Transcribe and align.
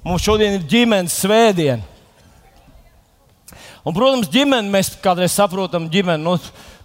Mums 0.00 0.24
šodien 0.24 0.54
ir 0.56 0.62
ģimenes 0.64 1.12
svētdiena. 1.20 1.84
Un, 3.84 3.92
protams, 3.92 4.30
ģimene, 4.32 4.72
mēs 4.72 4.94
kādreiz 5.04 5.34
saprotam, 5.36 5.90
ģimene, 5.92 6.20
nu, 6.24 6.36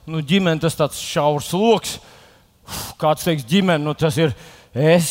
nu, 0.08 0.20
ģimene 0.20 0.60
tas 0.64 0.76
tāds 0.76 1.00
šaurs 1.00 1.54
lokus. 1.56 1.96
Kāds 3.00 3.24
teiks, 3.24 3.46
ģimene, 3.48 3.84
nu, 3.86 3.94
tas 3.96 4.18
ir 4.20 4.34
es, 4.76 5.10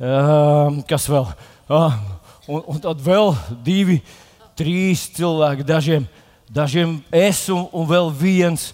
uh, 0.00 0.72
kas 0.88 1.08
vēl. 1.12 1.28
Uh, 1.68 1.98
un, 2.48 2.64
un 2.64 2.80
tad 2.80 3.04
vēl 3.04 3.34
divi, 3.66 3.98
trīs 4.56 5.04
cilvēki, 5.16 5.68
dažiem, 5.68 6.08
dažiem 6.48 6.96
es 7.12 7.44
un, 7.52 7.66
un 7.76 7.88
vēl 7.92 8.08
viens, 8.22 8.70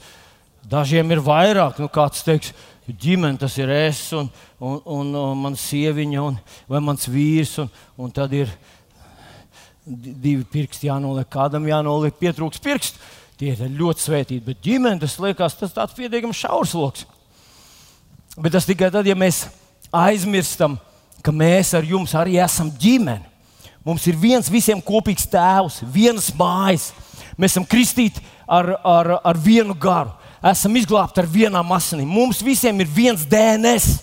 dažiem 0.63 1.11
ir 1.15 1.25
vairāk. 1.27 1.83
Nu, 1.83 1.91
kāds 1.91 2.23
teiks, 2.27 2.55
ģimene 2.97 3.39
tas 3.41 3.57
ir 3.59 3.71
es 3.75 4.01
un, 4.17 4.31
un, 4.61 4.81
un, 4.85 5.13
un 5.21 5.45
mans 5.45 5.63
sieviņa 5.71 6.25
un, 6.25 6.39
vai 6.71 6.81
mans 6.85 7.09
vīrs, 7.11 7.59
un, 7.63 7.71
un 8.01 8.13
tad 8.15 8.33
ir 8.37 8.51
divi 9.85 10.45
pirksti 10.45 10.89
jānoliek, 10.89 11.29
kādam 11.33 11.69
jānoliek, 11.69 12.17
pietrūks 12.21 12.61
pirkstu. 12.65 13.01
Tie 13.39 13.53
ir 13.53 13.71
ļoti 13.79 14.03
svētīti, 14.03 14.45
bet 14.45 14.61
ģimene 14.65 14.99
tas 14.99 15.15
liekas, 15.23 15.55
tas 15.61 15.75
tāds 15.75 15.95
pietiekami 15.95 16.35
šaurs 16.35 16.75
lokus. 16.75 17.07
Bet 18.39 18.55
tas 18.55 18.67
tikai 18.67 18.91
tad, 18.95 19.07
ja 19.07 19.15
mēs 19.19 19.45
aizmirstam, 19.95 20.77
ka 21.23 21.35
mēs 21.35 21.71
ar 21.79 21.87
jums 21.87 22.15
arī 22.19 22.39
esam 22.43 22.71
ģimene. 22.71 23.27
Mums 23.87 24.05
ir 24.11 24.19
viens 24.19 24.51
visiem 24.51 24.83
kopīgs 24.85 25.29
tēvs, 25.31 25.81
vienas 25.95 26.33
mājas. 26.37 26.91
Mēs 27.39 27.55
esam 27.55 27.65
kristīti 27.65 28.21
ar, 28.45 28.75
ar, 28.83 29.15
ar 29.23 29.39
vienu 29.39 29.77
garu, 29.79 30.13
esam 30.43 30.77
izglābti 30.79 31.23
ar 31.23 31.29
vienām 31.31 31.73
asinīm. 31.75 32.09
Mums 32.09 32.43
visiem 32.45 32.81
ir 32.81 32.91
viens 32.91 33.25
DNS. 33.29 33.99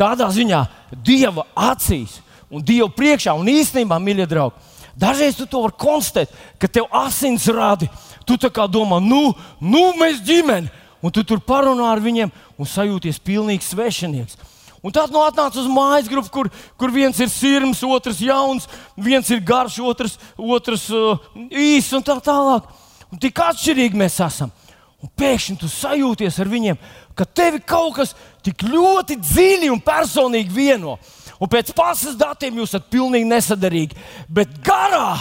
Tādā 0.00 0.30
ziņā 0.32 0.64
Dieva 1.04 1.44
acīs 1.54 2.18
un 2.50 2.64
Dievu 2.64 2.90
priekšā. 2.96 3.34
Un 3.38 3.48
īstenībā, 3.50 3.98
mīļie 4.02 4.26
draugi, 4.30 4.56
dažreiz 4.98 5.38
tu 5.38 5.46
to 5.46 5.62
vari 5.66 5.78
konstatēt, 5.78 6.32
ka 6.58 6.68
tev 6.68 6.88
asins 7.02 7.46
rādi. 7.52 7.90
Tu 8.26 8.36
tā 8.40 8.50
kā 8.52 8.66
domā, 8.70 9.00
nu, 9.02 9.32
nu 9.60 9.90
mēs 9.98 10.22
ģimene, 10.26 10.70
un 11.02 11.12
tu 11.14 11.24
tur 11.24 11.40
parunā 11.42 11.88
ar 11.90 12.02
viņiem 12.02 12.32
un 12.58 12.68
sajūties 12.68 13.22
pilnīgi 13.24 13.66
svešinieks. 13.66 14.38
Un 14.80 14.92
tad 14.96 15.12
nu, 15.12 15.20
atnāca 15.20 15.60
uz 15.60 15.68
mājas 15.68 16.08
grupu, 16.08 16.30
kur, 16.32 16.48
kur 16.80 16.92
viens 16.92 17.18
ir 17.20 17.28
sirds, 17.28 17.82
otrs 17.84 18.20
jauns, 18.24 18.68
viens 18.96 19.28
ir 19.28 19.42
garš, 19.44 19.76
otrs, 19.84 20.16
otrs 20.40 20.86
uh, 20.94 21.20
īss 21.52 21.92
un 21.96 22.04
tā 22.04 22.16
tālāk. 22.24 22.64
Un 23.10 23.20
tik 23.22 23.40
atšķirīgi 23.42 23.98
mēs 23.98 24.18
esam. 24.24 24.52
Un 25.00 25.08
pēkšņi 25.16 25.56
tu 25.62 25.68
sajūties 25.72 26.36
ar 26.42 26.48
viņiem, 26.50 26.78
ka 27.16 27.24
tevi 27.24 27.62
kaut 27.64 27.94
kas 27.96 28.12
tik 28.44 28.66
ļoti 28.68 29.16
dziļi 29.20 29.70
un 29.72 29.80
personīgi 29.84 30.52
vieno. 30.52 30.98
Un 31.40 31.48
pēc 31.48 31.72
pasas 31.76 32.18
datiem 32.20 32.60
jūs 32.60 32.74
esat 32.74 32.90
pilnīgi 32.92 33.28
nesadarīgi. 33.28 33.96
Bet 34.28 34.58
garā, 34.64 35.16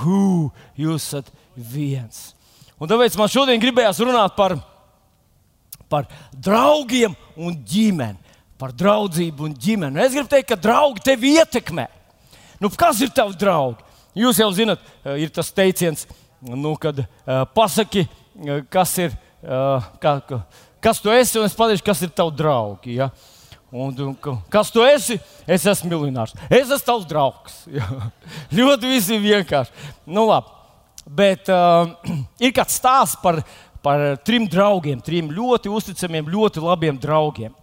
hu, 0.00 0.50
jūs 0.78 1.08
esat 1.08 1.32
viens. 1.56 2.30
Un 2.80 2.88
tāpēc 2.88 3.18
man 3.18 3.28
šodien 3.28 3.60
gribējās 3.60 3.98
runāt 4.00 4.36
par, 4.38 4.54
par 5.90 6.06
draugiem 6.32 7.16
un 7.36 7.58
ģimeni. 7.66 8.18
Par 8.60 8.72
draudzību 8.76 9.48
un 9.48 9.56
ģimeni. 9.56 10.00
Es 10.04 10.14
gribu 10.14 10.30
teikt, 10.30 10.52
ka 10.52 10.58
draugi 10.60 11.02
tevi 11.02 11.34
ietekmē. 11.40 11.86
Nu, 12.60 12.68
kas 12.70 13.00
ir 13.00 13.10
tavs 13.16 13.38
draugs? 13.40 13.82
Jūs 14.16 14.40
jau 14.42 14.50
zinat, 14.52 14.82
eh, 15.04 15.22
ir 15.24 15.30
tas 15.30 15.52
teiciens, 15.54 16.06
nu, 16.40 16.74
kad 16.80 16.98
uh, 16.98 17.06
pasaki, 17.54 18.06
kas 18.72 18.96
ir, 19.02 19.14
uh, 19.44 19.84
kā, 20.00 20.16
kas 20.82 21.00
tu 21.02 21.12
esi, 21.12 21.38
un 21.38 21.48
es 21.48 21.56
pateikšu, 21.56 21.84
kas 21.84 22.02
ir 22.06 22.12
tavs 22.16 22.36
draugs. 22.38 22.88
Ja? 22.88 23.10
Un, 23.70 23.94
un, 24.02 24.16
kas 24.50 24.72
tu 24.74 24.82
esi? 24.82 25.20
Es 25.46 25.66
esmu 25.68 25.92
miljonārs. 25.92 26.34
Es 26.48 26.66
esmu 26.66 26.86
tavs 26.86 27.06
draugs. 27.10 27.60
ļoti 28.58 28.90
visi 28.90 29.20
vienkārši. 29.22 29.90
Nu, 30.10 30.26
labi. 30.30 30.56
Bet 31.06 31.50
uh, 31.52 31.92
ir 32.44 32.54
kāds 32.56 32.80
stāsts 32.80 33.20
par, 33.22 33.42
par 33.84 34.02
trim 34.26 34.48
draugiem, 34.50 35.00
trim 35.04 35.30
ļoti 35.34 35.70
uzticamiem, 35.72 36.28
ļoti 36.30 36.64
labiem 36.64 36.98
draugiem. 37.00 37.54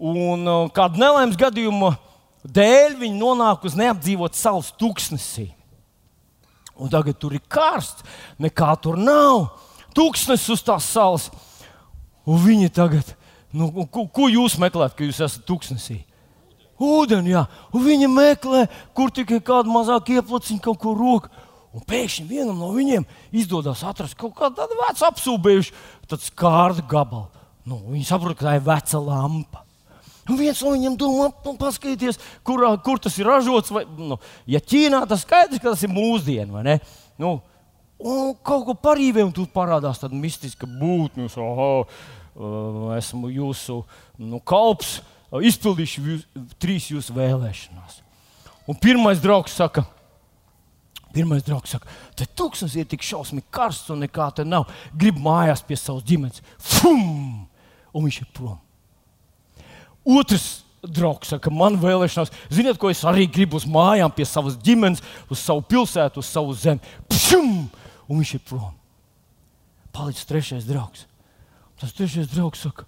Un 0.00 0.44
uh, 0.48 0.66
kādu 0.74 1.00
nelaimes 1.00 1.38
gadījumu 1.40 1.92
dēļ 2.44 2.98
viņi 3.00 3.20
nonāk 3.20 3.64
uz 3.68 3.76
neapdzīvotu 3.78 4.38
salas 4.38 4.70
tūkstnesī. 4.80 5.50
Un 6.80 6.90
tagad 6.92 7.18
tur 7.20 7.36
ir 7.36 7.44
karsts, 7.48 8.04
nekā 8.40 8.72
tur 8.80 8.96
nav. 8.96 9.50
Tūkstnesis 9.96 10.56
uz 10.56 10.64
tās 10.64 10.86
salas. 10.88 11.28
Un 12.24 12.38
viņi 12.40 12.70
tagad 12.72 13.16
Nu, 13.50 13.66
ko, 13.90 14.06
ko 14.06 14.28
jūs 14.30 14.56
meklējat, 14.62 14.94
kad 14.94 15.08
jūs 15.08 15.20
esat 15.26 15.46
tuksnesī? 15.48 16.00
Ūdeni, 16.80 17.34
jā, 17.34 17.44
un 17.74 17.82
viņi 17.84 18.08
meklē, 18.08 18.64
kur 18.96 19.10
tikai 19.12 19.40
kāda 19.44 19.68
mazāka 19.68 20.14
ieplaciņa, 20.14 20.62
kaut 20.64 20.78
kur 20.80 20.96
roka. 20.96 21.32
Un 21.74 21.82
pēkšņi 21.86 22.24
vienam 22.26 22.58
no 22.58 22.70
viņiem 22.74 23.04
izdodas 23.36 23.84
atrast 23.86 24.16
kaut 24.18 24.32
kādu 24.38 24.56
tādu 24.58 24.78
vecu 24.78 25.04
apsūdzējušu 25.06 26.22
skārdu 26.24 26.82
gabalu. 26.90 27.28
Nu, 27.68 27.78
viņi 27.92 28.08
saprot, 28.08 28.38
ka 28.38 28.48
tā 28.48 28.56
ir 28.58 28.64
veca 28.66 29.02
lampa. 29.02 29.62
Un 30.30 30.38
viens 30.38 30.62
no 30.62 30.72
viņiem 30.76 30.96
domā, 31.00 31.28
nu, 31.44 31.54
paskatieties, 31.58 32.20
kur, 32.46 32.62
kur 32.86 33.00
tas 33.02 33.16
ir 33.18 33.26
ražots. 33.26 33.72
Vai, 33.74 33.82
nu, 33.98 34.20
ja 34.50 34.62
Ķīnā 34.62 35.02
tas 35.10 35.24
skaidrs, 35.26 35.58
ka 35.58 35.72
tas 35.72 35.82
ir 35.86 35.90
mūsdienu, 35.90 36.54
vai 36.54 36.64
ne? 36.68 36.76
Nu, 37.20 37.40
un 37.98 38.34
kaut 38.46 38.66
ko 38.68 38.76
parīvē, 38.78 39.24
un 39.26 39.34
tur 39.34 39.50
parādās 39.50 39.98
tāda 40.02 40.16
mistiska 40.16 40.68
būtne. 40.70 41.26
Nu, 42.40 42.92
esmu 42.94 43.32
jūsu 43.34 43.80
nu, 44.22 44.38
kalps, 44.46 45.00
izpildīšu 45.34 46.04
jūs, 46.06 46.28
trīs 46.62 46.86
jūsu 46.92 47.16
vēlēšanās. 47.16 47.98
Un 48.70 48.78
pirmais 48.78 49.18
draugs 49.18 49.58
saka, 49.58 49.82
Pirmais 51.10 51.42
draugs 51.42 51.72
saka, 51.74 51.90
te 52.14 52.22
tūkstoš 52.38 52.76
ir 52.78 52.86
tik 52.86 53.02
šausmīgi 53.02 53.48
karsts 53.50 53.90
un 53.90 54.04
nekā 54.04 54.28
te 54.36 54.44
nav. 54.46 54.68
Gribu 54.94 55.24
mājās 55.24 55.64
pie 55.66 55.74
savas 55.74 56.04
ģimenes. 56.06 56.38
Fum! 56.62 57.48
Un 57.90 58.04
viņš 58.06 58.20
ir 58.22 58.28
prom. 58.36 58.60
Otrs 60.04 60.62
draugs 60.80 61.28
saka, 61.34 61.52
man 61.52 61.76
vēlēšanās, 61.80 62.32
ziniet, 62.52 62.78
ko 62.80 62.90
es 62.92 63.02
arī 63.04 63.26
gribu 63.30 63.58
uz 63.60 63.66
mājām, 63.68 64.12
pie 64.14 64.24
savas 64.28 64.56
ģimenes, 64.64 65.02
uz 65.28 65.42
savu 65.42 65.62
pilsētu, 65.68 66.22
uz 66.22 66.30
savu 66.30 66.54
zemi. 66.56 66.80
Pšum! 67.10 67.50
Un 68.10 68.22
viņš 68.22 68.32
ir 68.38 68.44
prom. 68.48 68.72
Palicis 69.94 70.26
trešais 70.28 70.64
draugs. 70.68 71.04
Tas 71.80 71.92
trešais 71.96 72.30
draugs 72.32 72.64
saka, 72.64 72.86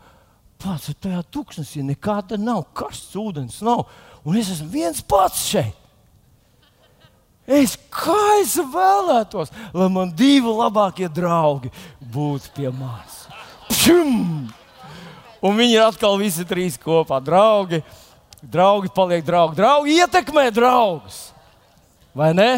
pats 0.63 0.89
ir 0.93 0.97
tajā 1.03 1.21
tūkstnesī, 1.35 1.85
nekāda 1.87 2.39
nav, 2.41 2.65
karsts 2.77 3.17
ūdens 3.19 3.61
nav, 3.65 3.87
un 4.25 4.41
es 4.41 4.51
esmu 4.55 4.71
viens 4.73 5.05
pats 5.05 5.47
šeit. 5.51 5.79
Es 7.43 7.75
kā 7.91 8.19
es 8.41 8.55
vēlētos, 8.71 9.51
lai 9.75 9.89
man 9.91 10.13
divi 10.15 10.47
labākie 10.47 11.09
draugi 11.11 11.73
būtu 12.15 12.53
pie 12.55 12.71
manis. 12.71 13.25
Pšum! 13.69 14.62
Un 15.43 15.59
viņi 15.59 15.75
ir 15.75 15.85
atkal 15.85 16.15
visi 16.21 16.45
trīs 16.47 16.79
kopā. 16.79 17.19
Draugi, 17.25 17.83
draugi 18.43 18.93
paliek 18.95 19.25
draugi. 19.27 19.59
Draugi 19.59 19.97
ietekmē 19.99 20.47
draugus. 20.55 21.33
Vai 22.15 22.31
ne? 22.37 22.51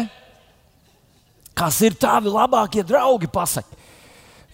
Kas 1.55 1.79
ir 1.87 1.95
tavi 1.97 2.29
labākie 2.29 2.83
draugi? 2.85 3.31
Pasaki. 3.31 3.83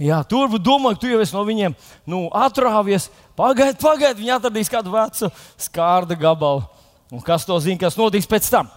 Jā, 0.01 0.21
tur 0.25 0.49
domāju, 0.57 0.97
ka 0.97 1.01
tu 1.03 1.09
jau 1.11 1.21
esi 1.21 1.35
no 1.35 1.43
viņiem 1.45 1.75
nu, 2.09 2.23
atrāvies. 2.33 3.09
Pagaidiet, 3.37 3.77
pagaidiet, 3.81 4.17
viņi 4.17 4.33
atradīs 4.33 4.71
kādu 4.71 4.93
vecu 4.95 5.29
skārda 5.61 6.17
gabalu. 6.17 6.63
Un 7.11 7.21
kas 7.25 7.45
to 7.45 7.57
zina, 7.61 7.77
kas 7.83 7.97
notiks 7.99 8.29
pēc 8.29 8.47
tam? 8.49 8.69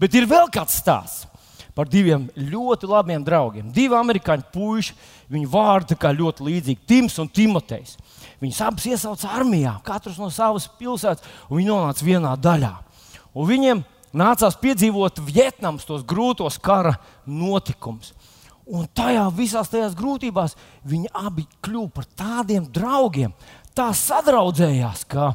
Bet 0.00 0.12
ir 0.18 0.26
vēl 0.28 0.50
kāds 0.52 0.76
stāsts 0.82 1.28
par 1.72 1.88
diviem 1.88 2.26
ļoti 2.36 2.88
labiem 2.90 3.22
draugiem. 3.24 3.70
Divi 3.72 3.96
amerikāņu 3.96 4.44
puiši, 4.52 4.96
viņu 5.32 5.50
vārdi 5.52 5.96
ļoti 5.96 6.46
līdzīgi- 6.48 6.86
Tims 6.88 7.18
un 7.18 7.28
Timotejs. 7.28 7.96
Viņus 8.40 8.60
abus 8.60 8.86
iesauca 8.86 9.28
armijā, 9.28 9.82
katrs 9.84 10.18
no 10.18 10.28
savas 10.30 10.68
pilsētas, 10.78 11.22
un 11.48 11.58
viņi 11.58 11.68
nonāca 11.68 12.02
vienā 12.02 12.36
daļā. 12.36 12.74
Un 13.34 13.46
viņiem 13.48 13.84
nācās 14.12 14.58
piedzīvot 14.60 15.20
Vietnamas 15.24 15.84
tos 15.84 16.02
grūtos 16.02 16.58
kara 16.60 16.98
notikumus. 17.26 18.12
Un 18.66 18.86
tajā 18.86 19.24
visās 19.34 19.68
tajās 19.68 19.94
grūtībās 19.98 20.54
viņi 20.86 21.10
abi 21.12 21.46
kļuvu 21.62 21.90
par 21.92 22.04
tādiem 22.16 22.66
draugiem. 22.70 23.32
Tā 23.74 23.90
sadraudzējās, 23.96 25.04
ka 25.08 25.32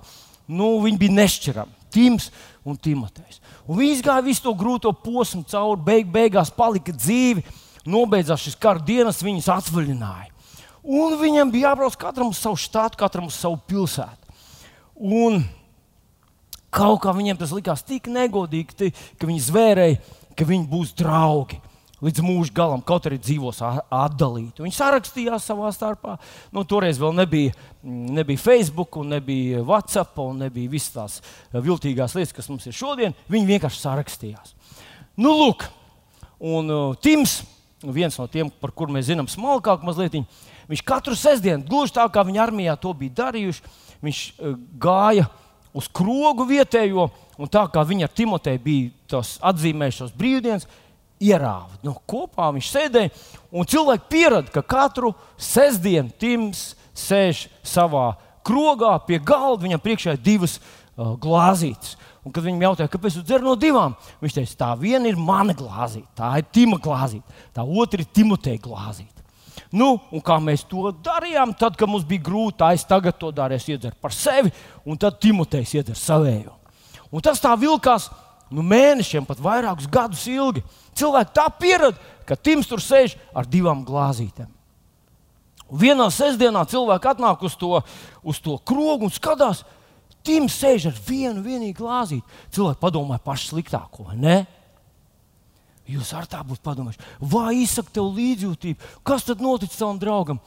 nu, 0.47 0.77
viņi 0.83 0.97
bija 1.01 1.17
nešķirami. 1.17 1.73
Tims 1.91 2.29
un 2.67 2.77
Timotejs. 2.77 3.39
Un 3.67 3.79
viņi 3.79 4.03
gāja 4.05 4.23
visu 4.23 4.43
to 4.45 4.53
grūto 4.55 4.91
posmu 4.93 5.43
cauri, 5.47 5.81
beig, 5.83 6.11
beigās 6.11 6.51
palika 6.53 6.93
dzīvi. 6.95 7.43
Nobeidzās 7.87 8.43
šis 8.43 8.57
kara 8.59 8.83
dienas, 8.83 9.23
viņus 9.23 9.47
atvaļināja. 9.53 10.33
Un 10.87 11.17
viņam 11.19 11.51
bija 11.51 11.71
jābrauc 11.71 11.97
katram 11.99 12.31
uz 12.31 12.39
savu 12.39 12.59
štātu, 12.59 12.99
katram 12.99 13.27
uz 13.27 13.35
savu 13.35 13.59
pilsētu. 13.67 14.35
Un 14.97 15.41
kaut 16.73 17.01
kā 17.03 17.13
viņiem 17.15 17.39
tas 17.39 17.53
likās 17.55 17.83
tik 17.87 18.07
negodīgi, 18.11 18.91
ka 19.19 19.29
viņi 19.29 19.45
zvērēja, 19.49 19.97
ka 20.37 20.47
viņi 20.47 20.69
būs 20.71 20.93
draugi 20.97 21.59
līdz 22.03 22.21
mūža 22.21 22.53
galam, 22.53 22.81
kaut 22.85 23.07
arī 23.09 23.17
dzīvos 23.21 23.59
atdalīti. 23.63 24.61
Viņi 24.61 24.75
sarakstījās 24.77 25.47
savā 25.49 25.71
starpā. 25.73 26.17
Nu, 26.53 26.61
toreiz 26.69 26.99
vēl 27.01 27.15
nebija, 27.17 27.55
nebija 27.81 28.41
Facebook, 28.41 28.99
nebija 29.01 29.63
WhatsApp, 29.65 30.19
un 30.21 30.43
nebija 30.45 30.71
visas 30.71 30.93
tās 30.93 31.17
viltīgās 31.53 32.13
lietas, 32.17 32.35
kas 32.37 32.49
mums 32.51 32.69
ir 32.69 32.77
šodien. 32.77 33.17
Viņi 33.33 33.49
vienkārši 33.49 33.81
sarakstījās. 33.81 34.53
Nu, 35.17 35.33
lūk, 35.39 35.65
un 36.37 36.69
uh, 36.69 36.99
Tims, 37.01 37.39
viens 37.83 38.17
no 38.17 38.27
tiem, 38.31 38.49
par 38.49 38.71
kuriem 38.73 38.97
mēs 38.97 39.09
zinām 39.11 39.27
smalkāk, 39.29 39.83
mazliet, 39.85 40.17
viņš 40.69 40.83
katru 40.87 41.17
sestdienu, 41.17 41.65
gluži 41.67 41.97
tā 41.97 42.07
kā 42.11 42.23
viņa 42.25 42.43
armijā 42.47 42.75
to 42.81 42.93
bija 42.97 43.19
darījuši, 43.23 43.75
viņš 44.03 44.23
uh, 44.37 44.57
gāja 44.81 45.27
uz 45.77 45.89
krogu 45.93 46.47
vietējo, 46.49 47.09
un 47.37 47.51
tā 47.51 47.67
kā 47.69 47.83
viņa 47.85 48.07
ar 48.07 48.13
Timoteju 48.17 48.63
bija 48.63 49.21
atzīmējušos 49.45 50.15
brīvdienas 50.17 50.65
ierāva. 51.21 51.77
Nu, 51.85 51.93
kopā 52.09 52.49
viņš 52.55 52.71
sēdēja, 52.73 53.13
un 53.51 53.69
cilvēki 53.69 54.09
pierada, 54.09 54.53
ka 54.53 54.65
katru 54.65 55.13
sestdienu 55.37 56.13
Tims 56.17 56.71
sēž 56.97 57.45
savā 57.65 58.15
krogā 58.47 58.95
pie 59.05 59.19
galda, 59.21 59.65
viņam 59.65 59.83
priekšā 59.83 60.15
ir 60.15 60.23
divas 60.23 60.57
uh, 60.57 61.13
glāzītes. 61.21 61.97
Un, 62.27 62.31
kad 62.35 62.43
viņam 62.43 62.65
jautāja, 62.65 62.91
kāpēc 62.91 63.15
jūs 63.15 63.23
dzerat 63.23 63.45
no 63.47 63.53
divām, 63.55 63.93
viņš 64.19 64.33
teica, 64.35 64.55
tā 64.59 64.71
viena 64.81 65.07
ir 65.07 65.15
mana 65.15 65.53
glāzīte, 65.55 66.09
tā 66.17 66.33
ir 66.41 66.49
Tima 66.51 66.75
glāzīte, 66.83 67.37
tā 67.55 67.63
otra 67.63 68.03
ir 68.03 68.09
Timoteja 68.11 68.59
glāzīte. 68.65 69.23
Nu, 69.71 69.93
un 70.11 70.23
kā 70.23 70.35
mēs 70.43 70.65
to 70.67 70.91
darījām, 71.03 71.53
tad, 71.59 71.77
kad 71.79 71.87
mums 71.87 72.03
bija 72.07 72.25
grūti, 72.27 72.67
es 72.75 72.83
tagad 72.87 73.15
to 73.19 73.31
darīju, 73.35 73.77
iedzeru 73.77 73.95
par 74.03 74.15
sevi, 74.15 74.51
un 74.83 74.99
tad 74.99 75.21
Timotejs 75.23 75.77
iedzer 75.79 75.95
savējo. 75.99 76.51
Un 77.07 77.23
tas 77.23 77.39
tā 77.39 77.53
vilkās 77.59 78.09
nu, 78.51 78.63
mēnešiem, 78.67 79.23
pat 79.27 79.39
vairākus 79.43 79.87
gadus 79.91 80.25
ilgi. 80.27 80.65
Cilvēki 80.99 81.35
tā 81.35 81.47
pierada, 81.59 82.11
ka 82.27 82.35
Tims 82.35 82.67
tur 82.67 82.83
sēž 82.83 83.15
ar 83.35 83.47
divām 83.47 83.85
glāzītēm. 83.87 84.51
Un 85.67 85.79
vienā 85.79 86.07
sestdienā 86.11 86.63
cilvēki 86.67 87.11
atnāk 87.11 87.43
uz 87.47 87.55
to, 87.59 87.79
uz 88.23 88.43
to 88.43 88.55
krogu 88.67 89.07
un 89.07 89.15
skatās, 89.15 89.65
Tims 90.27 90.59
sēž 90.59 90.89
ar 90.91 91.01
vienu 91.07 91.41
vienīgu 91.45 91.79
glāzīti. 91.79 92.37
Cilvēki 92.55 92.81
padomāja 92.81 93.23
pašu 93.23 93.53
sliktāko, 93.53 94.09
vai 94.09 94.17
ne? 94.19 94.37
Jūs 95.87 96.11
ar 96.19 96.27
tā 96.27 96.41
būtu 96.43 96.59
padomājuši, 96.65 97.05
vai 97.31 97.61
izsaka 97.61 97.93
tev 97.95 98.09
līdzjūtību, 98.17 98.95
kas 99.07 99.23
tad 99.23 99.43
noticis 99.43 99.79
tavam 99.79 99.99
draugam? 100.01 100.41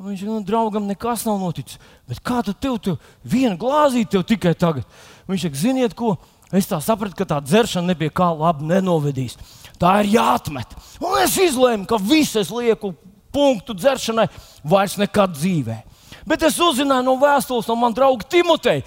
Viņš 0.00 0.22
teica, 0.22 0.32
nu, 0.32 0.40
draugam 0.48 0.86
nekas 0.88 1.26
nav 1.28 1.36
noticis. 1.42 1.76
Bet 2.08 2.22
kā 2.24 2.38
tad 2.46 2.56
tev, 2.64 2.78
tev 2.80 2.96
viena 3.20 3.58
glāzīte 3.60 4.14
tev 4.14 4.24
tikai 4.30 4.54
tagad? 4.56 4.86
Viņš 5.28 5.44
teica, 5.44 5.60
ziniet, 5.60 5.96
ko? 5.98 6.14
Es 6.56 6.66
tā 6.66 6.80
sapratu, 6.82 7.18
ka 7.18 7.28
tā 7.28 7.42
dzeršana 7.44 7.92
nebija 7.92 8.14
kā 8.22 8.30
labi 8.32 8.64
nenovedīs. 8.70 9.36
Tā 9.78 9.98
ir 10.00 10.14
jāatmet. 10.16 10.72
Un 11.04 11.20
es 11.20 11.36
izlēmu, 11.38 11.84
ka 11.88 12.00
visu 12.00 12.40
es 12.40 12.48
lieku 12.50 12.94
punktu 13.30 13.76
dzeršanai 13.76 14.26
vairs 14.64 14.96
nekad 14.98 15.36
dzīvē. 15.36 15.76
Bet 16.28 16.42
es 16.48 16.58
uzzināju 16.60 17.04
no 17.06 17.14
vēstules 17.20 17.68
no 17.68 17.76
mana 17.78 17.96
drauga 17.96 18.26
Timoteja, 18.32 18.82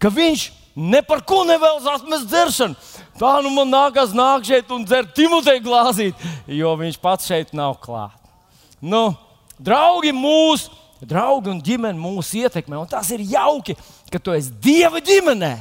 ka 0.00 0.10
viņš 0.12 0.48
ne 0.78 1.00
par 1.02 1.24
ko 1.26 1.42
nevēlas 1.46 1.86
atmest 1.98 2.28
dzeršanu. 2.30 2.78
Tā 3.18 3.32
nu 3.42 3.50
man 3.50 3.70
nākas 3.72 4.14
nāk 4.14 4.46
šeit 4.46 4.68
un 4.70 4.84
dzert 4.86 5.10
Timoteja 5.16 5.62
glāzīt, 5.62 6.28
jo 6.46 6.74
viņš 6.78 7.00
pats 7.02 7.26
šeit 7.26 7.50
nav 7.56 7.74
klāts. 7.82 8.14
Nu, 8.78 9.10
draugi 9.58 10.12
mūs, 10.14 10.68
draugi 11.02 11.50
un 11.50 11.58
ģimene 11.64 11.98
mūs 11.98 12.30
ietekmē, 12.38 12.78
un 12.78 12.86
tas 12.86 13.10
ir 13.10 13.24
jauki, 13.26 13.74
ka 14.12 14.22
tu 14.22 14.34
esi 14.36 14.54
Dieva 14.62 15.02
ģimenē. 15.02 15.56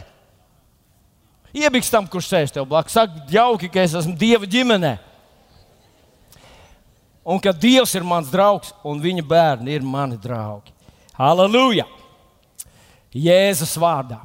Iebiks 1.57 1.89
tam, 1.89 2.05
kurš 2.05 2.29
sēž 2.29 2.53
tev 2.53 2.67
blakus. 2.69 2.93
Saka, 2.93 3.25
jauki, 3.33 3.71
ka 3.73 3.81
es 3.81 3.97
esmu 3.97 4.13
Dieva 4.19 4.45
ģimenē. 4.45 4.93
Un 7.27 7.41
ka 7.41 7.51
Dievs 7.51 7.95
ir 7.97 8.05
mans 8.07 8.29
draugs, 8.31 8.69
un 8.85 9.01
viņa 9.01 9.25
bērni 9.25 9.73
ir 9.73 9.83
mani 9.83 10.19
draugi. 10.21 10.75
Halleluja! 11.17 11.87
Jēzus 13.17 13.75
vārdā. 13.81 14.19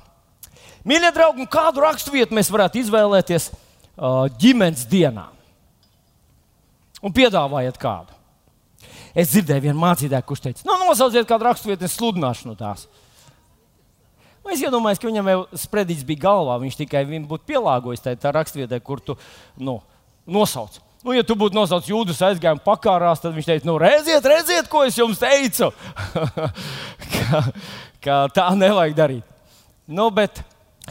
Mīļie 0.88 1.12
draugi, 1.14 1.46
kādu 1.50 1.84
raksturvietu 1.84 2.34
mēs 2.34 2.50
varētu 2.50 2.80
izvēlēties 2.80 3.52
uh, 3.52 4.26
ģimenes 4.42 4.82
dienā? 4.90 5.28
Un 7.02 7.14
piedāvājiet 7.14 7.78
kādu. 7.82 8.14
Es 9.14 9.30
dzirdēju 9.30 9.68
vienu 9.68 9.82
mācītāju, 9.82 10.26
kurš 10.26 10.42
teica, 10.46 10.66
nu, 10.66 10.78
nosauciet 10.86 11.28
kādu 11.28 11.46
raksturvietu, 11.46 11.86
es 11.86 11.94
sludināšu 11.98 12.48
no 12.48 12.56
tās. 12.58 12.86
Nu, 14.42 14.50
es 14.50 14.62
iedomājos, 14.62 14.98
ka 14.98 15.06
viņam 15.06 15.28
jau 15.30 15.42
sprediķis 15.64 16.06
bija 16.06 16.24
galvā. 16.24 16.56
Viņš 16.62 16.78
tikai 16.80 17.04
būtu 17.06 17.46
pielāgojis 17.46 18.02
tai 18.02 18.16
raksturvietai, 18.18 18.80
kur 18.82 19.02
tu 19.04 19.14
nu, 19.60 19.76
nosauc. 20.26 20.80
Nu, 21.02 21.14
ja 21.14 21.22
tu 21.26 21.34
būtu 21.38 21.54
nosaucis 21.54 21.90
jūdas 21.90 22.22
aizgājumu 22.26 22.62
pakārās, 22.62 23.22
tad 23.22 23.34
viņš 23.34 23.48
teica, 23.48 23.66
nu, 23.66 23.74
redziet, 23.82 24.26
redziet, 24.26 24.68
ko 24.70 24.84
es 24.86 24.98
jums 24.98 25.22
teicu. 25.22 25.70
ka, 28.02 28.25
tā 28.34 28.49
nevajag 28.64 28.96
darīt. 28.99 29.28
Nu, 29.87 30.08
bet, 30.14 30.43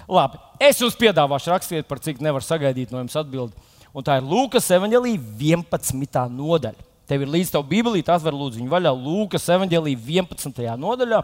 labi, 0.10 0.40
es 0.62 0.82
jums 0.82 0.98
piedāvāšu 1.00 1.54
raksturvietu, 1.54 1.90
par 1.90 2.02
cik 2.04 2.22
nevar 2.24 2.46
sagaidīt 2.46 2.94
no 2.94 3.02
jums 3.04 3.18
atbildēt. 3.20 3.70
Un 3.92 4.06
tā 4.08 4.18
ir 4.20 4.28
Lūkas 4.28 4.70
evanģelī 4.72 5.18
11. 5.20 6.22
nodaļa. 6.32 6.88
Tev 7.12 7.26
ir 7.26 7.32
līdz 7.34 7.50
tev 7.52 7.66
Bībelī, 7.68 8.00
tas 8.08 8.24
var 8.24 8.36
lūdzu 8.38 8.62
viņu 8.62 8.72
vaļā 8.72 8.92
Lūkas 8.96 9.50
evanģelī 9.52 9.98
11. 10.00 10.62
nodaļā. 10.80 11.20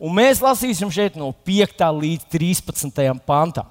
Un 0.00 0.14
mēs 0.16 0.40
lasīsim 0.44 0.88
šeit 0.92 1.18
no 1.20 1.28
5. 1.44 1.82
līdz 1.98 2.28
13. 2.32 3.02
pantam. 3.28 3.68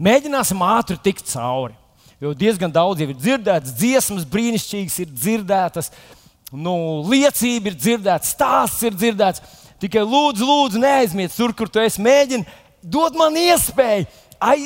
Mēģināsim 0.00 0.62
ātri 0.64 0.96
tikt 1.04 1.28
cauri. 1.28 1.76
Jo 2.20 2.32
diezgan 2.36 2.72
daudz 2.72 3.02
jau 3.02 3.10
ir 3.12 3.18
dzirdēts, 3.18 3.74
dziesmas 3.76 4.24
brīnišķīgas 4.32 4.96
ir 5.04 5.12
dzirdētas, 5.12 5.90
nu, 6.48 7.04
liecība 7.10 7.68
ir 7.68 7.76
dzirdēta, 7.76 8.24
stāsts 8.24 8.86
ir 8.88 8.96
dzirdēts. 8.96 9.44
Tikai 9.82 10.04
lūdzu, 10.06 10.46
lūdzu, 10.46 10.80
neaizmirst 10.80 11.36
tur, 11.36 11.52
kur 11.56 11.68
tu 11.68 11.82
esi. 11.82 12.00
Mēģini 12.04 12.46
dot 12.80 13.16
man 13.18 13.36
iespēju 13.36 14.06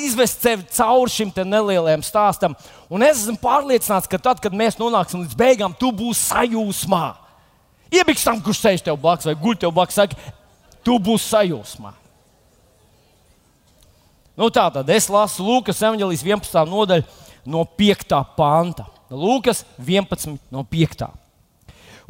izvest 0.05 0.43
sevi 0.43 0.65
cauri 0.71 1.11
šim 1.11 1.31
nelielajam 1.35 2.03
stāstam. 2.03 2.55
Un 2.89 3.03
es 3.03 3.23
esmu 3.23 3.39
pārliecināts, 3.41 4.09
ka 4.09 4.19
tad, 4.19 4.39
kad 4.43 4.53
mēs 4.53 4.79
nonāksim 4.79 5.23
līdz 5.23 5.35
beigām, 5.37 5.75
tu 5.77 5.91
būsi 5.91 6.31
sajūsmā. 6.31 7.15
Iebiks 7.91 8.23
tam, 8.23 8.41
kurš 8.41 8.61
sēž 8.63 8.83
tev 8.85 8.99
blakus 8.99 9.27
vai 9.27 9.35
guļ 9.35 9.57
tev 9.59 9.73
blakus, 9.75 9.99
saka, 9.99 10.15
tu 10.83 10.97
būsi 10.99 11.27
sajūsmā. 11.31 11.93
Nu, 14.39 14.47
tā 14.49 14.69
tad 14.73 14.89
es 14.89 15.09
lasu 15.11 15.43
Lūkas 15.43 15.81
evanģelijas 15.83 16.23
11. 16.23 16.61
nodaļu 16.71 17.03
no 17.51 17.65
5. 17.77 18.15
panta. 18.37 18.87
Lūkas 19.11 19.65
11. 19.77 20.37
no 20.51 20.63
5. 20.63 21.09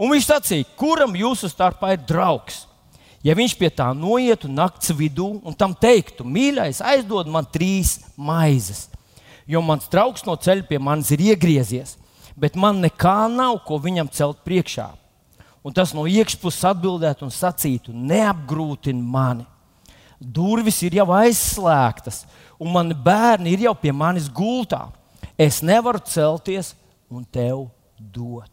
Un 0.02 0.14
viņš 0.14 0.28
sacīja, 0.30 0.70
kuram 0.78 1.18
jūsu 1.18 1.50
starpā 1.50 1.96
ir 1.96 2.06
draugs? 2.08 2.68
Ja 3.24 3.36
viņš 3.38 3.54
pie 3.60 3.70
tā 3.70 3.92
noietu 3.94 4.50
nakts 4.50 4.94
vidū 4.98 5.28
un 5.46 5.54
tam 5.58 5.76
teiktu, 5.78 6.26
mīļais, 6.26 6.82
aizdod 6.82 7.30
man 7.30 7.46
trīs 7.46 8.00
maizes, 8.18 8.88
jo 9.46 9.62
mans 9.62 9.86
draugs 9.92 10.26
no 10.26 10.34
ceļa 10.34 10.66
pie 10.70 10.80
manis 10.82 11.12
ir 11.14 11.22
iegriezies, 11.32 12.00
bet 12.34 12.58
man 12.58 12.82
nekā 12.82 13.28
nav, 13.30 13.60
ko 13.68 13.78
viņam 13.82 14.10
celt 14.10 14.42
priekšā 14.48 14.90
un 15.64 15.74
tas 15.74 15.94
no 15.94 16.08
iekšpuses 16.10 16.66
atbildētu 16.72 17.26
un 17.28 17.34
sacītu: 17.34 17.94
neapgrūtini 17.94 19.02
mani. 19.02 19.46
Durvis 20.22 20.78
ir 20.86 21.00
jau 21.00 21.08
aizslēgtas, 21.18 22.24
un 22.62 22.74
mani 22.74 22.98
bērni 22.98 23.56
ir 23.56 23.66
jau 23.66 23.76
pie 23.78 23.94
manis 23.94 24.30
gultā. 24.30 24.88
Es 25.38 25.64
nevaru 25.66 26.02
celties 26.06 26.76
un 27.10 27.24
tev 27.26 27.66
dot. 27.98 28.52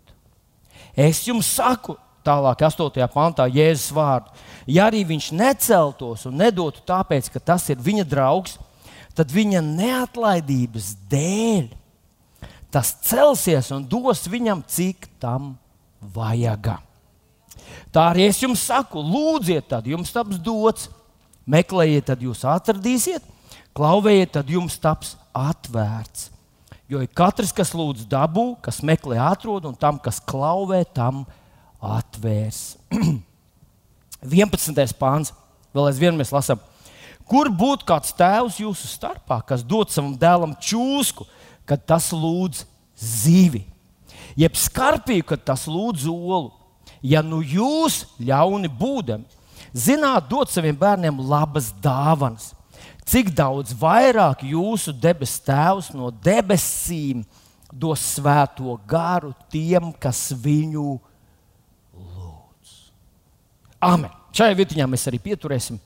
Es 0.96 1.20
jums 1.26 1.50
saku, 1.58 1.98
tālāk, 2.24 2.64
8. 2.64 3.04
pantā, 3.12 3.44
Jēzus 3.52 3.92
vārdu. 3.92 4.32
Ja 4.68 4.88
arī 4.90 5.00
viņš 5.08 5.30
neceltos 5.32 6.26
un 6.28 6.36
nedotu 6.42 6.82
tāpēc, 6.84 7.30
ka 7.32 7.40
tas 7.40 7.64
ir 7.72 7.80
viņa 7.80 8.04
draugs, 8.04 8.58
tad 9.16 9.32
viņa 9.32 9.62
neatlaidības 9.64 10.92
dēļ 11.08 11.70
tas 12.70 12.92
celsies 13.04 13.70
un 13.72 13.86
dos 13.88 14.26
viņam, 14.28 14.60
cik 14.68 15.08
tam 15.20 15.54
vajag. 16.14 16.76
Tā 17.92 18.10
arī 18.12 18.28
es 18.28 18.40
jums 18.42 18.62
saku, 18.68 19.00
lūdziet, 19.00 19.68
tad 19.72 19.88
jums 19.88 20.12
taps 20.12 20.40
dots, 20.40 20.88
meklējiet, 21.48 22.10
tad 22.10 22.24
jūs 22.24 22.44
atradīsiet, 22.48 23.24
klauvējiet, 23.76 24.34
tad 24.36 24.52
jums 24.52 24.76
taps 24.80 25.16
atvērts. 25.36 26.28
Jo 26.88 27.02
ir 27.04 27.10
katrs, 27.12 27.52
kas 27.52 27.74
lūdz 27.76 28.06
dabū, 28.08 28.54
kas 28.64 28.80
meklē, 28.84 29.18
atrod, 29.20 29.66
un 29.68 29.76
tam, 29.76 29.98
kas 30.00 30.20
klauvē, 30.24 30.84
tam 30.96 31.24
atvērs. 31.84 32.76
11. 34.24 34.94
pāns, 34.98 35.32
vēl 35.74 35.90
aizvien 35.90 36.16
mēs 36.18 36.32
lasām. 36.34 36.60
Kur 37.28 37.50
būtu 37.52 37.86
kāds 37.88 38.14
tēvs 38.16 38.60
jūsu 38.62 38.88
starpā, 38.88 39.42
kas 39.46 39.62
dod 39.62 39.92
savam 39.92 40.14
dēlam 40.18 40.54
čūsku, 40.56 41.26
kad 41.68 41.82
tas 41.84 42.08
lūdz 42.16 42.64
zīvi, 42.98 43.66
jeb 44.38 44.56
skarpīju, 44.56 45.26
kad 45.28 45.44
tas 45.52 45.66
lūdz 45.68 46.08
olu? 46.08 46.58
ja 47.02 47.22
nu 47.22 47.40
jūs, 47.42 48.04
ļauni 48.20 48.70
būdami, 48.70 49.26
zināt 49.74 50.28
dot 50.30 50.50
saviem 50.52 50.76
bērniem 50.78 51.20
labas 51.28 51.70
dāvanas, 51.82 52.52
cik 53.08 53.30
daudz 53.36 53.74
vairāk 53.78 54.44
jūsu 54.46 54.92
debes 54.92 55.38
tēvs 55.44 55.92
no 55.96 56.10
debesīm 56.10 57.24
dos 57.72 58.02
svēto 58.16 58.78
garu 58.88 59.34
tiem, 59.52 59.92
kas 60.00 60.30
viņu. 60.32 60.98
Amen. 63.80 64.10
Šajā 64.34 64.56
vietā 64.58 64.86
mēs 64.90 65.06
arī 65.08 65.20
pieturēsim 65.22 65.78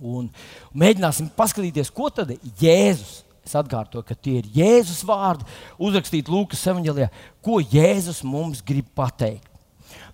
un 0.00 0.30
mēģināsim 0.72 1.28
paskatīties, 1.36 1.92
ko 1.92 2.08
tad 2.14 2.32
Jēzus. 2.60 3.20
Es 3.44 3.54
atgādāju, 3.56 4.02
ka 4.04 4.14
tie 4.14 4.38
ir 4.42 4.48
Jēzus 4.52 5.00
vārdi, 5.08 5.46
uzrakstīti 5.80 6.30
Lūkas 6.30 6.60
evanģēlijā, 6.70 7.08
ko 7.44 7.58
Jēzus 7.60 8.20
mums 8.26 8.60
grib 8.64 8.88
pateikt. 8.96 9.48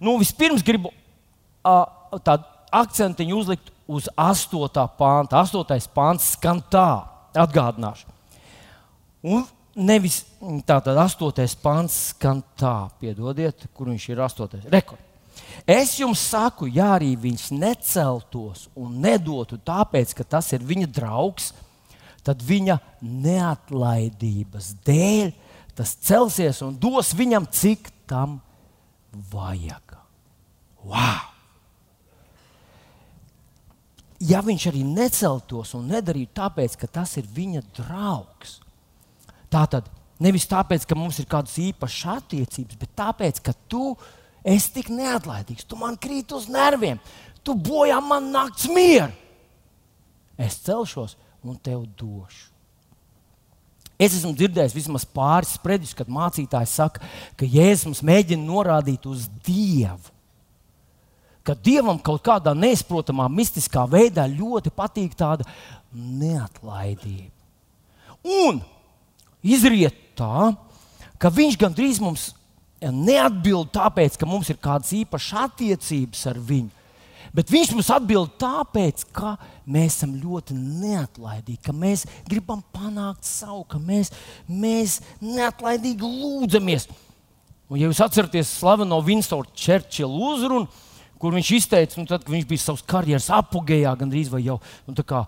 Nu, 0.01 0.15
vispirms 0.21 0.63
gribu 0.65 0.93
uh, 0.93 1.85
tādu 2.23 2.47
akcentiņu 2.77 3.41
uzlikt 3.41 3.73
uz 3.91 4.07
8. 4.15 4.87
pānta. 4.99 5.43
8. 5.43 5.91
pāns 5.95 6.31
skan 6.37 6.63
tā, 6.73 6.89
atgādināšu. 7.37 8.09
Un 9.27 9.45
nevis 9.75 10.23
tātad 10.69 10.97
8. 10.97 11.59
pāns 11.63 11.99
skan 12.13 12.45
tā, 12.59 12.77
piedodiet, 13.03 13.67
kur 13.75 13.91
viņš 13.91 14.09
ir 14.15 14.23
8. 14.29 14.63
rekord. 14.73 15.06
Es 15.67 15.97
jums 15.99 16.21
saku, 16.23 16.69
ja 16.71 16.93
arī 16.95 17.17
viņš 17.19 17.49
neceltos 17.59 18.69
un 18.79 19.01
nedotu 19.03 19.59
tāpēc, 19.59 20.13
ka 20.15 20.23
tas 20.37 20.53
ir 20.55 20.63
viņa 20.63 20.87
draugs, 20.95 21.51
tad 22.23 22.43
viņa 22.47 22.79
neatlaidības 23.03 24.71
dēļ 24.87 25.33
tas 25.77 25.97
celsies 26.07 26.63
un 26.65 26.77
dos 26.81 27.11
viņam, 27.19 27.49
cik 27.51 27.91
tam 28.09 28.39
vajag. 29.33 29.97
Wow! 30.87 31.33
Ja 34.23 34.41
viņš 34.41 34.69
arī 34.71 34.81
neceltos 34.87 35.75
un 35.77 35.91
nedarītu 35.91 36.33
tāpēc, 36.39 36.79
ka 36.81 36.89
tas 36.89 37.19
ir 37.21 37.27
viņa 37.29 37.67
draugs, 37.77 38.61
tā 39.53 39.67
tad 39.69 39.91
nevis 40.23 40.47
tāpēc, 40.49 40.87
ka 40.89 40.97
mums 40.97 41.19
ir 41.21 41.29
kādas 41.29 41.59
īpašas 41.61 42.23
attiecības, 42.23 42.79
bet 42.81 42.95
tāpēc, 42.97 43.43
ka 43.45 43.53
tu 43.69 43.91
esi 43.93 44.15
Es 44.47 44.69
tik 44.71 44.93
neatlaidīgs, 44.95 45.67
tu 45.67 45.79
man 45.79 45.97
krīt 45.99 46.31
uz 46.37 46.47
nerviem, 46.47 47.01
tu 47.43 47.57
bojā 47.59 47.99
man 48.05 48.31
nakts 48.31 48.69
mieru. 48.71 49.11
Es 50.39 50.61
celšos 50.63 51.17
un 51.43 51.57
tev 51.59 51.83
došu. 51.99 52.53
Es 53.97 54.13
esmu 54.13 54.35
dzirdējis 54.37 54.75
vismaz 54.77 55.07
pāris 55.09 55.55
sprediķus, 55.57 55.97
kad 55.97 56.11
mācītājs 56.13 56.75
saka, 56.79 57.01
ka 57.41 57.49
Jēzus 57.49 57.87
mums 57.89 58.03
mēģina 58.05 58.45
norādīt 58.45 59.09
uz 59.09 59.25
Dievu. 59.47 60.13
Ka 61.47 61.55
Dievam 61.57 61.97
kaut 62.05 62.21
kādā 62.27 62.53
neizprotamā, 62.59 63.31
mistiskā 63.33 63.87
veidā 63.89 64.27
ļoti 64.29 64.73
patīk 64.75 65.15
tāda 65.17 65.47
neatlaidība. 65.95 67.33
Un 68.27 68.61
izriet 69.41 69.97
tā, 70.19 70.53
ka 71.17 71.33
Viņš 71.33 71.57
gandrīz 71.63 72.03
mums 72.03 72.35
neatbild 72.81 73.71
tāpēc, 73.75 74.19
ka 74.21 74.29
mums 74.29 74.51
ir 74.53 74.59
kādas 74.63 74.93
īpašas 74.97 75.47
attiecības 75.47 76.27
ar 76.33 76.41
viņu. 76.51 76.73
Bet 77.37 77.51
viņš 77.53 77.73
mums 77.75 77.89
atbild 77.93 78.37
tāpēc, 78.41 79.03
ka 79.17 79.35
mēs 79.69 79.99
esam 79.99 80.15
ļoti 80.17 80.55
neatlaidīgi, 80.57 81.61
ka 81.67 81.75
mēs 81.77 82.07
gribam 82.29 82.63
panākt 82.73 83.27
savu, 83.29 83.65
ka 83.69 83.81
mēs, 83.83 84.13
mēs 84.49 85.01
neatlaidīgi 85.21 86.07
lūdzamies. 86.07 86.89
Un, 87.67 87.81
ja 87.81 87.91
jūs 87.91 88.01
atceraties 88.05 88.55
slaveno 88.61 89.03
Winstona 89.05 89.51
Churchill 89.53 90.17
uzrunu, 90.31 90.69
kur 91.21 91.35
viņš 91.35 91.53
izteica, 91.57 91.99
nu, 92.01 92.09
tad, 92.09 92.25
kad 92.25 92.33
viņš 92.33 92.47
bija 92.49 92.63
savas 92.63 92.85
karjeras 92.87 93.29
apgājā, 93.35 93.93
gandrīz 93.99 94.31
vai 94.33 94.43
jau, 94.45 94.59
nu, 94.87 94.97
kā, 95.05 95.25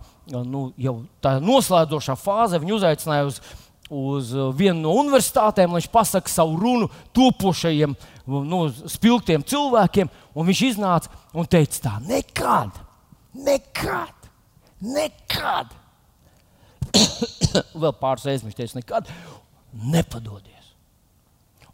nu, 0.47 0.69
jau 0.81 0.95
tā 1.25 1.39
noslēdzošā 1.43 2.17
fāzē, 2.21 2.61
viņš 2.63 2.77
uzaicināja 2.79 3.29
uz 3.29 3.41
uz 3.89 4.35
uh, 4.37 4.51
vienu 4.55 4.83
no 4.83 4.93
universitātēm, 5.01 5.73
lai 5.73 5.81
viņš 5.81 5.91
pasakā 5.93 6.33
savu 6.33 6.59
runu 6.61 6.89
topošajiem, 7.17 7.95
nu, 8.27 8.61
spilgtiem 8.93 9.45
cilvēkiem. 9.49 10.11
Viņš 10.39 10.63
iznāca 10.69 11.11
un 11.35 11.49
teica, 11.51 11.81
tā 11.89 11.95
nekad, 12.05 12.77
nekad, 13.35 14.29
nekad. 14.85 15.73
Vēl 17.83 17.97
pāris 17.99 18.29
reizes 18.29 18.47
viņš 18.47 18.61
teica, 18.61 18.79
nekad 18.79 19.11
nepadodies. 19.73 20.73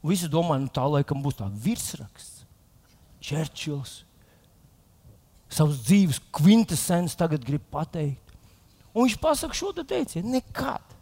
Un 0.00 0.12
visi 0.12 0.30
domāja, 0.30 0.64
nu, 0.64 0.72
tā 0.72 0.86
laikam 0.88 1.22
būs 1.24 1.38
tāds 1.40 1.60
virsraksts, 1.64 2.42
Čērčils. 3.24 4.02
Savas 5.48 5.78
dzīves 5.86 6.18
kvintessence 6.34 7.16
tagad 7.16 7.44
grib 7.46 7.62
pateikt. 7.72 8.34
Un 8.92 9.06
viņš 9.06 9.16
pasakā 9.22 9.56
šo 9.56 9.70
te 9.76 9.84
teicienu, 9.88 10.34
nekad. 10.36 10.93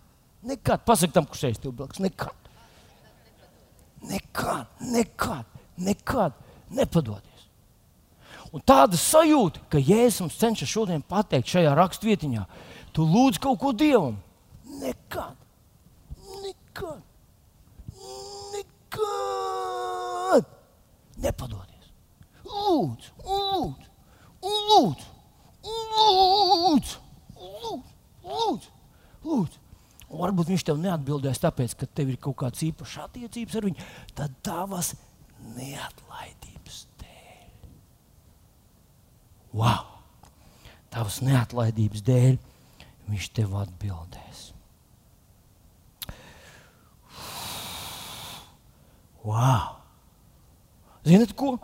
Nekad. 0.42 0.84
Pasaki 0.86 1.12
tam, 1.14 1.26
kurš 1.26 1.40
šeit 1.46 1.60
tev 1.62 1.74
blakus. 1.76 2.00
Nekad. 2.02 2.38
Nekad, 4.02 4.66
nekad, 4.80 5.46
nekad 5.76 6.32
nepadodies. 6.74 7.46
Un 8.52 8.60
tāda 8.66 8.98
sajūta, 8.98 9.62
ka 9.72 9.80
Jēzus 9.80 10.20
mums 10.24 10.40
cenšas 10.40 10.68
šodien 10.68 11.04
pateikt 11.08 11.48
šajā 11.48 11.72
raksturvietiņā, 11.78 12.42
tu 12.92 13.06
lūdz 13.08 13.38
kaut 13.40 13.60
ko 13.62 13.72
Dievam. 13.72 14.18
Nekad, 14.82 15.38
nekad, 16.42 17.00
nekad 18.56 20.52
nepadodies. 21.22 21.88
Lūdzu, 22.42 23.14
lūdzu, 23.30 23.88
lūdzu, 24.42 25.08
lūdzu, 25.70 26.98
lūdzu, 27.38 27.80
lūdzu. 28.26 28.70
lūdzu. 29.24 29.61
Un 30.12 30.20
varbūt 30.20 30.50
viņš 30.52 30.64
tev 30.68 30.80
neatbildēs, 30.80 31.40
tāpēc, 31.40 31.74
ka 31.80 31.88
tev 31.88 32.12
ir 32.12 32.18
kaut 32.20 32.36
kādas 32.42 32.60
īpašas 32.66 33.06
attiecības 33.06 33.56
ar 33.56 33.66
viņu, 33.68 33.86
tad 34.18 34.34
tavas 34.44 34.92
neatlaidības 35.56 36.82
dēļ. 37.00 37.70
Wow! 39.56 39.88
Tavas 40.92 41.22
neatlaidības 41.24 42.04
dēļ 42.04 42.36
viņš 43.08 43.30
tev 43.38 43.56
atbildēs. 43.62 44.44
Wow! 49.24 49.78
Ziniet, 51.06 51.32
ko? 51.38 51.56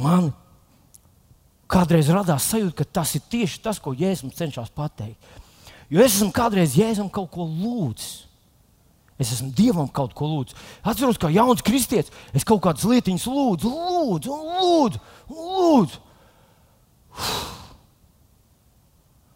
Man 0.00 0.32
kādreiz 1.70 2.08
radās 2.10 2.48
sajūta, 2.50 2.80
ka 2.80 2.92
tas 3.00 3.14
ir 3.18 3.24
tieši 3.30 3.60
tas, 3.64 3.80
ko 3.82 3.92
Jēzus 3.94 4.36
cenšas 4.38 4.72
pateikt. 4.74 5.20
Jo 5.92 6.04
es 6.04 6.16
esmu 6.16 6.32
kādreiz 6.34 6.76
Jēzum 6.78 7.10
kaut 7.12 7.30
ko 7.34 7.46
lūdzis. 7.48 8.24
Es 9.20 9.30
esmu 9.36 9.52
Dievam 9.54 9.88
kaut 9.94 10.14
ko 10.16 10.26
lūdzis. 10.26 10.58
Atceros, 10.82 11.18
kā 11.20 11.30
jauns 11.30 11.62
kristietis, 11.64 12.12
es 12.34 12.46
kaut 12.46 12.62
kādas 12.64 12.86
lietiņas 12.88 13.26
lūdzu, 13.30 13.70
lūdzu, 13.70 14.38
lūdzu. 14.58 15.02
lūdzu. 15.30 16.00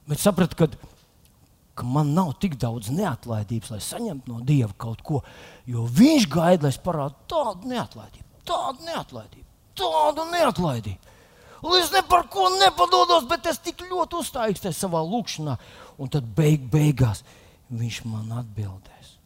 Bet 0.09 0.23
sapratu, 0.23 0.57
ka, 0.59 0.67
ka 1.77 1.87
man 1.87 2.15
nav 2.17 2.33
tik 2.43 2.57
daudz 2.59 2.89
neatlaidības, 2.91 3.75
lai 3.75 3.81
saņemtu 3.85 4.33
no 4.33 4.41
Dieva 4.43 4.73
kaut 4.81 5.05
ko. 5.05 5.23
Jo 5.69 5.85
Viņš 5.85 6.27
gaida, 6.33 6.65
lai 6.65 6.73
es 6.73 6.81
parādītu 6.83 7.29
tādu 7.31 7.71
neatlaidību, 7.71 8.29
tādu 8.49 8.89
neatlaidību, 8.89 9.47
tādu 9.79 10.27
neatlaidību. 10.33 11.15
Un 11.63 11.75
es 11.81 11.91
ne 11.91 12.03
par 12.07 12.29
ko 12.31 12.47
nepadodos, 12.55 13.27
bet 13.31 13.49
es 13.51 13.59
tik 13.63 13.83
ļoti 13.89 14.21
uzstājos 14.21 14.79
savā 14.79 15.03
lūkšanā. 15.03 15.57
Un 15.99 16.11
tad 16.13 16.27
beig, 16.37 16.69
beigās 16.71 17.25
viņš 17.69 18.03
man 18.07 18.31
atbildēs. 18.43 19.17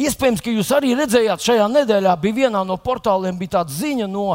Iespējams, 0.00 0.40
ka 0.42 0.50
jūs 0.50 0.72
arī 0.74 0.94
redzējāt, 0.98 1.44
šajā 1.44 1.66
nedēļā 1.70 2.14
bija 2.22 2.40
vienā 2.44 2.64
no 2.66 2.78
portāliem 2.82 3.38
tāda 3.46 3.70
ziņa 3.70 4.08
no 4.10 4.32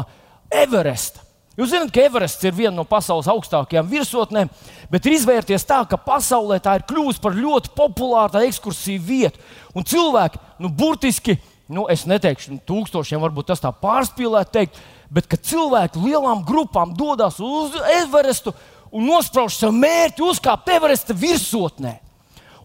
Everesta. 0.48 1.26
Jūs 1.58 1.74
zināt, 1.74 1.90
ka 1.92 2.00
Everests 2.06 2.46
ir 2.46 2.54
viena 2.56 2.72
no 2.72 2.86
pasaules 2.88 3.26
augstākajām 3.28 3.88
virsotnēm, 3.90 4.48
bet 4.88 5.04
ir 5.04 5.16
izvērties 5.18 5.66
tā, 5.68 5.82
ka 5.84 5.98
pasaulē 6.00 6.56
tā 6.62 6.78
ir 6.78 6.86
kļuvusi 6.88 7.20
par 7.20 7.34
ļoti 7.36 7.72
populāru 7.76 8.40
ekskursiju 8.46 9.02
vietu. 9.04 9.42
Un 9.76 9.84
cilvēki, 9.84 10.40
nu, 10.62 10.70
burtiski, 10.72 11.36
nu, 11.68 11.84
es 11.92 12.06
neteikšu, 12.08 12.54
nu, 12.54 12.62
tūkstošiem, 12.64 13.20
varbūt 13.26 13.50
tas 13.50 13.60
tā 13.60 13.74
pārspīlēt 13.76 14.54
teikt, 14.54 14.80
bet 15.10 15.26
ka 15.30 15.36
cilvēki 15.36 16.00
lielām 16.00 16.44
grupām 16.46 16.94
dodas 16.96 17.40
uz 17.42 17.74
Everestu 17.98 18.54
un 18.90 19.06
nosprauž 19.10 19.58
sev 19.58 19.74
mērķi 19.74 20.24
uzkāpt 20.26 20.70
Everesta 20.70 21.14
virsotnē. 21.16 21.96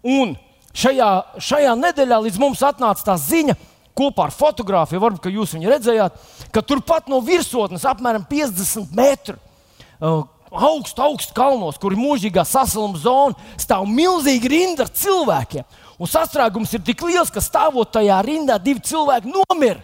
Un 0.05 0.35
šajā, 0.77 1.09
šajā 1.41 1.73
nedēļā 1.81 2.21
līdz 2.27 2.37
mums 2.41 2.61
atnāca 2.65 3.09
tā 3.09 3.17
ziņa, 3.21 3.57
kopā 3.95 4.27
ar 4.27 4.35
fotografiju, 4.35 5.01
varbūt 5.01 5.29
jūs 5.31 5.55
viņu 5.55 5.71
redzējāt, 5.71 6.17
ka 6.53 6.61
turpat 6.65 7.09
no 7.09 7.21
virsotnes, 7.23 7.85
apmēram 7.87 8.25
50 8.27 8.91
metru 8.97 9.37
uh, 9.37 10.25
augstu, 10.51 11.01
augstu 11.01 11.33
kalnos, 11.37 11.79
kur 11.81 11.95
ir 11.95 12.01
mūžīgā 12.01 12.43
sasiluma 12.47 12.99
zona, 12.99 13.49
stāv 13.61 13.87
milzīga 13.89 14.51
rinda 14.51 14.85
ar 14.85 14.91
cilvēkiem. 14.91 15.65
Un 15.95 16.11
sastrēgums 16.11 16.73
ir 16.75 16.83
tik 16.83 17.05
liels, 17.07 17.31
ka 17.31 17.39
stāvot 17.39 17.93
tajā 17.95 18.19
rindā, 18.27 18.59
divi 18.59 18.83
cilvēki 18.83 19.31
nomira 19.31 19.79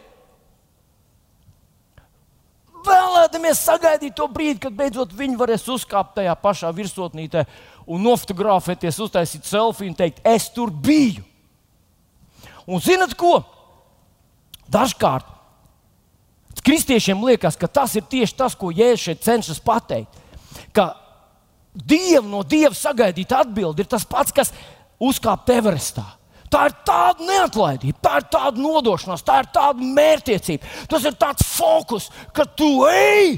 vēlēdamies 2.86 3.64
sagaidīt 3.66 4.16
to 4.18 4.28
brīdi, 4.32 4.60
kad 4.64 4.76
beidzot 4.78 5.14
viņi 5.18 5.40
varēs 5.40 5.68
uzkāpt 5.72 6.16
tajā 6.20 6.36
pašā 6.42 6.72
virsotnītē 6.76 7.46
un 7.88 8.04
nofotografēties, 8.06 9.02
uztaisīt 9.04 9.50
selfiju 9.50 9.92
un 9.92 9.98
teikt, 9.98 10.24
es 10.28 10.50
tur 10.54 10.72
biju. 10.72 11.24
Un 12.70 12.82
zinat 12.84 13.16
ko? 13.18 13.40
Dažkārt 14.72 15.42
kristiešiem 16.62 17.24
liekas, 17.26 17.58
ka 17.58 17.68
tas 17.68 17.96
ir 17.98 18.06
tieši 18.06 18.38
tas, 18.38 18.56
ko 18.58 18.72
Jēzus 18.74 19.06
šeit 19.08 19.24
cenšas 19.26 19.62
pateikt. 19.64 20.20
Ka 20.76 20.94
Dievu 21.74 22.28
no 22.28 22.44
Dieva 22.44 22.76
sagaidīt 22.76 23.32
atbildi 23.34 23.84
ir 23.84 23.90
tas 23.90 24.06
pats, 24.08 24.34
kas 24.36 24.52
uzkāpt 25.02 25.50
Everestā. 25.54 26.06
Tā 26.52 26.66
ir 26.68 26.74
tāda 26.84 27.24
neatlaidība, 27.24 27.98
tā 28.04 28.18
ir 28.20 28.28
tāda 28.34 28.60
nodošanās, 28.60 29.24
tā 29.24 29.40
ir 29.40 29.48
tāda 29.56 29.88
mērķtiecība. 29.96 30.72
Tas 30.92 31.06
ir 31.08 31.16
tāds 31.20 31.48
fokus, 31.48 32.10
ka 32.36 32.44
tu 32.44 32.68
ej, 32.92 33.38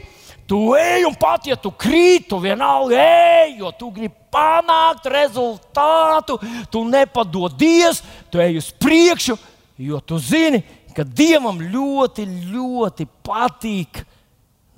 tu 0.50 0.74
ej 0.80 1.06
un 1.06 1.14
pat 1.22 1.46
ja 1.46 1.58
tu 1.60 1.70
krīt, 1.78 2.26
tu 2.32 2.42
vienalga 2.42 2.98
ej, 2.98 3.60
jo 3.62 3.70
tu 3.78 3.92
gribi 3.94 4.16
panākt 4.34 5.06
rezultātu, 5.14 6.40
tu 6.74 6.82
nepadodies, 6.90 8.02
tu 8.34 8.42
ej 8.42 8.58
uz 8.64 8.72
priekšu, 8.82 9.38
jo 9.78 10.02
tu 10.02 10.18
zini, 10.18 10.64
ka 10.94 11.06
Dievam 11.06 11.62
ļoti, 11.62 12.26
ļoti 12.50 13.08
patīk 13.26 14.04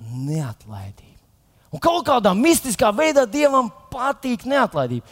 neatlaidība. 0.00 1.04
Un 1.72 1.82
kaut 1.82 2.06
kādā 2.08 2.32
mistiskā 2.36 2.92
veidā 2.94 3.26
Dievam 3.28 3.72
patīk 3.92 4.44
neatlaidība. 4.48 5.08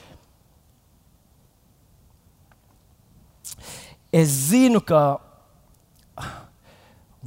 Es 4.15 4.31
zinu, 4.53 4.79
ka 4.85 5.19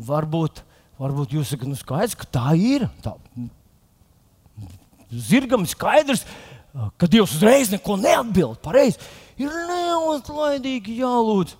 varbūt, 0.07 0.61
varbūt 1.01 1.35
jūs 1.35 1.51
sakat, 1.51 1.67
nu 1.67 1.75
skaidrs, 1.75 2.15
ka 2.15 2.27
tā 2.37 2.53
ir. 2.55 2.85
Tā, 3.03 3.15
zirgam 5.11 5.65
ir 5.65 5.71
skaidrs, 5.71 6.23
ka 6.99 7.09
Dievs 7.09 7.35
uzreiz 7.35 7.71
neko 7.73 7.97
neatbild. 7.99 8.61
Pareizi. 8.63 9.01
Ir 9.37 9.51
neatlaidīgi 9.51 10.97
jālūdz. 11.01 11.57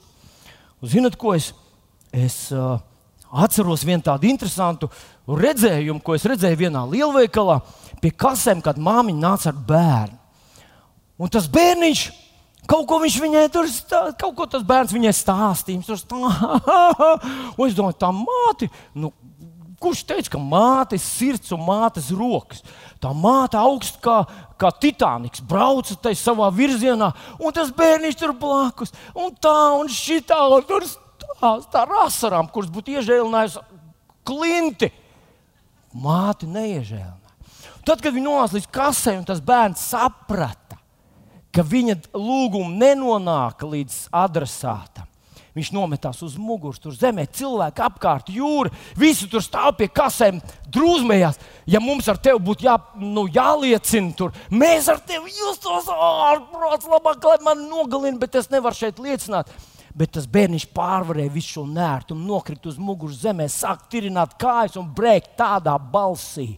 Zinat, 0.88 1.18
ko 1.20 1.34
es, 1.36 1.52
es 2.14 2.38
uh, 2.54 2.78
atceros 3.28 3.84
vienu 3.86 4.06
tādu 4.06 4.30
interesantu 4.30 4.90
redzējumu, 5.28 6.02
ko 6.06 6.16
es 6.16 6.26
redzēju 6.30 6.62
vienā 6.62 6.86
lielveikalā 6.90 7.60
pie 8.02 8.14
kasēm, 8.14 8.62
kad 8.66 8.80
māmiņa 8.80 9.22
nāca 9.22 9.52
ar 9.52 9.60
bērnu. 9.68 10.18
Un 11.18 11.34
tas 11.34 11.50
bērniņš 11.50 12.04
Kaut 12.68 12.84
ko 12.90 12.98
viņš 13.00 13.16
viņai 13.24 13.46
tur 13.52 13.70
stāstīja, 13.72 14.18
kaut 14.20 14.36
ko 14.36 14.48
tas 14.52 14.66
bērns 14.68 14.92
viņai 14.92 15.14
stāstīja. 15.16 15.80
Viņš 15.80 15.88
tur 15.88 16.02
stāstīja, 16.02 17.14
un 17.58 17.64
es 17.70 17.78
domāju, 17.78 18.00
tā 18.02 18.12
māte, 18.12 18.68
nu, 18.98 19.14
kurš 19.80 20.04
teica, 20.10 20.34
ka 20.34 20.42
mātes 20.42 21.06
sirds 21.06 21.54
un 21.56 21.64
mātes 21.64 22.10
rokas. 22.12 22.64
Tā 23.02 23.14
māte 23.16 23.60
augsts 23.62 24.00
kā, 24.04 24.20
kā 24.60 24.72
Titaniks, 24.82 25.44
brauca 25.46 25.96
tajā 26.02 26.20
savā 26.20 26.50
virzienā, 26.54 27.12
un 27.40 27.56
tas 27.56 27.72
bērniņš 27.78 28.20
tur 28.20 28.34
blakus, 28.42 28.92
un 29.16 29.32
tā, 29.40 29.58
un 29.78 29.92
šitā, 29.92 30.40
un 30.52 30.66
tur 30.68 30.88
stāsta 30.90 31.86
ar 31.86 31.94
asarām, 32.04 32.50
kuras 32.52 32.72
būtu 32.74 32.98
iežēlinājusi 32.98 33.64
klinti. 34.28 34.92
Māte 35.96 36.50
neiežēlināja. 36.50 37.16
Tad, 37.88 38.02
kad 38.04 38.12
viņi 38.12 38.26
nonāca 38.26 38.58
līdz 38.58 38.68
kasei, 38.74 39.16
un 39.16 39.24
tas 39.24 39.40
bērns 39.40 39.86
saprata, 39.94 40.67
ka 41.56 41.66
viņa 41.66 42.00
lūguma 42.14 42.74
nenonāk 42.78 43.64
līdz 43.66 44.08
adresātam. 44.16 45.08
Viņš 45.58 45.72
nometās 45.74 46.20
uz 46.22 46.36
muguras, 46.38 46.78
tur 46.78 46.94
zemē, 46.94 47.24
cilvēki 47.34 47.82
apkārt, 47.82 48.28
jūra. 48.30 48.70
Visi 49.00 49.26
tur 49.32 49.42
stāv 49.42 49.72
pie 49.80 49.88
kasēm, 49.90 50.38
drūzmējās. 50.70 51.40
Ja 51.66 51.82
mums 51.82 52.06
ar 52.12 52.20
tevi 52.22 52.38
būtu 52.46 52.68
jā, 52.68 52.76
nu, 53.02 53.24
jāliecina, 53.34 54.14
tur 54.20 54.36
mēs 54.54 54.90
ar 54.94 55.02
tevi 55.02 55.34
justos 55.34 55.90
ārprāts, 55.90 56.86
labāk, 56.92 57.26
lai 57.26 57.40
man 57.48 57.66
nogalina, 57.72 58.22
bet 58.22 58.38
es 58.38 58.52
nevaru 58.54 58.78
šeit 58.78 59.02
liecināt. 59.02 59.50
Bet 59.98 60.14
tas 60.14 60.30
bērniņš 60.30 60.68
pārvarēja 60.78 61.34
visu 61.34 61.56
šo 61.56 61.66
nērtu 61.66 62.14
un 62.14 62.28
nokrita 62.30 62.70
uz 62.70 62.78
muguras 62.78 63.24
zemē, 63.24 63.50
sāk 63.50 63.88
tirināt 63.90 64.38
kājas 64.38 64.78
un 64.78 64.92
brēkt 64.94 65.34
tādā 65.42 65.74
balsī 65.82 66.52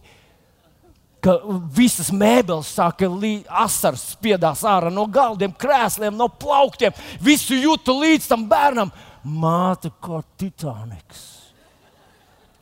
ka 1.22 1.36
visas 1.76 2.10
mēbeles 2.12 2.70
sāka 2.76 3.08
asaras 3.48 4.10
spiedās 4.14 4.64
ārā 4.64 4.92
no 4.92 5.06
galdiem, 5.06 5.52
krēsliem, 5.52 6.16
no 6.16 6.28
plauktiem. 6.28 6.92
Visu 7.20 7.58
jūtu 7.58 7.96
līdz 8.00 8.30
tam 8.30 8.48
bērnam. 8.48 8.92
Māte 9.24 9.92
kā 10.00 10.22
Titaniks 10.40 11.40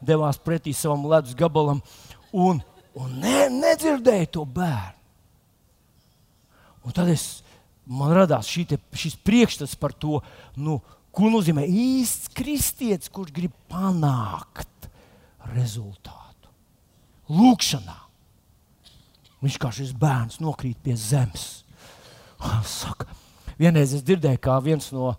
devās 0.00 0.38
pretī 0.38 0.72
savam 0.74 1.06
ledus 1.10 1.34
gabalam 1.38 1.80
un, 2.32 2.60
un 2.94 3.18
ne, 3.18 3.48
nedzirdēja 3.50 4.30
to 4.38 4.44
bērnu. 4.44 4.94
Un 6.86 6.94
tad 6.96 7.10
es, 7.12 7.42
man 7.84 8.14
radās 8.16 8.48
te, 8.68 8.78
šis 8.96 9.18
priekšstats 9.26 9.76
par 9.76 9.92
to, 9.92 10.22
nu, 10.56 10.78
ko 11.12 11.28
nozīmē 11.32 11.66
īsts 11.66 12.30
kristietis, 12.36 13.10
kurš 13.12 13.34
grib 13.34 13.54
panākt 13.68 14.88
rezultātu. 15.52 16.52
Lūkšanā. 17.28 18.07
Viņš 19.44 19.58
kā 19.62 19.70
šis 19.74 19.94
bērns 19.94 20.40
nokrīt 20.42 20.80
pie 20.82 20.96
zemes. 20.98 21.62
Saka, 22.66 23.06
vienreiz 23.58 23.94
es 23.94 24.04
dzirdēju, 24.06 24.40
kā 24.42 24.58
viens 24.62 24.90
no 24.94 25.12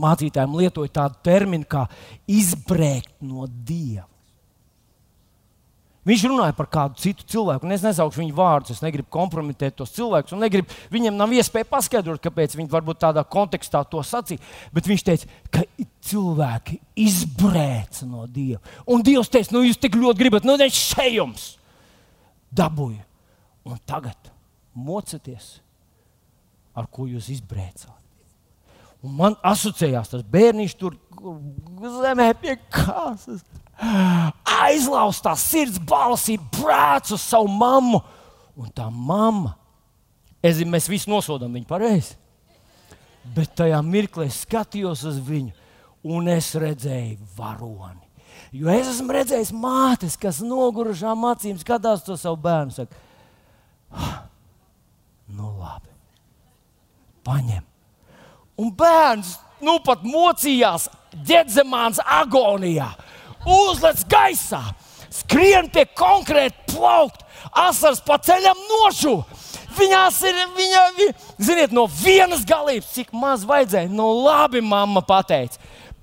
mācītājiem 0.00 0.56
lietoja 0.56 0.96
tādu 1.02 1.20
terminu 1.24 1.68
kā 1.68 1.84
izbrēkt 2.30 3.20
no 3.24 3.46
dieva. 3.48 4.06
Viņš 6.02 6.22
runāja 6.26 6.54
par 6.58 6.66
kādu 6.66 6.98
citu 6.98 7.22
cilvēku, 7.30 7.62
un 7.62 7.76
es 7.76 7.84
nesaukšu 7.84 8.18
viņu 8.18 8.34
vārdus. 8.34 8.72
Es 8.74 8.82
negribu 8.82 9.06
kompromitēt 9.14 9.76
tos 9.78 9.92
cilvēkus, 9.94 10.34
un 10.34 10.42
negribu, 10.42 10.74
viņiem 10.90 11.14
nav 11.14 11.30
iespēja 11.30 11.68
paskaidrot, 11.70 12.18
kāpēc 12.24 12.56
viņi 12.58 12.72
varbūt 12.72 13.04
tādā 13.04 13.22
kontekstā 13.22 13.84
to 13.86 14.02
sacīja. 14.02 14.42
Bet 14.74 14.90
viņš 14.90 15.04
teica, 15.06 15.30
ka 15.54 15.62
cilvēki 16.10 16.80
izbrēca 17.04 18.08
no 18.10 18.26
dieva. 18.26 18.58
Un 18.90 19.06
Dievs 19.06 19.30
teica, 19.30 19.54
nu 19.54 19.62
jūs 19.62 19.78
tik 19.78 19.94
ļoti 20.00 20.24
gribat, 20.24 20.48
nu 20.48 20.58
viņš 20.58 20.80
šeit 20.88 21.20
jums 21.20 21.52
dabūju. 22.54 23.02
Un 23.68 23.78
tagad 23.86 24.30
mocieties, 24.74 25.60
ar 26.74 26.88
ko 26.90 27.06
jūs 27.06 27.28
izbrēcāt. 27.32 27.98
Un 29.02 29.14
man 29.18 29.36
asociējās 29.46 30.12
tas 30.12 30.22
bērniņš 30.30 30.74
tur 30.78 30.96
zemē 32.02 32.28
pie 32.38 32.56
kāsas. 32.70 33.42
Aizlaustā 34.62 35.34
sirds 35.38 35.80
balsī 35.82 36.36
brēc 36.54 37.10
uz 37.16 37.24
savu 37.24 37.50
mammu. 37.50 38.02
Un 38.58 38.68
tā 38.74 38.86
mamma, 38.92 39.56
es 40.44 40.58
zinu, 40.58 40.74
mēs 40.74 40.86
visi 40.90 41.10
nosodām 41.10 41.54
viņu 41.56 41.66
pareizi. 41.66 42.14
Bet 43.34 43.54
tajā 43.58 43.78
mirklī 43.86 44.28
skatījos 44.34 45.04
uz 45.08 45.18
viņu, 45.24 45.54
un 46.14 46.30
es 46.30 46.52
redzēju 46.58 47.30
varoni. 47.36 48.01
Jo 48.52 48.68
es 48.68 48.88
esmu 48.90 49.14
redzējis 49.16 49.50
mātes, 49.56 50.18
kas 50.20 50.42
nogurušām 50.44 51.24
acīm 51.30 51.56
skatās 51.60 52.04
to 52.04 52.18
savu 52.20 52.36
bērnu. 52.44 52.74
Saka, 52.76 52.98
ah, 53.96 54.18
nu 55.32 55.54
labi, 55.56 55.88
paņem. 57.24 57.64
Un 58.60 58.68
bērns 58.76 59.38
nu 59.64 59.78
pat 59.86 60.04
mocījās 60.04 60.90
ģēdzemāns 61.24 62.02
agonijā, 62.04 62.90
uzlec 63.48 64.04
gaisā, 64.12 64.60
skrien 65.08 65.72
pie 65.72 65.86
konkrēta 65.96 66.74
plaukta, 66.74 67.24
asars 67.64 68.04
pa 68.04 68.20
ceļam 68.20 68.60
nošūta. 68.68 69.40
Viņās 69.72 70.18
ir, 70.28 70.36
viņa, 70.52 70.80
viņa, 70.98 71.12
ziniet, 71.40 71.70
no 71.72 71.86
vienas 71.88 72.44
galības, 72.44 72.92
cik 72.92 73.14
maz 73.16 73.46
vajadzēja. 73.48 73.88
Nu, 73.88 74.10
labi, 74.26 74.60
mamma 74.60 75.00
pateica 75.00 75.56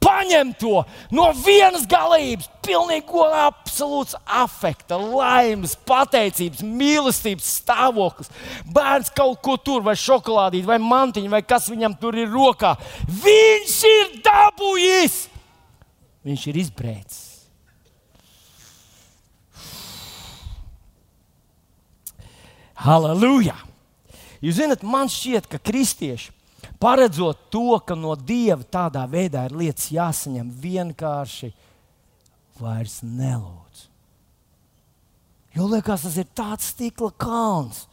paņem 0.03 0.53
to 0.59 0.83
no 1.15 1.29
vienas 1.43 1.85
galības, 1.89 2.49
pilnīgi 2.65 3.23
absolūts 3.39 4.15
afekta, 4.25 4.97
laimes, 4.99 5.75
pateicības, 5.87 6.63
mīlestības 6.65 7.49
stāvoklis. 7.61 8.31
Bērns 8.69 9.11
kaut 9.15 9.41
ko 9.45 9.57
tur, 9.57 9.83
vai 9.85 9.95
šokolādīt, 9.99 10.67
vai 10.67 10.79
mantiņu, 10.83 11.31
vai 11.31 11.41
kas 11.45 11.69
viņam 11.71 11.97
tur 11.99 12.17
ir 12.19 12.29
rokā. 12.31 12.75
Viņš 13.07 13.79
ir 13.89 14.13
dabūjis! 14.25 15.25
Viņš 16.27 16.47
ir 16.51 16.61
izbrēcis. 16.65 17.25
Halleluja! 22.79 23.57
Jūs 24.39 24.55
zināt, 24.55 24.85
man 24.87 25.09
šķiet, 25.11 25.49
ka 25.51 25.59
kristieši 25.59 26.31
paredzot 26.79 27.49
to, 27.51 27.77
ka 27.83 27.95
no 27.95 28.15
Dieva 28.15 28.63
tādā 28.63 29.03
veidā 29.09 29.45
ir 29.49 29.57
lietas 29.59 29.91
jāsaņem 29.91 30.49
vienkārši, 30.63 31.51
vairs 32.59 32.99
nelūdz. 33.03 33.85
Jo 35.55 35.67
liekas, 35.67 36.05
tas 36.05 36.17
ir 36.19 36.27
tāds 36.35 36.71
stikla 36.73 37.11
kalns. 37.19 37.85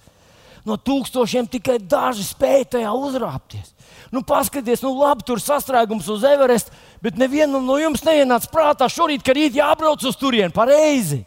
No 0.66 0.74
tūkstošiem 0.82 1.46
tikai 1.50 1.78
daži 1.78 2.24
spēja 2.26 2.66
tajā 2.76 2.92
uzrāpties. 2.98 3.70
Nu, 4.10 4.22
paskatieties, 4.26 4.82
nu, 4.82 4.96
labi, 4.98 5.22
tur 5.26 5.38
sastrēgums 5.42 6.08
uz 6.10 6.24
Everest, 6.26 6.72
bet 7.02 7.18
nevienam 7.18 7.62
no 7.66 7.78
jums 7.78 8.02
neienāca 8.06 8.50
prātā 8.50 8.88
šorīt, 8.90 9.22
ka 9.26 9.34
rīt 9.34 9.58
jābrauc 9.58 10.02
uz 10.06 10.18
turieni 10.18 10.54
pareizi. 10.54 11.22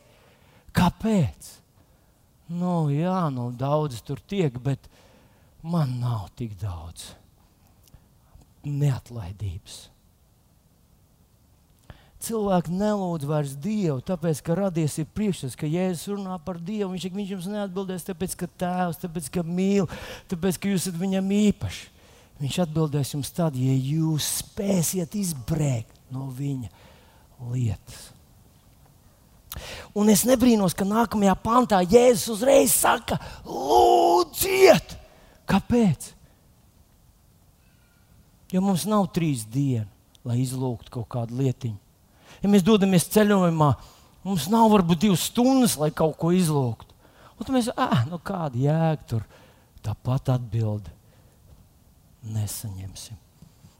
Kāpēc? 0.75 1.55
Nu, 2.51 2.89
jā, 2.91 3.21
nu, 3.31 3.49
daudz 3.55 4.03
tur 4.03 4.19
tiek, 4.27 4.59
bet 4.59 4.91
man 5.63 5.97
nav 6.03 6.27
tik 6.39 6.55
daudz 6.59 7.13
neatlaidības. 8.65 9.87
Cilvēki 12.19 12.73
nelūdz 12.75 13.27
vairs 13.29 13.53
Dievu, 13.63 14.01
tāpēc, 14.03 14.41
ka 14.43 14.57
radies 14.57 14.97
ir 14.99 15.07
priekšstats, 15.15 15.55
ka 15.55 15.69
Jēzus 15.69 16.09
runā 16.11 16.35
par 16.43 16.57
Dievu. 16.59 16.91
Viņš, 16.91 17.05
viņš 17.15 17.31
jums 17.31 17.47
neatbildēs, 17.53 18.03
tāpēc, 18.09 18.35
ka 18.41 18.49
Tēvs, 18.59 18.99
tāpēc, 19.05 19.29
ka 19.37 19.43
mīl, 19.47 19.87
tāpēc, 20.31 20.59
ka 20.59 20.73
jūs 20.73 20.89
esat 20.89 20.99
viņam 20.99 21.31
īpaši. 21.37 21.87
Viņš 22.43 22.59
atbildēs 22.65 23.13
jums 23.15 23.31
tad, 23.35 23.55
ja 23.55 23.71
jūs 23.71 24.27
spēsiet 24.43 25.15
izbrēkt 25.15 25.95
no 26.11 26.27
viņa 26.35 26.67
lietas. 27.53 28.09
Un 29.95 30.11
es 30.11 30.25
nebrīnos, 30.27 30.75
ka 30.75 30.87
nākamajā 30.87 31.39
pantā 31.39 31.79
Jēzus 31.87 32.35
uzreiz 32.35 32.75
saka, 32.75 33.15
lūdziet! 33.47 34.97
Kāpēc? 35.49 36.11
Jo 38.53 38.61
mums 38.65 38.85
nav 38.89 39.07
trīs 39.13 39.45
dienas, 39.45 39.89
lai 40.25 40.39
izlūgtu 40.41 40.91
kaut 40.93 41.07
kādu 41.11 41.37
lietiņu. 41.39 41.77
Ja 42.43 42.49
mēs 42.51 42.63
dodamies 42.65 43.07
ceļojumā, 43.13 43.69
mums 44.25 44.47
nav 44.51 44.69
varbūt 44.73 45.05
divas 45.05 45.25
stundas, 45.29 45.77
lai 45.79 45.89
kaut 45.95 46.17
ko 46.19 46.31
izlūgtu. 46.35 46.95
Un 47.39 47.47
tad 47.47 47.55
mēs, 47.55 47.69
ah, 47.79 48.03
nu 48.09 48.19
kāda 48.19 48.59
jēga 48.59 49.05
tur 49.07 49.25
tāpat 49.85 50.33
atbildēt 50.35 50.95
nesaņemsim. 52.33 53.17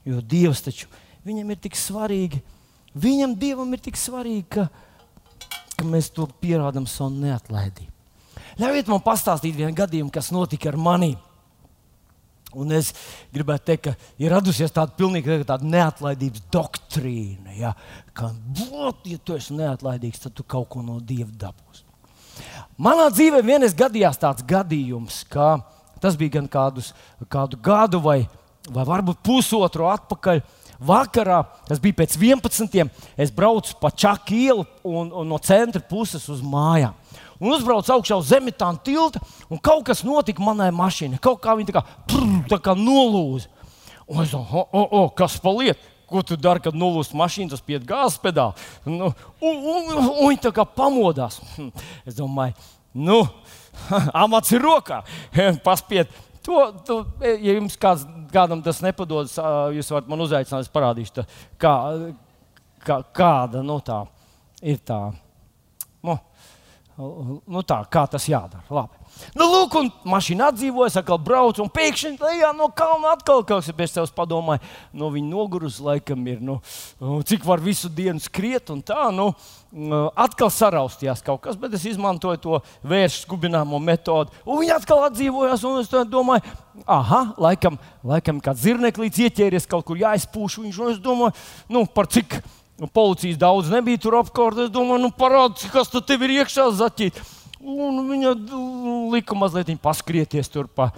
Jo 0.08 0.20
Dievs 0.24 0.62
taču 0.64 0.88
viņam 1.26 1.52
ir 1.52 1.60
tik 1.60 1.76
svarīgi, 1.76 2.40
viņam 2.96 3.36
Dievam 3.38 3.72
ir 3.76 3.82
tik 3.84 3.98
svarīgi, 4.00 4.46
ka, 4.56 4.68
ka 5.76 5.86
mēs 5.86 6.08
to 6.14 6.26
pierādām 6.40 6.88
savu 6.88 7.12
neatlaidību. 7.20 7.92
Ļaujiet 8.60 8.88
man 8.90 9.02
pastāstīt 9.04 9.56
vienu 9.56 9.76
gadījumu, 9.76 10.12
kas 10.12 10.32
notika 10.34 10.70
ar 10.72 10.78
mani. 10.80 11.14
Un 12.58 12.72
es 12.74 12.90
gribētu 13.34 13.68
teikt, 13.70 13.84
ka 13.84 14.22
ir 14.22 14.32
radusies 14.34 14.72
tāda 14.74 14.94
pilnīga 14.98 15.38
tāda 15.46 15.68
neatlaidības 15.70 16.42
doktrīna. 16.50 17.54
Ja, 17.54 17.74
ka, 18.16 18.32
būt, 18.34 19.06
ja 19.12 19.20
tu 19.22 19.36
esi 19.38 19.54
neatlaidīgs, 19.58 20.24
tad 20.24 20.34
tu 20.34 20.46
kaut 20.46 20.70
ko 20.72 20.82
no 20.82 20.98
Dieva 20.98 21.30
dabūsi. 21.46 21.86
Manā 22.80 23.10
dzīvē 23.12 23.42
vienreiz 23.44 23.76
gadījās 23.76 24.18
tāds 24.18 24.44
gadījums, 24.48 25.22
ka 25.30 25.60
tas 26.00 26.16
bija 26.18 26.38
gan 26.38 26.48
kādus, 26.50 26.94
kādu 27.30 27.58
gadu 27.60 28.00
vai, 28.02 28.24
vai 28.66 28.86
varbūt 28.88 29.22
pusotru 29.26 29.86
atpakaļ. 29.92 30.42
Vakarā, 30.80 31.42
tas 31.68 31.76
bija 31.76 31.98
pēc 31.98 32.14
11. 32.16 32.86
es 33.20 33.32
braucu 33.36 33.74
pa 33.82 33.90
Čaku 33.92 34.32
ielu 34.32 34.62
un, 34.80 35.10
un 35.12 35.28
no 35.28 35.36
centra 35.44 35.82
puses 35.84 36.24
uz 36.32 36.40
mājām 36.40 36.96
un 37.40 37.54
uzbraucu 37.54 37.94
augšā 37.94 38.18
uz 38.20 38.28
zemitāna 38.30 38.80
tilta, 38.84 39.22
un 39.50 39.60
kaut 39.62 39.86
kas 39.88 40.04
notika 40.06 40.44
manai 40.44 40.70
mašīnai. 40.76 41.20
Kaut 41.22 41.40
kā 41.42 41.56
viņa 41.58 41.70
tā 41.70 41.76
kā, 41.78 41.84
prr, 42.10 42.28
tā 42.52 42.60
kā 42.62 42.76
nolūza. 42.78 43.48
Un 44.10 44.24
es 44.24 44.34
domāju, 44.34 44.60
oh, 44.60 44.68
oh, 44.74 44.94
oh, 45.00 45.08
kas 45.16 45.38
paliek? 45.42 45.88
Ko 46.10 46.24
tu 46.26 46.34
dari, 46.34 46.58
kad 46.62 46.74
nolūst 46.74 47.14
mašīnu, 47.14 47.52
tas 47.52 47.62
piet 47.62 47.84
gāzes 47.86 48.18
pedāli? 48.22 48.58
Nu, 48.84 49.12
un, 49.38 49.60
un, 49.60 49.84
un, 49.94 50.08
un 50.10 50.32
viņi 50.32 50.42
tā 50.48 50.50
kā 50.54 50.64
pamodās. 50.66 51.38
Hm, 51.54 51.68
es 52.10 52.16
domāju, 52.18 52.56
nu, 52.98 53.20
amats 54.24 54.50
ir 54.56 54.66
rokā. 54.66 55.04
Paspiet. 55.66 56.10
To, 56.42 56.64
to, 56.88 56.96
ja 57.22 57.54
jums 57.54 57.76
kāds, 57.78 58.02
kādam 58.32 58.62
tas 58.64 58.80
nepadodas, 58.82 59.36
jūs 59.76 59.90
varat 59.92 60.08
man 60.10 60.24
uzaicināt, 60.24 60.64
es 60.64 60.72
parādīšu, 60.72 61.20
tā, 61.20 61.26
kā, 61.60 61.74
kā, 62.82 62.96
kāda 63.14 63.60
nu, 63.62 63.76
tā 63.84 64.00
ir 64.64 64.80
tā. 64.84 65.02
Nu, 66.02 66.16
nu 67.00 67.62
tā, 67.66 67.80
kā 67.92 68.04
tas 68.10 68.26
jādara. 68.28 68.62
Labi. 68.70 69.00
Nu, 69.36 69.46
lūk, 69.50 69.74
un 69.80 69.88
mašīna 70.08 70.50
atdzīvojas, 70.50 70.98
atkal 71.00 71.18
brauc, 71.22 71.58
un 71.62 71.70
pēkšņi 71.72 72.16
lejā 72.20 72.50
no 72.56 72.70
kalna 72.76 73.14
atkal 73.14 73.42
kaut 73.42 73.64
kas 73.66 73.74
bez 73.76 73.94
sevis 73.94 74.12
padomāja. 74.14 74.62
No 74.96 75.10
viņa 75.12 75.30
nogurus 75.30 75.80
laikam 75.82 76.22
ir, 76.30 76.38
nu, 76.44 76.58
cik 77.26 77.44
var 77.46 77.62
visu 77.62 77.90
dienu 77.92 78.22
skriet, 78.22 78.70
un 78.72 78.82
tā, 78.86 79.08
nu, 79.14 79.30
atkal 80.18 80.50
saraustījās 80.54 81.24
kaut 81.26 81.42
kas, 81.44 81.58
bet 81.60 81.74
es 81.76 81.86
izmantoju 81.90 82.42
to 82.42 82.60
vēršu 82.86 83.24
skubināmo 83.24 83.80
metodi. 83.82 84.34
Un 84.46 84.62
viņi 84.62 84.76
atkal 84.78 85.04
atdzīvojās, 85.08 85.66
un 85.68 85.82
es 85.82 85.92
domāju, 86.10 86.56
ah, 86.86 87.34
laikam, 87.40 87.78
laikam 88.06 88.40
kāds 88.44 88.64
zirneklīts 88.64 89.20
ieķēries 89.26 89.68
kaut 89.70 89.86
kur 89.88 90.00
jāizpūš. 90.00 90.60
Viņš, 90.64 90.80
un 90.80 90.94
es 90.94 91.02
domāju, 91.02 91.36
nu, 91.70 91.84
par 91.86 92.10
cik 92.10 92.40
Nu, 92.80 92.88
policijas 92.88 93.36
daudz 93.36 93.68
nebija 93.68 94.00
tur 94.00 94.16
apkārt. 94.22 94.62
Es 94.64 94.70
domāju, 94.72 95.02
nu, 95.02 95.10
parādi, 95.12 95.68
kas 95.68 95.90
tur 95.92 96.00
ir 96.16 96.32
iekšā 96.38 96.70
zaķīt. 96.78 97.18
Un 97.60 97.98
viņa 98.08 98.32
lika 99.12 99.36
mazliet 99.36 99.74
paskrieties 99.82 100.48
tur 100.48 100.64
pa. 100.72 100.88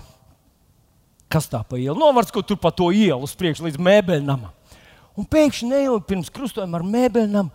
Kas 1.32 1.48
tā 1.50 1.62
pa 1.66 1.80
ielu? 1.80 1.96
Novārds, 1.98 2.30
ko 2.30 2.44
tur 2.46 2.60
pa 2.60 2.70
to 2.70 2.92
ielu 2.94 3.24
uz 3.24 3.34
priekšu 3.34 3.66
līdz 3.66 3.80
mēbeļnam. 3.82 4.44
Un 5.18 5.26
pēkšņi 5.26 5.70
neilgi 5.72 6.06
pirms 6.06 6.30
krustojuma 6.30 6.78
ar 6.78 6.86
mēbeļnam. 6.86 7.50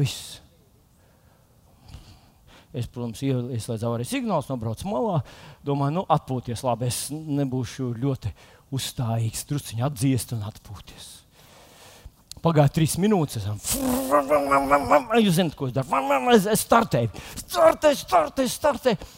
Viss. 0.00 0.40
Es, 2.74 2.88
protams, 2.90 3.22
ieslēdzu 3.22 3.86
avārijas 3.88 4.10
signālus, 4.16 4.50
nobraucu 4.50 4.90
malā. 4.90 5.22
Domāju, 5.64 6.00
nu, 6.00 6.06
atpūties 6.18 6.66
labi. 6.66 6.90
Es 6.90 7.06
nebūšu 7.12 7.92
ļoti 8.00 8.34
uzstājīgs, 8.74 9.46
drusciņā 9.48 9.86
atdziest 9.86 10.34
un 10.36 10.44
atpūties. 10.50 11.17
Pagāja 12.42 12.72
trīs 12.78 12.96
minūtes. 13.00 13.46
Jūs 15.18 15.38
zināt, 15.38 15.56
ko 15.58 15.68
es 15.68 15.74
daru? 15.76 15.88
Es 16.34 16.64
startēju, 16.64 17.10
startēju, 17.44 18.02
startēju. 18.04 18.52
startēju. 18.54 19.08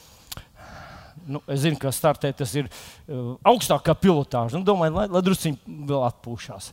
Nu, 1.30 1.42
es 1.52 1.61
zinu, 1.62 1.76
ka 1.78 1.92
startēt 1.94 2.40
tas 2.40 2.52
ir 2.59 2.66
uh, 2.66 3.37
augstākā 3.46 3.94
pilotāža. 4.02 4.59
Nu, 4.59 4.66
domāju, 4.66 4.96
lai, 4.96 5.06
lai 5.12 5.22
druskuļi 5.22 5.85
vēl 5.90 6.06
atpūšās. 6.09 6.70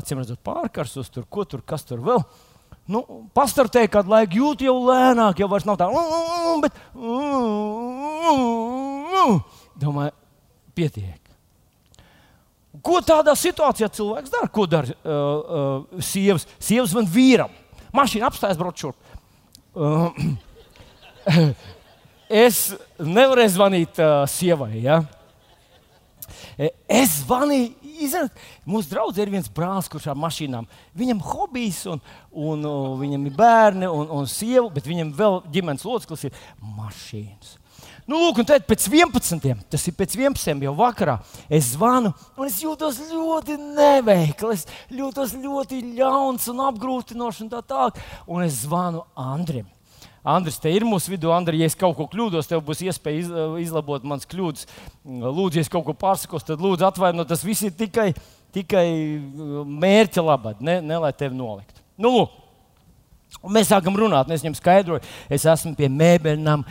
Acīm 0.00 0.20
redzot, 0.20 0.42
pārkarsos 0.44 1.12
tur, 1.14 1.24
ko 1.30 1.46
tur, 1.48 1.62
kas 1.64 1.86
tur 1.88 2.02
vēl. 2.04 2.20
Nu, 2.90 3.00
pastartēju 3.36 3.88
kādu 3.94 4.12
laiku, 4.12 4.42
jūt 4.42 4.66
jau 4.66 4.74
lēnāk, 4.90 5.40
jau 5.40 5.48
vairs 5.48 5.64
nav 5.64 5.78
tā, 5.80 5.88
bet 6.60 6.76
domāju, 9.80 10.12
pietiek. 10.76 11.23
Ko 12.84 13.00
tādā 13.04 13.32
situācijā 13.38 13.88
cilvēks 13.96 14.32
dara? 14.32 14.48
Ko 14.52 14.66
dara 14.68 14.92
uh, 14.92 15.12
uh, 15.14 16.02
sievas? 16.04 16.44
Sievas 16.60 16.92
man 16.96 17.08
vīram. 17.08 17.52
Mašīna 17.94 18.28
apstājas 18.28 18.60
šurp. 18.76 18.98
Uh, 19.74 20.10
es 22.46 22.74
nevarēju 22.98 23.54
zvanīt 23.56 24.00
uh, 24.02 24.24
sievai. 24.28 24.74
Ja? 24.84 25.00
Es 26.86 27.20
zvanīju, 27.22 27.72
izrādīt, 28.04 28.44
mūsu 28.68 28.92
draugs 28.92 29.18
ir 29.18 29.32
viens 29.32 29.50
brālis, 29.50 29.88
kurš 29.90 30.10
ar 30.12 30.18
mašīnām. 30.20 30.68
Viņam 30.98 31.20
ir 31.20 31.32
hobijs, 31.32 31.80
un, 31.90 32.02
un, 32.30 32.64
un 32.68 32.96
viņam 33.00 33.26
ir 33.28 33.36
bērni 33.38 33.90
un, 33.90 34.08
un 34.20 34.28
sieva, 34.30 34.68
bet 34.74 34.86
viņam 34.88 35.12
vēl 35.18 35.40
ģimenes 35.54 35.86
loceklis 35.88 36.28
ir 36.28 36.40
mašīnas. 36.76 37.56
Nu, 38.04 38.18
lūk, 38.20 38.42
un 38.42 38.48
tad 38.48 38.66
pēc 38.68 38.84
11. 38.92 39.62
tas 39.72 39.86
ir 39.88 39.94
pēc 39.96 40.18
11. 40.18 40.58
jau 40.66 40.74
vakarā. 40.76 41.14
Es 41.48 41.70
zvanu, 41.72 42.10
un 42.36 42.50
es 42.50 42.58
jūtos 42.60 42.98
ļoti 43.08 43.56
neveikli. 43.62 44.50
Es 44.52 44.66
jūtos 44.92 45.32
ļoti 45.40 45.80
ļauns 45.96 46.50
un 46.52 46.60
apgrūtinošs 46.66 47.40
un 47.46 47.48
tā 47.54 47.62
tālāk. 47.64 48.02
Un 48.28 48.44
es 48.44 48.60
zvanu 48.66 49.06
Andrim. 49.16 49.70
Andris, 50.24 50.60
te 50.60 50.68
ir 50.72 50.84
mūsu 50.88 51.14
vidū. 51.14 51.32
Andri, 51.32 51.62
ja 51.62 51.68
es 51.68 51.76
kaut 51.76 51.96
ko 51.96 52.04
kļūdos, 52.12 52.48
tev 52.48 52.60
būs 52.64 52.84
iespēja 52.84 53.24
iz, 53.24 53.32
izlabot 53.66 54.04
manas 54.04 54.28
kļūdas. 54.28 54.68
Lūdzu, 55.04 55.60
ja 55.60 55.64
es 55.64 55.72
kaut 55.72 55.88
ko 55.88 55.96
pārsakos, 55.96 56.44
tad 56.44 56.60
lūdzu 56.64 56.84
atvainojiet. 56.88 57.32
Tas 57.32 57.44
viss 57.44 57.64
ir 57.64 57.72
tikai, 57.76 58.10
tikai 58.52 58.86
mērķa 59.80 60.24
labad, 60.24 60.60
ne, 60.64 60.82
ne 60.84 61.00
lai 61.04 61.12
tevi 61.16 61.36
noliktu. 61.40 61.84
Nu, 61.96 62.18
lūk. 62.18 62.40
Un 63.42 63.52
mēs 63.52 63.68
sākam 63.68 63.96
runāt, 63.98 64.28
un 64.28 64.34
es 64.36 64.44
viņam 64.44 64.54
skaidroju, 64.56 65.02
es 65.32 65.44
esmu 65.48 65.74
pie 65.76 65.90
mēbeļiem, 65.92 66.62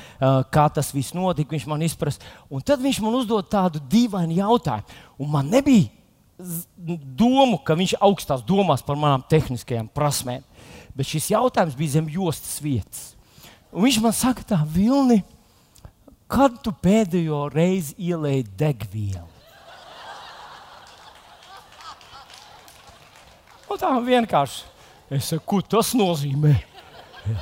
kā 0.54 0.64
tas 0.74 0.90
viss 0.94 1.14
notika. 1.14 1.54
Viņš 1.54 1.68
man 1.70 1.84
izprast. 1.86 2.24
Un 2.50 2.64
tad 2.66 2.82
viņš 2.82 3.02
man 3.04 3.20
uzdod 3.20 3.50
tādu 3.52 3.82
dīvainu 3.92 4.40
jautājumu. 4.40 5.02
Un 5.22 5.30
man 5.36 5.52
nebija 5.54 5.92
domu, 7.20 7.60
ka 7.62 7.78
viņš 7.78 7.94
augstās 8.02 8.42
domās 8.48 8.82
par 8.86 8.98
manām 8.98 9.22
tehniskajām 9.30 9.92
prasmēm. 9.94 10.42
Bet 10.98 11.10
šis 11.10 11.30
jautājums 11.34 11.78
bija 11.78 12.00
zem 12.00 12.10
jostas 12.10 12.58
vietas. 12.62 13.06
Un 13.74 13.86
viņš 13.86 14.02
man 14.02 14.14
saka, 14.14 14.46
tā 14.46 14.60
Vilni, 14.70 15.22
kad 16.30 16.58
tu 16.66 16.74
pēdējo 16.74 17.48
reizi 17.54 17.94
ielēji 18.02 18.50
degvielu? 18.58 19.30
Un 23.70 23.80
tā 23.82 23.90
vienkārši 24.06 24.73
Es 25.14 25.30
saku, 25.30 25.46
ko 25.46 25.62
tas 25.76 25.94
nozīmē? 25.98 26.54
Ja. 27.30 27.40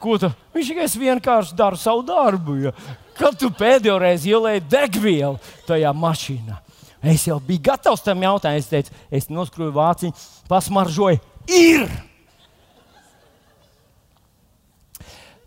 Ko 0.00 0.16
tu? 0.20 0.30
Viņš 0.54 0.72
tikai 0.72 0.88
vienkārši 1.02 1.56
dara 1.58 1.76
savu 1.76 2.02
darbu. 2.08 2.56
Ja. 2.64 2.74
Kad 3.18 3.36
tu 3.40 3.50
pēdējo 3.52 3.98
reizi 4.00 4.32
ielēji 4.32 4.64
degvielu 4.72 5.36
tajā 5.68 5.92
mašīnā? 5.92 6.60
Es 7.00 7.26
jau 7.28 7.38
biju 7.40 7.64
gatavs 7.70 8.04
tam 8.04 8.22
jautājumam. 8.24 8.60
Es 8.60 8.68
teicu, 8.68 8.94
es 9.12 9.28
noskrūju 9.32 9.72
vāciņu, 9.76 10.24
pasmaržoju. 10.48 11.20
Ir! 11.56 11.88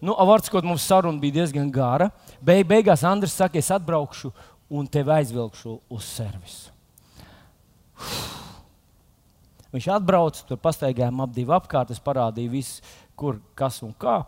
Nu, 0.04 0.18
Avārds, 0.20 0.52
mums 0.66 0.84
saruna 0.84 1.22
bija 1.22 1.40
diezgan 1.40 1.70
gara. 1.72 2.10
Beig, 2.44 2.66
beigās 2.68 3.06
Andris 3.08 3.38
saka, 3.38 3.58
es 3.62 3.72
atbraukšu 3.72 4.34
un 4.74 4.90
tevi 4.90 5.14
aizvilkšu 5.16 5.78
uz 5.94 6.04
servisu. 6.04 6.74
Viņš 9.74 9.90
atbrauca, 9.96 10.44
tur 10.46 10.60
pastaigājām 10.62 11.24
ap 11.24 11.32
divu 11.34 11.56
apkārt, 11.56 11.92
es 11.94 12.02
parādīju 12.04 12.52
visu, 12.54 12.82
kur, 13.18 13.40
kas 13.58 13.82
un 13.86 13.94
kā. 13.98 14.22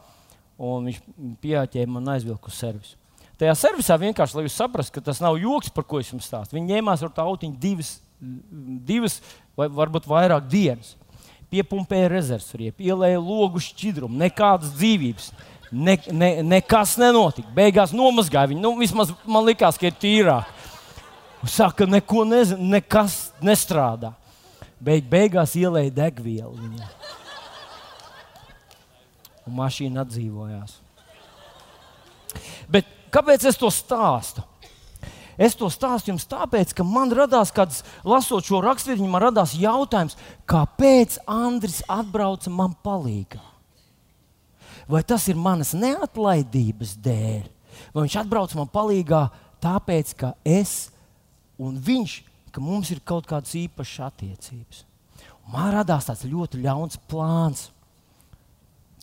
Un 0.58 0.88
viņš 0.90 1.02
pieķēra 1.44 1.92
man 1.92 2.06
un 2.06 2.16
aizvilka 2.16 2.50
uz 2.50 2.58
servisu. 2.58 2.96
Tajā 3.36 3.52
servisā 3.60 3.98
vienkārši, 4.00 4.38
lai 4.38 4.46
jūs 4.46 4.56
saprastu, 4.56 4.96
ka 4.96 5.04
tas 5.10 5.20
nav 5.20 5.36
joks, 5.38 5.70
par 5.76 5.84
ko 5.84 6.00
es 6.00 6.10
jums 6.10 6.26
stāstu. 6.30 6.56
Viņi 6.56 6.78
ņēmās 6.78 7.04
ar 7.04 7.12
tā 7.14 7.26
autiņu 7.28 7.60
divas, 7.60 7.98
divas 8.88 9.20
vai 9.60 9.68
varbūt 9.68 10.08
vairāk 10.08 10.48
dienas. 10.48 10.94
Piepumpēja 11.52 12.08
rezervsriepu, 12.14 12.86
ielēja 12.88 13.20
logu 13.20 13.62
šķidrumu, 13.62 14.18
nekādas 14.24 14.72
dzīvības. 14.80 15.30
Ne, 15.76 15.98
ne, 16.16 16.30
nekas 16.48 16.96
nenotika. 17.02 17.52
Beigās 17.54 17.92
nomazgāja 17.96 18.54
viņu. 18.54 18.64
Nu, 18.64 18.76
vismaz 18.80 19.12
man 19.28 19.46
likās, 19.46 19.78
ka 19.78 19.90
ir 19.90 19.98
tīrāk. 20.00 20.64
Saka, 21.46 21.86
neko 21.86 22.24
nezinu, 22.26 22.72
nekas 22.72 23.36
nestrādā. 23.44 24.16
Beig, 24.84 25.06
beigās 25.10 25.56
ielēja 25.58 25.94
degvielu 25.96 26.56
viņai. 26.60 26.90
Un 29.46 29.56
mašīna 29.60 30.04
atdzīvojās. 30.04 30.80
Bet 32.72 32.90
kāpēc 33.14 33.46
es 33.48 33.60
to 33.62 33.70
stāstu? 33.72 34.44
Es 35.36 35.56
to 35.60 35.68
stāstu 35.72 36.14
jums 36.14 36.28
tāpēc, 36.32 36.72
ka 36.76 36.84
man 36.88 37.12
radās, 37.12 37.52
kad 37.56 37.74
lasot 38.08 38.48
šo 38.48 38.62
raksturību, 38.64 39.08
man 39.12 39.26
radās 39.28 39.56
jautājums, 39.60 40.16
kāpēc 40.48 41.18
Andris 41.28 41.82
atbrauca 41.92 42.52
man 42.54 42.76
palīdzīgā? 42.86 43.44
Vai 44.88 45.02
tas 45.08 45.26
ir 45.32 45.40
manas 45.40 45.74
neatlaidības 45.76 46.94
dēļ, 47.04 47.44
vai 47.92 48.06
viņš 48.06 48.18
atbrauca 48.22 48.60
man 48.60 48.70
palīdzīgā 48.72 49.22
tāpēc, 49.66 50.14
ka 50.20 50.32
es 50.46 50.76
un 51.60 51.76
viņš, 51.84 52.20
ka 52.56 52.64
mums 52.64 52.92
ir 52.94 53.02
kaut 53.04 53.28
kādas 53.30 53.56
īpašas 53.60 54.06
attiecības. 54.08 54.84
Un 55.46 55.58
man 55.58 55.74
radās 55.76 56.08
tāds 56.08 56.26
ļoti 56.28 56.62
ļauns 56.64 57.00
plāns, 57.10 57.68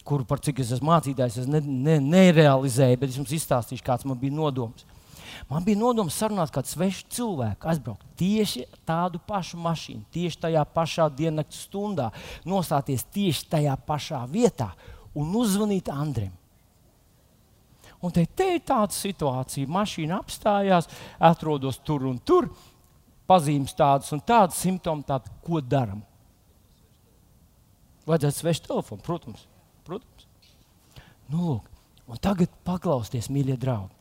kuru 0.03 0.27
par 0.27 0.41
cik 0.43 0.63
es 0.65 0.73
esmu 0.75 0.91
mācītājs, 0.91 1.43
es 1.45 1.51
ne, 1.51 1.61
ne, 1.63 1.99
nerealizēju, 2.03 2.99
bet 2.99 3.13
es 3.13 3.21
jums 3.21 3.35
izstāstīšu, 3.37 3.85
kāds 3.87 4.09
man 4.09 4.19
bija 4.19 4.35
nodoms. 4.35 4.87
Man 5.51 5.65
bija 5.67 5.79
nodoms 5.79 6.17
sarunāt 6.19 6.53
kādu 6.55 6.71
svešu 6.71 7.07
cilvēku, 7.13 7.69
aizbraukt 7.71 8.05
tieši 8.21 8.67
tādu 8.89 9.21
pašu 9.27 9.59
mašīnu, 9.63 10.05
tieši 10.15 10.41
tajā 10.47 10.65
pašā 10.75 11.09
diennakts 11.13 11.65
stundā, 11.67 12.11
nostāties 12.49 13.05
tieši 13.15 13.49
tajā 13.53 13.77
pašā 13.87 14.23
vietā 14.31 14.73
un 15.19 15.33
uzzvanīt 15.39 15.91
Andrim. 15.93 16.33
Un 18.03 18.11
te, 18.11 18.25
te 18.27 18.49
ir 18.57 18.63
tāda 18.67 18.91
situācija, 18.95 19.71
mašīna 19.71 20.19
apstājās, 20.19 20.89
atrodos 21.23 21.79
tur 21.87 22.09
un 22.11 22.19
tur, 22.19 22.49
pazīmes 23.33 23.77
tādas 23.79 24.13
un 24.13 24.21
tādas, 24.21 24.61
simptomi 24.61 25.09
tādi, 25.09 25.33
ko 25.45 25.65
darām. 25.65 26.05
Vajadzētu 28.07 28.39
svešu 28.39 28.69
telefonu, 28.69 29.03
protams. 29.07 29.47
protams. 29.87 30.29
Nu, 31.31 31.43
lūk, 31.47 31.69
un 32.11 32.21
tagad 32.23 32.51
paklausieties, 32.67 33.31
mīļie 33.33 33.57
draugi. 33.63 33.95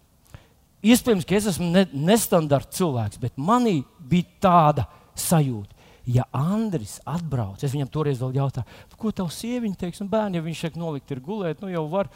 Iespējams, 0.82 1.28
ka 1.30 1.38
es 1.38 1.48
esmu 1.52 1.68
ne, 1.70 1.84
nestandarts 1.94 2.80
cilvēks, 2.80 3.20
bet 3.22 3.38
manī 3.38 3.84
bija 4.10 4.42
tāda 4.42 4.88
sajūta. 5.20 5.78
Ja 6.10 6.26
Andris 6.34 6.96
atbrauc, 7.06 7.62
es 7.62 7.76
viņam 7.76 7.92
toreiz 7.94 8.18
vēl 8.24 8.40
jautāju, 8.40 8.80
ko 8.98 9.12
tavs 9.14 9.38
sieviņa 9.44 9.78
teiks, 9.84 10.02
un 10.02 10.10
bērni, 10.10 10.40
ja 10.40 10.46
viņš 10.48 10.64
šeit 10.64 10.80
nolikt 10.82 11.14
ir 11.14 11.22
gulēt, 11.22 11.62
nu 11.62 11.70
jau 11.70 11.86
var. 11.92 12.10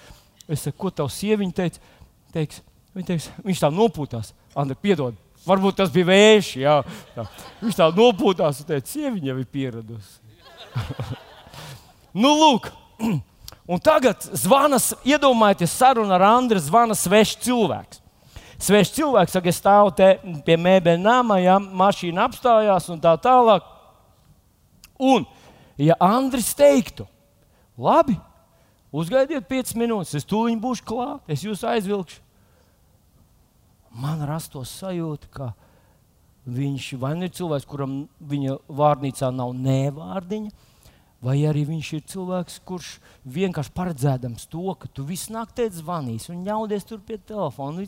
Es 0.49 0.65
saku, 0.65 0.80
ko 0.82 0.91
tavs 1.04 1.19
sieviņa 1.21 1.56
teica? 1.60 1.93
Teiks, 2.34 2.63
viņa 2.97 3.12
teiks, 3.12 3.30
viņš 3.45 3.62
tā 3.62 3.69
nopūtās. 3.73 4.34
Andri, 4.58 4.80
piedod, 4.82 5.21
varbūt 5.48 5.80
tas 5.80 5.92
bija 5.94 6.10
vējš. 6.10 6.50
Jā, 6.62 6.80
jā. 7.16 7.26
Viņš 7.62 7.78
tā 7.80 7.90
nopūtās 7.96 8.62
un 8.62 8.70
teica, 8.70 8.92
sieviņa 8.92 9.32
jau 9.32 9.38
ir 9.42 9.48
pieradusi. 9.52 10.18
nu, 12.22 12.34
lūk. 12.34 12.72
Un 13.66 13.80
tagad 13.82 14.22
zvanas, 14.38 14.92
iedomājieties, 15.02 15.72
saruna 15.74 16.20
ar 16.20 16.28
Andriu, 16.28 16.62
zvana 16.62 16.94
svešs 16.94 17.40
cilvēks. 17.48 17.98
Svešs 18.62 18.94
cilvēks 18.94 19.34
saka, 19.34 19.50
es 19.50 19.58
stāvu 19.58 19.90
te 19.98 20.12
pie 20.46 20.54
mēbeļa 20.62 21.02
nama, 21.02 21.40
ja 21.42 21.56
mašīna 21.58 22.28
apstājās 22.30 22.86
un 22.94 23.02
tā 23.02 23.16
tālāk. 23.24 23.66
Un, 25.02 25.26
ja 25.82 25.98
Andris 25.98 26.54
teiktu, 26.56 27.08
labi, 27.74 28.20
Uzgaidiet 28.96 29.44
5 29.50 29.74
minūtes, 29.76 30.14
es 30.16 30.28
tūlīt 30.28 30.60
būšu 30.62 30.86
klāt, 30.88 31.24
es 31.28 31.42
jūs 31.44 31.66
aizvilkšu. 31.68 32.22
Man 33.96 34.24
rastos 34.28 34.74
sajūta, 34.82 35.30
ka 35.32 35.52
viņš 36.46 36.94
vai 37.02 37.14
nu 37.18 37.28
ir 37.28 37.36
cilvēks, 37.36 37.68
kuram 37.70 38.06
viņa 38.20 38.58
vārnīcā 38.68 39.32
nav 39.34 39.54
nevārdiņa, 39.58 40.52
vai 41.26 41.38
arī 41.50 41.64
viņš 41.70 41.92
ir 41.96 42.04
cilvēks, 42.12 42.60
kurš 42.68 42.90
vienkārši 43.38 43.74
paredzēdams 43.76 44.50
to, 44.52 44.66
ka 44.78 44.90
tu 44.92 45.06
visu 45.08 45.34
naktī 45.34 45.70
zvanīsi 45.74 46.34
un 46.34 46.44
ņaudies 46.46 46.86
tur 46.86 47.00
pie 47.06 47.18
telefona. 47.18 47.88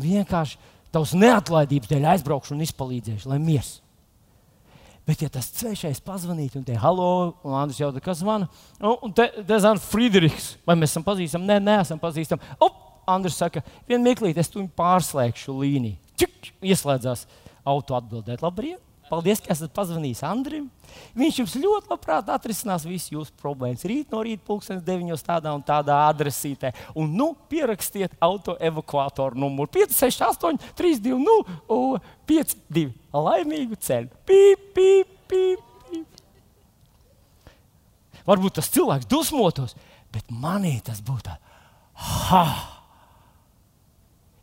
Vienkārši 0.00 0.58
tavs 0.92 1.14
neatlaidības 1.16 1.90
dēļ 1.90 2.10
aizbraukšu 2.16 2.56
un 2.56 2.66
izpalīdzēšu, 2.66 3.30
lai 3.30 3.38
miers. 3.40 3.78
Bet, 5.08 5.22
ja 5.24 5.30
tas 5.32 5.48
trešais 5.54 6.02
pazvanītu 6.04 6.60
un 6.60 6.66
te 6.66 6.76
halo, 6.78 7.32
un 7.46 7.56
Andris 7.56 7.80
jautā, 7.80 8.02
kas 8.04 8.20
zvana, 8.20 8.50
un 8.78 9.14
te, 9.16 9.30
te 9.38 9.56
zvana 9.56 9.80
Friedrichs, 9.82 10.52
vai 10.66 10.76
mēs 10.78 10.92
esam 10.92 11.06
pazīstami? 11.06 11.48
Nē, 11.48 11.56
neesam 11.64 11.98
pazīstami. 11.98 12.52
Op, 12.62 12.89
Andris 13.10 13.38
saka, 13.40 13.64
vienu 13.88 14.04
mirklīti, 14.06 14.40
es 14.42 14.52
tu 14.52 14.62
pārslēgšu 14.78 15.56
līniju. 15.60 15.98
Čik, 16.20 16.52
ieslēdzās 16.62 17.26
auto 17.68 17.98
atbildēt. 17.98 18.44
Labrīt! 18.44 18.80
Paldies, 19.10 19.40
ka 19.42 19.50
esat 19.50 19.72
pazvanījis 19.74 20.20
Andrim. 20.22 20.68
Viņš 21.18 21.40
jums 21.40 21.56
ļoti 21.58 21.90
labprāt 21.90 22.28
atrisinās 22.30 22.84
visas 22.86 23.10
jūsu 23.10 23.34
problēmas. 23.42 23.82
Rīt 23.90 24.14
no 24.14 24.20
rīta, 24.22 24.44
pulkstenis 24.46 24.84
9. 24.86 25.24
tādā 25.26 25.50
un 25.56 25.64
tādā 25.66 25.96
adresītē. 26.06 26.70
Un 26.94 27.10
nu 27.18 27.32
pierakstiet 27.50 28.14
auto 28.22 28.54
evakuātoru 28.62 29.40
numuru 29.42 29.72
568, 29.80 30.62
320, 30.78 31.98
52. 32.30 32.94
Laimīgu 33.26 33.80
ceļu! 33.82 34.14
Pīp, 34.30 34.70
pīp, 34.78 35.14
pīp, 35.32 35.68
pīp. 35.90 36.20
Varbūt 38.30 38.60
tas 38.60 38.70
cilvēks 38.70 39.10
dusmotos, 39.10 39.74
bet 40.14 40.30
manī 40.30 40.76
tas 40.86 41.02
būtu. 41.02 41.34
Ha! 42.30 42.46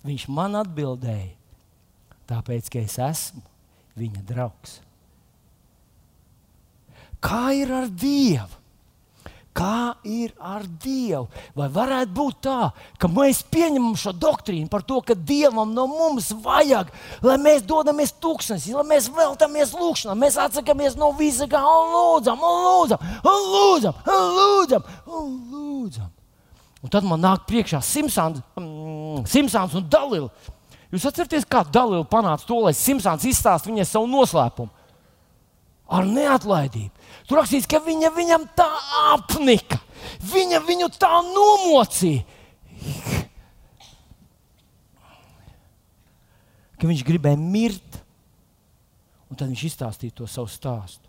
Viņš 0.08 0.28
man 0.32 0.56
atbildēja, 0.56 1.34
tāpēc, 2.30 2.70
ka 2.72 2.84
es 2.84 2.96
esmu 3.02 3.44
viņa 4.00 4.24
draugs. 4.30 4.78
Kā 7.24 7.50
ir 7.58 7.74
ar 7.74 7.90
Dievu? 7.90 8.56
Kā 9.58 9.98
ir 10.06 10.36
ar 10.38 10.68
Dievu? 10.84 11.26
Vai 11.58 11.66
varētu 11.74 12.14
būt 12.14 12.36
tā, 12.46 12.70
ka 13.02 13.10
mēs 13.10 13.40
pieņemam 13.50 13.96
šo 13.98 14.14
doktrīnu 14.14 14.70
par 14.70 14.86
to, 14.86 15.00
ka 15.02 15.18
Dievam 15.18 15.74
no 15.74 15.88
mums 15.90 16.30
vajag, 16.46 16.92
lai 17.26 17.40
mēs 17.42 17.66
dodamies 17.66 18.14
tūkstnesī, 18.22 18.76
lai 18.78 18.86
mēs 18.92 19.10
veltamies 19.16 19.74
lūgšanā, 19.74 20.14
mēs 20.14 20.38
atsakāmies 20.46 20.96
no 21.00 21.10
visa, 21.18 21.50
kā 21.50 21.64
lūdzam, 21.64 22.46
lūdzam, 22.46 23.10
lūdzam, 23.26 24.06
lūdzam, 24.38 24.94
un 25.10 25.34
lūdzam. 25.56 26.14
Un 26.86 26.94
tad 26.94 27.06
man 27.08 27.22
nāk 27.24 27.48
priekšā 27.50 27.80
Simpsons, 27.82 28.44
mm, 28.60 29.26
Simpsons 29.30 29.76
un 29.80 29.88
Dalila. 29.90 30.30
Jūs 30.94 31.08
atceraties, 31.10 31.48
kā 31.50 31.64
Dalila 31.66 32.06
panāca 32.08 32.46
to, 32.48 32.60
lai 32.64 32.74
Simpsons 32.78 33.26
izstāsta 33.28 33.70
viņai 33.72 33.88
savu 33.88 34.10
noslēpumu? 34.12 34.70
Ar 35.88 36.06
neatlaidību. 36.06 36.92
Tur 37.28 37.40
rakstīts, 37.40 37.68
ka 37.70 37.80
viņa 37.84 38.12
viņam 38.16 38.46
tā 38.56 38.68
apnika, 39.14 39.80
viņa 40.34 40.60
viņu 40.68 40.90
tā 41.00 41.12
nomocīja. 41.24 42.26
Ka 46.78 46.86
viņš 46.86 47.04
gribēja 47.08 47.40
mirt, 47.42 48.02
un 49.32 49.40
tad 49.40 49.50
viņš 49.50 49.64
izstāstīja 49.72 50.20
to 50.20 50.28
savu 50.30 50.52
stāstu. 50.52 51.07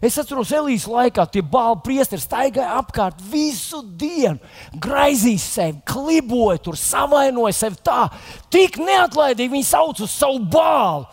Es 0.00 0.16
atceros, 0.20 0.52
Elīzes 0.56 0.88
laikā 0.88 1.26
tie 1.28 1.42
bāli 1.44 1.80
priesteri 1.84 2.22
staigāja 2.22 2.78
apkārt 2.80 3.18
visu 3.30 3.82
dienu, 4.00 4.38
graizīja 4.80 5.42
sevi, 5.44 5.82
kliboja, 5.88 6.60
tur 6.64 6.78
savainoja 6.80 7.56
sevi 7.56 7.80
tā, 7.84 8.06
tik 8.52 8.78
neatlaidīgi 8.80 9.52
viņi 9.52 9.68
sauc 9.68 10.00
uz 10.00 10.14
savu 10.14 10.40
bālu. 10.52 11.04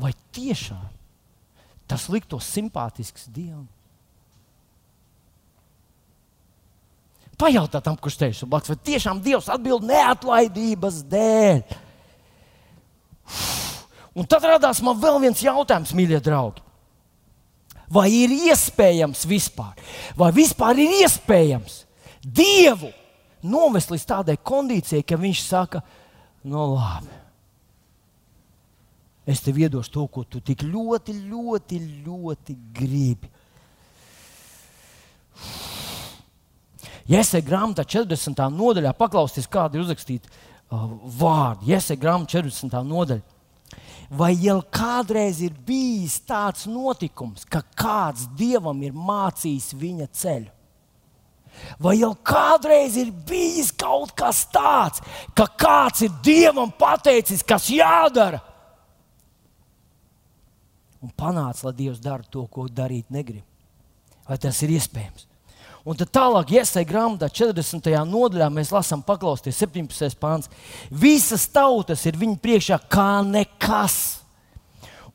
Vai 0.00 0.10
tiešām 0.34 0.88
tas 1.86 2.08
liktos 2.10 2.48
simpātisks 2.50 3.28
dievam? 3.30 3.68
Pajautā 7.42 7.80
tam, 7.82 7.96
kurš 7.98 8.18
teiks, 8.20 8.42
blakus, 8.46 8.70
vai 8.70 8.78
tiešām 8.86 9.22
Dievs 9.22 9.48
atbild 9.50 9.82
neatlaidības 9.88 11.00
dēļ. 11.10 11.62
Un 14.18 14.28
tad 14.28 14.44
radās 14.46 14.82
man 14.84 14.98
vēl 15.00 15.18
viens 15.24 15.42
jautājums, 15.42 15.94
mīļie 15.96 16.20
draugi. 16.22 16.62
Vai 17.92 18.08
ir 18.22 18.32
iespējams 18.48 19.26
vispār, 19.28 19.76
vai 20.16 20.30
vispār 20.32 20.78
ir 20.80 21.02
iespējams 21.02 21.82
Dievu 22.22 22.92
novest 23.42 23.90
līdz 23.90 24.06
tādai 24.06 24.36
kondīcijai, 24.38 25.02
ka 25.02 25.18
Viņš 25.18 25.42
saka, 25.42 25.82
no 26.44 26.66
nu 26.66 26.74
labi. 26.76 27.20
es 29.26 29.40
tev 29.42 29.58
iedošu 29.58 29.92
to, 29.92 30.06
ko 30.06 30.24
tu 30.24 30.40
tik 30.40 30.62
ļoti, 30.66 31.14
ļoti, 31.30 31.78
ļoti 32.06 32.56
gribi. 32.74 33.30
Jēzus 37.10 37.42
grāmatā 37.46 37.84
40. 37.86 38.42
nodaļā 38.54 38.92
paklausties, 38.98 39.48
kāda 39.50 39.78
ir 39.78 39.84
uzrakstīta 39.84 40.30
uh, 40.30 40.90
vārdi. 41.18 41.72
Jēzus 41.72 41.98
grāmatā 42.02 42.38
40. 42.42 42.82
nodaļā. 42.86 43.31
Vai 44.12 44.34
jau 44.36 44.58
kādreiz 44.68 45.38
ir 45.40 45.54
bijis 45.66 46.18
tāds 46.28 46.66
notikums, 46.68 47.46
ka 47.48 47.62
kāds 47.78 48.26
dievam 48.36 48.82
ir 48.84 48.92
mācījis 48.92 49.70
viņa 49.80 50.08
ceļu? 50.12 50.50
Vai 51.80 51.98
jau 52.00 52.12
kādreiz 52.24 52.96
ir 53.00 53.10
bijis 53.28 53.70
kaut 53.76 54.12
kas 54.16 54.44
tāds, 54.52 55.00
ka 55.36 55.46
kāds 55.48 56.04
ir 56.04 56.12
dievam 56.24 56.72
pateicis, 56.76 57.44
kas 57.44 57.68
jādara? 57.72 58.40
Un 61.02 61.10
panāca, 61.18 61.66
lai 61.66 61.74
Dievs 61.80 62.00
dara 62.00 62.22
to, 62.22 62.44
ko 62.46 62.68
darīt 62.70 63.08
negrib. 63.10 63.44
Vai 64.28 64.38
tas 64.38 64.60
ir 64.62 64.76
iespējams? 64.76 65.26
Un 65.82 65.98
tad 65.98 66.12
tālāk, 66.14 66.52
iesaistīt 66.54 66.86
grāmatā, 66.86 67.26
40. 67.26 67.88
nodaļā, 68.06 68.46
mēs 68.54 68.70
lasām, 68.70 69.00
paklausieties, 69.02 69.58
17. 69.64 70.14
pāns. 70.20 70.50
Visas 70.94 71.48
tautas 71.50 72.04
ir 72.06 72.18
viņa 72.20 72.38
priekšā 72.42 72.78
kā 72.92 73.24
nekas. 73.26 73.98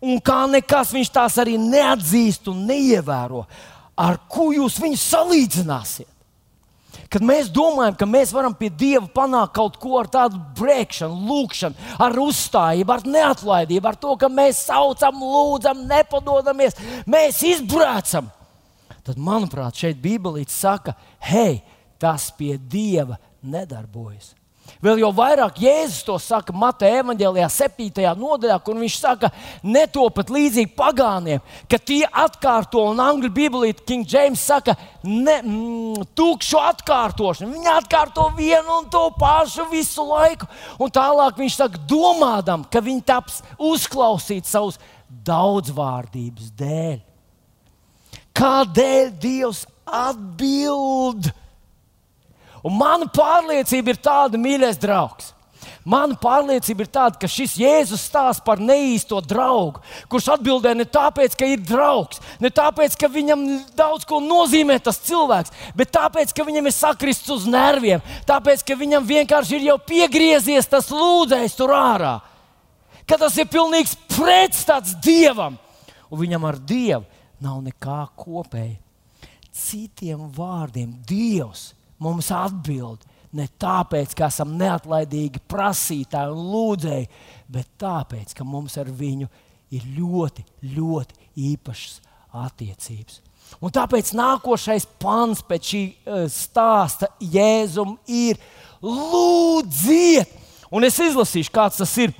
Un 0.03 0.19
kā 0.19 0.43
nekas 0.51 0.91
viņš 0.93 1.13
tās 1.15 1.39
arī 1.39 1.56
neatzīst 1.62 2.51
un 2.51 2.65
neievēro. 2.67 3.45
Ar 3.97 4.19
ko 4.30 4.51
jūs 4.53 4.77
viņus 4.84 5.08
salīdzināsiet? 5.15 6.12
Kad 7.08 7.23
mēs 7.23 7.47
domājam, 7.53 7.95
ka 7.95 8.03
mēs 8.10 8.34
varam 8.36 8.51
pie 8.58 8.67
Dieva 8.67 9.06
panākt 9.08 9.53
kaut 9.56 9.77
ko 9.80 9.95
ar 10.01 10.10
tādu 10.12 10.41
brēkšanu, 10.58 11.15
lūgšanu, 11.30 11.91
ar 12.03 12.19
uzstājību, 12.19 12.91
ar 12.91 13.06
neatlaidību, 13.08 13.88
ar 13.88 13.99
to, 14.01 14.17
ka 14.19 14.27
mēs 14.27 14.65
saucam, 14.67 15.21
lūdzam, 15.23 15.86
nepadodamies, 15.88 16.75
mēs 17.08 17.39
izbrācam 17.47 18.27
tad, 19.07 19.21
manuprāt, 19.21 19.79
šeit 19.79 20.01
Bībelīte 20.03 20.53
saka, 20.53 20.97
hei, 21.23 21.61
tas 22.01 22.29
pie 22.37 22.57
Dieva 22.57 23.17
nedarbojas. 23.41 24.33
Vēl 24.83 24.99
jau 25.01 25.09
vairāk 25.15 25.57
Jēzus 25.61 26.03
to 26.05 26.15
saka 26.21 26.53
Mateja 26.55 27.01
evanģēlijā, 27.01 27.47
7. 27.49 28.03
nodaļā, 28.19 28.57
kur 28.63 28.77
viņš 28.77 28.97
saka, 28.99 29.29
netopat 29.65 30.29
līdzīgi 30.33 30.73
pagāniem, 30.77 31.41
ka 31.71 31.79
tie 31.81 32.03
atkārto, 32.05 32.83
un 32.91 33.01
angļu 33.01 33.31
bībelīte 33.33 33.85
King 33.87 34.05
James 34.11 34.43
saka, 34.43 34.75
ne, 35.03 35.39
mm, 35.39 36.05
tukšu 36.17 36.61
atkārtošanu. 36.61 37.55
Viņi 37.55 37.73
atkārto 37.73 38.27
vienu 38.37 38.81
un 38.81 38.91
to 38.93 39.07
pašu 39.17 39.65
visu 39.71 40.05
laiku, 40.05 40.49
un 40.83 40.93
tālāk 40.93 41.39
viņš 41.41 41.59
saka, 41.63 41.83
domādam, 41.89 42.67
ka 42.69 42.83
viņi 42.83 43.05
taps 43.07 43.41
uzklausīt 43.57 44.49
savus 44.49 44.77
daudzvārdības 45.07 46.53
dēļ. 46.59 46.99
Kādēļ 48.38 49.12
Dievs 49.21 49.63
atbild? 49.86 51.32
Un 52.65 52.76
mana 52.78 53.08
pārliecība 53.10 53.93
ir 53.93 54.00
tāda, 54.04 54.39
mīļais 54.41 54.80
draugs. 54.82 55.34
Mana 55.88 56.17
pārliecība 56.19 56.84
ir 56.84 56.89
tāda, 56.91 57.15
ka 57.15 57.30
šis 57.32 57.54
Jēzus 57.62 58.02
stāsta 58.10 58.43
par 58.43 58.60
neīsto 58.60 59.21
draugu, 59.23 59.80
kurš 60.12 60.34
atbildē 60.36 60.73
ne 60.76 60.84
tāpēc, 60.84 61.38
ka 61.39 61.47
ir 61.47 61.62
draugs, 61.63 62.19
ne 62.43 62.52
tāpēc, 62.52 62.97
ka 63.00 63.08
viņam 63.12 63.45
daudz 63.78 64.04
ko 64.08 64.19
nozīmē 64.23 64.76
tas 64.84 65.00
cilvēks, 65.08 65.54
bet 65.80 65.93
tāpēc, 65.95 66.34
ka 66.36 66.43
viņam 66.47 66.67
ir 66.67 66.76
sakrists 66.76 67.32
uz 67.32 67.47
nerviem, 67.47 68.04
tāpēc, 68.28 68.65
ka 68.67 68.76
viņam 68.76 69.08
vienkārši 69.08 69.62
ir 69.62 69.69
jau 69.69 69.78
piegriezies 69.80 70.67
tas 70.67 70.91
lūdzējs 70.91 71.56
tur 71.56 71.71
ārā. 71.78 72.17
Ka 73.08 73.15
tas 73.15 73.39
ir 73.39 73.47
pilnīgs 73.47 73.95
pretstats 74.12 74.91
dievam, 75.00 75.56
un 76.12 76.19
viņam 76.19 76.52
ar 76.52 76.60
dievu 76.60 77.16
nav 77.43 77.62
nekā 77.65 78.02
kopēja. 78.17 78.78
Citiem 79.58 80.28
vārdiem, 80.36 80.91
Dievs 81.08 81.71
mums 82.04 82.30
atbild 82.34 83.06
ne 83.34 83.47
tāpēc, 83.60 84.13
ka 84.17 84.30
esam 84.32 84.56
neatlaidīgi 84.60 85.41
prasītāji 85.50 86.34
un 86.34 86.52
lūdzēji, 86.54 87.08
bet 87.52 87.69
tāpēc, 87.82 88.34
ka 88.38 88.45
mums 88.47 88.78
ar 88.80 88.91
viņu 88.91 89.30
ir 89.73 89.88
ļoti, 89.97 90.45
ļoti 90.76 91.32
īpašas 91.52 92.00
attiecības. 92.45 93.21
Un 93.63 93.71
tāpēc 93.73 94.12
nākošais 94.17 94.86
pants 95.00 95.41
pēc 95.47 95.71
šī 95.71 95.82
uh, 95.88 96.26
stāsta 96.32 97.10
Jēzum 97.23 97.95
ir 98.12 98.39
lūdziet. 98.84 100.34
Un 100.67 100.84
es 100.84 101.00
izlasīšu, 101.00 101.54
kāds 101.56 101.80
tas 101.80 101.93
ir. 102.04 102.12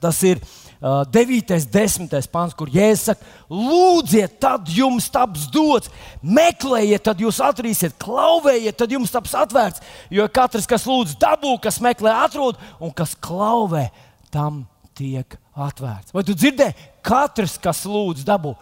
Tas 0.00 0.20
ir 0.22 0.38
9, 0.80 1.68
10 1.68 2.28
pāns, 2.32 2.54
kur 2.56 2.70
Jēzus 2.72 3.10
saka, 3.10 3.26
lūdziet, 3.52 4.38
tad 4.40 4.68
jums 4.72 5.10
taps 5.12 5.44
dots, 5.52 5.92
meklējiet, 6.24 7.04
tad 7.04 7.20
jūs 7.20 7.40
atradīsiet, 7.44 7.98
klauvējiet, 8.00 8.78
tad 8.80 8.94
jums 8.96 9.12
taps 9.12 9.36
atvērts. 9.36 9.84
Jo 10.08 10.24
katrs, 10.32 10.68
kas 10.70 10.88
lūdz, 10.88 11.18
dabū, 11.20 11.58
kas 11.60 11.82
meklē, 11.84 12.14
atrod, 12.24 12.60
un 12.80 12.94
kas 12.96 13.12
klauvē, 13.12 13.90
tam 14.32 14.64
tiek 14.96 15.36
atvērts. 15.52 16.14
Vai 16.16 16.24
tu 16.24 16.36
dzirdēji? 16.36 16.76
Katrs, 17.04 17.58
kas 17.60 17.84
lūdz, 17.84 18.24
dabū. 18.24 18.56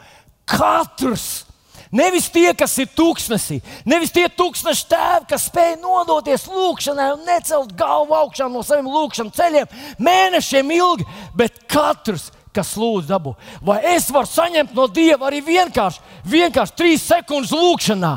Katrs! 0.49 1.48
Nevis 1.93 2.27
tie, 2.29 2.51
kas 2.53 2.75
ir 2.83 2.91
tūkstnesī, 2.93 3.63
nevis 3.89 4.13
tie 4.13 4.27
tūkstoši 4.29 4.85
tēvi, 4.91 5.29
kas 5.31 5.47
spēj 5.49 5.79
nodoties 5.81 6.45
lūgšanai 6.51 7.07
un 7.15 7.25
necelt 7.25 7.73
galvu 7.79 8.17
augšā 8.19 8.51
no 8.53 8.61
saviem 8.67 8.91
lūgšanas 8.93 9.37
ceļiem 9.39 9.73
mēnešiem 10.05 10.75
ilgi, 10.77 11.07
bet 11.39 11.63
katrs, 11.71 12.29
kas 12.53 12.75
lūdz 12.77 13.09
dabu. 13.09 13.35
Vai 13.65 13.81
es 13.95 14.11
varu 14.13 14.29
saņemt 14.29 14.77
no 14.77 14.85
Dieva 14.93 15.31
arī 15.31 15.41
vienkārši, 15.47 16.05
vienkārši 16.29 16.77
trīs 16.77 17.09
sekundes 17.09 17.55
lūgšanā? 17.57 18.15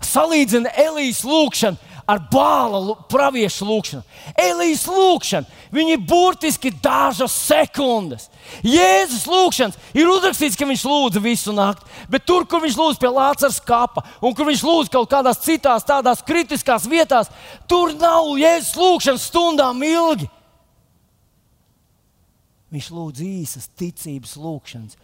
Salīdzina 0.00 0.70
Elīzes 0.80 1.26
lūgšanu 1.28 1.89
ar 2.10 2.20
bāla 2.32 2.96
praviešu 3.10 3.66
lūgšanu. 3.68 4.02
Elīzes 4.38 4.88
lūgšana, 4.90 5.60
viņi 5.74 5.94
ir 5.94 6.02
burtiski 6.10 6.72
dažas 6.82 7.34
sekundes. 7.46 8.26
Jēzus 8.66 9.28
lūgšanas 9.30 9.78
ir 9.94 10.10
uzrakstīts, 10.10 10.58
ka 10.58 10.66
viņš 10.66 10.82
lūdza 10.90 11.22
visu 11.22 11.54
nakti, 11.54 11.86
bet 12.10 12.26
tur, 12.26 12.46
kur 12.50 12.62
viņš 12.64 12.78
lūdz 12.80 12.98
pie 13.00 13.12
Lācis 13.14 13.60
kapa 13.62 14.02
un 14.18 14.34
kur 14.34 14.48
viņš 14.48 14.64
lūdz 14.66 14.90
kaut 14.92 15.10
kādās 15.12 15.42
citās 15.44 15.86
tādās 15.86 16.24
kritiskās 16.26 16.88
vietās, 16.90 17.30
tur 17.70 17.94
nav 18.00 18.32
Jēzus 18.40 18.74
lūgšanas 18.80 19.28
stundām 19.30 19.84
ilgi. 19.86 20.26
Viņš 22.70 22.90
lūdz 22.94 23.22
īsas 23.26 23.70
ticības 23.78 24.36
lūgšanas, 24.38 24.98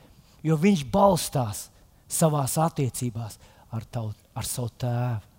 jo 0.46 0.58
viņš 0.58 0.84
balstās 0.90 1.66
savās 2.10 2.54
attiecībās 2.62 3.40
ar, 3.74 3.86
tavu, 3.90 4.12
ar 4.34 4.46
savu 4.46 4.70
tēvu. 4.78 5.35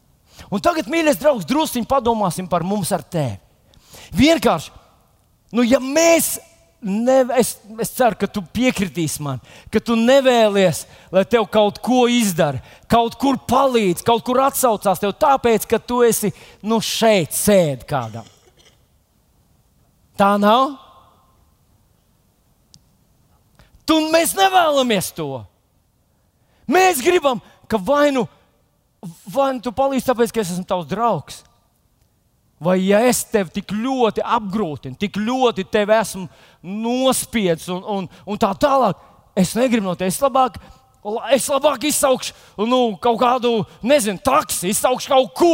Un 0.54 0.64
tagad, 0.64 0.90
mīļais 0.92 1.20
draugs, 1.20 1.48
druskuļi 1.48 1.88
padomāsim 1.90 2.48
par 2.50 2.66
mums 2.68 2.92
ar 2.96 3.04
tevi. 3.04 3.38
Vienkārši, 4.16 4.72
nu, 5.58 5.66
ja 5.68 5.80
mēs, 5.84 6.38
ne, 6.82 7.20
es, 7.40 7.56
es 7.82 7.92
ceru, 7.98 8.18
ka 8.20 8.30
tu 8.32 8.44
piekritīsi 8.56 9.24
man, 9.26 9.42
ka 9.74 9.82
tu 9.84 9.98
nevēlies, 10.00 10.86
lai 11.12 11.26
tev 11.28 11.48
kaut 11.52 11.82
ko 11.84 12.06
izdara, 12.12 12.62
kaut 12.92 13.18
kur 13.20 13.40
palīdz, 13.50 14.06
kaut 14.08 14.24
kur 14.28 14.40
atsaucās 14.46 15.04
tev, 15.04 15.16
tāpēc, 15.20 15.68
ka 15.68 15.82
tu 15.82 16.02
esi 16.08 16.32
nu, 16.64 16.80
šeit, 16.84 17.36
sēdi 17.36 17.88
kādam. 17.90 18.28
Tā 20.18 20.34
nav. 20.42 20.74
Tu, 23.88 24.00
mēs 24.12 24.34
nevēlamies 24.36 25.12
to. 25.16 25.44
Mēs 26.68 27.00
gribam, 27.00 27.40
ka 27.72 27.80
vai 27.80 28.10
nu 28.12 28.26
vai 29.34 29.52
tu 29.64 29.74
palīdzi 29.76 30.08
tāpēc, 30.10 30.34
ka 30.34 30.42
es 30.42 30.54
esmu 30.56 30.66
tavs 30.68 30.90
draugs? 30.90 31.44
Vai 32.58 32.80
ja 32.82 33.04
es 33.06 33.22
tevi 33.30 33.60
tik 33.60 33.74
ļoti 33.76 34.24
apgrūtinu, 34.26 34.98
tik 34.98 35.20
ļoti 35.22 35.68
tevi 35.70 35.94
esmu 35.94 36.26
nospiedis 36.66 37.68
un, 37.70 37.84
un, 37.86 38.08
un 38.26 38.40
tā 38.42 38.50
tālāk, 38.58 38.98
es 39.38 39.54
negribu 39.58 39.86
no 39.86 39.94
tevis 39.98 40.18
labāk. 40.24 40.58
Es 41.32 41.46
labāk 41.48 41.86
izsaukšu 41.88 42.66
nu, 42.68 42.98
kaut 43.00 43.20
kādu, 43.22 43.52
nezinu, 43.86 44.20
taksi, 44.20 44.74
izsaukšu 44.74 45.14
kaut 45.14 45.30
ko, 45.38 45.52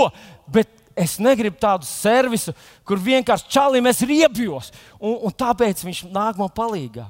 bet 0.47 0.71
es 0.95 1.17
negribu 1.21 1.59
tādu 1.59 1.85
servisu, 1.85 2.53
kur 2.87 3.01
vienkārši 3.01 3.51
čalim 3.51 3.89
es 3.91 3.99
riebjos, 4.07 4.71
un, 4.97 5.19
un 5.27 5.35
tāpēc 5.35 5.83
viņš 5.83 6.05
nāk 6.13 6.39
man 6.39 6.49
palīdzīgā. 6.55 7.05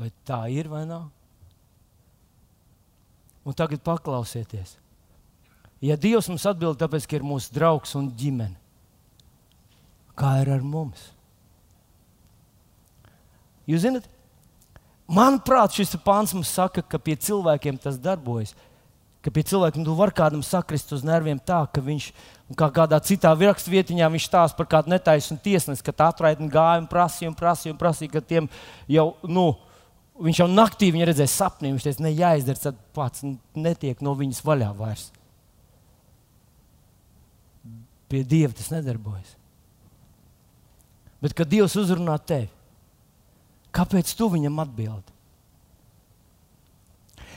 Vai 0.00 0.08
tā 0.24 0.40
ir 0.52 0.68
vai 0.70 0.86
nav? 0.88 1.08
Un 3.44 3.56
tagad 3.56 3.82
paklausieties. 3.84 4.76
Ja 5.80 5.96
Dievs 5.96 6.28
mums 6.28 6.44
atbild, 6.48 6.78
tāpēc, 6.80 7.06
ka 7.08 7.16
ir 7.16 7.24
mūsu 7.24 7.52
draugs 7.56 7.94
un 7.96 8.10
ģimene, 8.12 8.56
kā 10.16 10.34
ir 10.42 10.50
ar 10.52 10.64
mums? 10.64 11.06
Jūs 13.68 13.86
zināt, 13.86 14.08
manuprāt, 15.08 15.76
šis 15.76 15.96
pāns 16.04 16.34
mums 16.36 16.52
saka, 16.52 16.84
ka 16.84 17.00
pie 17.00 17.16
cilvēkiem 17.16 17.80
tas 17.80 17.96
darbojas 18.00 18.52
ka 19.20 19.32
pie 19.32 19.44
cilvēka 19.44 19.80
nu, 19.80 19.94
var 19.96 20.12
kādam 20.16 20.42
sakrist 20.44 20.92
uz 20.96 21.04
nerviem 21.04 21.38
tā, 21.44 21.60
ka 21.68 21.82
viņš 21.84 22.08
kā 22.56 22.68
kādā 22.72 22.98
citā 23.04 23.32
rakstvietiņā 23.36 24.08
viņš 24.14 24.26
stāsta 24.26 24.56
par 24.56 24.68
kādu 24.70 24.92
netaisnu 24.94 25.36
tiesnesi, 25.44 25.84
ka 25.84 25.92
tā 25.92 26.08
atraitni 26.10 26.48
gāja 26.50 26.80
un 26.80 26.88
prasīja 26.90 27.30
un 27.30 27.36
prasīja 27.36 27.74
un 27.74 27.80
prasīja, 27.80 28.14
ka 28.16 28.24
tiem 28.24 28.48
jau, 28.88 29.12
nu, 29.28 29.52
viņš 30.20 30.42
jau 30.42 30.48
naktī 30.50 30.90
viņa 30.92 31.08
redzēja 31.10 31.32
sapnī, 31.32 31.72
viņš 31.72 31.86
teica, 31.86 32.04
ne 32.04 32.12
jāizdara, 32.12 32.60
tad 32.60 32.78
pats 32.96 33.24
netiek 33.56 34.02
no 34.04 34.14
viņas 34.18 34.42
vaļā 34.44 34.70
vairs. 34.76 35.08
Pie 38.10 38.24
Dieva 38.26 38.52
tas 38.56 38.72
nedarbojas. 38.72 39.36
Bet, 41.20 41.36
kad 41.36 41.50
Dievs 41.50 41.76
uzrunā 41.78 42.16
tevi, 42.24 42.48
kāpēc 43.76 44.12
tu 44.16 44.30
viņam 44.32 44.62
atbildi? 44.64 45.18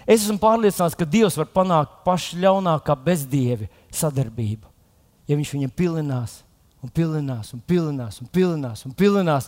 Es 0.04 0.24
esmu 0.26 0.40
pārliecināts, 0.42 0.98
ka 1.00 1.08
Dievs 1.08 1.38
var 1.40 1.50
panākt 1.52 2.02
pašu 2.04 2.40
ļaunākā 2.44 2.96
bezdievi 3.06 3.70
sadarbību. 3.94 4.68
Ja 5.30 5.38
viņš 5.40 5.54
viņam 5.56 5.76
pilinās, 5.78 6.42
un 6.84 6.92
pilinās, 6.92 7.54
un 7.56 7.62
pilinās, 7.64 8.20
un 8.20 8.32
pilinās, 8.32 8.84
un 8.88 8.96
pilinās, 9.00 9.48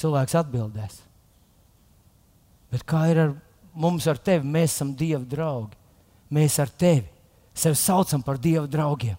cilvēks 0.00 0.36
atbildēs. 0.42 0.98
Bet 2.70 2.84
kā 2.86 3.04
ir 3.10 3.18
ar 3.18 3.32
mums, 3.74 4.06
ar 4.10 4.18
tevi? 4.18 4.46
Mēs 4.46 4.76
esam 4.76 4.94
Dieva 4.96 5.22
draugi. 5.26 5.76
Mēs 6.30 6.58
ar 6.62 6.70
tevi 6.70 7.08
sevi 7.60 7.76
saucam 7.76 8.22
par 8.22 8.38
Dieva 8.38 8.66
draugiem. 8.70 9.18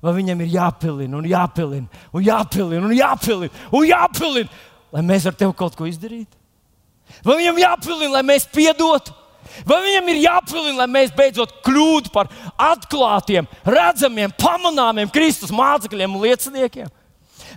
Vai 0.00 0.14
viņam 0.16 0.40
ir 0.40 0.54
jāpilina, 0.54 1.18
un 1.18 1.26
jāpilina, 1.28 2.04
un 2.16 2.24
jāpilina, 2.24 2.84
un 2.88 2.94
jāpilina, 2.96 3.64
un 3.76 3.84
jāpilina, 3.84 4.60
lai 4.94 5.02
mēs 5.04 5.26
ar 5.28 5.36
tevi 5.36 5.52
kaut 5.56 5.76
ko 5.76 5.88
izdarītu? 5.88 6.38
Vai 7.26 7.36
viņam 7.42 7.60
jāpilina, 7.60 8.14
lai 8.14 8.22
mēs 8.24 8.48
piedotu? 8.48 9.12
Vai 9.68 9.80
viņam 9.84 10.08
ir 10.12 10.22
jāpilina, 10.22 10.78
lai 10.78 10.88
mēs 10.88 11.12
beidzot 11.16 11.52
kļūtu 11.66 12.12
par 12.14 12.30
atklātiem, 12.56 13.48
redzamiem, 13.66 14.32
pamanāmiem 14.40 15.12
Kristus 15.12 15.52
mācekļiem 15.52 16.16
un 16.16 16.24
lieciniekiem? 16.24 16.90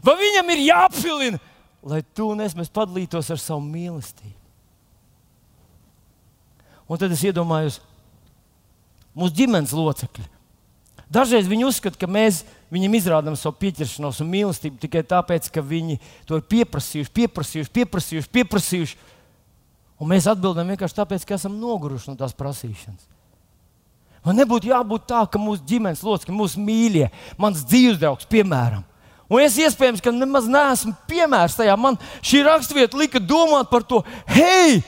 Vai 0.03 0.19
viņam 0.19 0.51
ir 0.51 0.67
jāpilina, 0.67 1.39
lai 1.79 2.01
tu 2.15 2.33
un 2.33 2.43
es 2.43 2.55
padalītos 2.67 3.31
ar 3.31 3.39
savu 3.39 3.63
mīlestību? 3.63 4.32
Un 6.89 6.99
tad 6.99 7.13
es 7.15 7.23
iedomājos, 7.23 7.79
mūsu 9.15 9.37
ģimenes 9.37 9.73
locekļi. 9.75 10.25
Dažreiz 11.13 11.47
viņi 11.47 11.67
uzskata, 11.67 11.99
ka 11.99 12.09
mēs 12.09 12.41
viņiem 12.73 12.97
izrādām 12.97 13.35
savu 13.37 13.59
pieķeršanos 13.61 14.21
un 14.23 14.31
mīlestību 14.33 14.81
tikai 14.81 15.03
tāpēc, 15.05 15.49
ka 15.53 15.61
viņi 15.61 15.99
to 16.27 16.39
ir 16.39 16.45
pieprasījuši, 16.49 17.13
pieprasījuši, 17.13 17.73
pieprasījuši. 17.77 18.31
pieprasījuši 18.33 19.11
Un 20.01 20.09
mēs 20.11 20.27
atbildam 20.27 20.67
vienkārši 20.73 20.97
tāpēc, 20.97 21.25
ka 21.27 21.37
esam 21.37 21.59
noguruši 21.61 22.11
no 22.11 22.17
tās 22.19 22.33
prasīšanas. 22.35 23.05
Man 24.23 24.39
nebūtu 24.39 24.71
jābūt 24.71 25.05
tā, 25.11 25.21
ka 25.27 25.39
mūsu 25.39 25.63
ģimenes 25.67 26.01
locekļi, 26.03 26.35
mūsu 26.35 26.63
mīļie, 26.63 27.09
mans 27.39 27.63
dzīves 27.67 27.99
draugs, 28.01 28.27
piemēram, 28.31 28.83
Un 29.31 29.41
es 29.41 29.55
iespējams, 29.57 30.01
ka 30.03 30.11
nemaz 30.13 30.45
neesmu 30.51 30.91
piemērs 31.09 31.55
tajā. 31.57 31.73
Man 31.79 31.95
šī 32.21 32.43
raksturvieta 32.45 32.99
lika 32.99 33.21
domāt 33.23 33.71
par 33.71 33.85
to, 33.87 34.03
hei, 34.29 34.83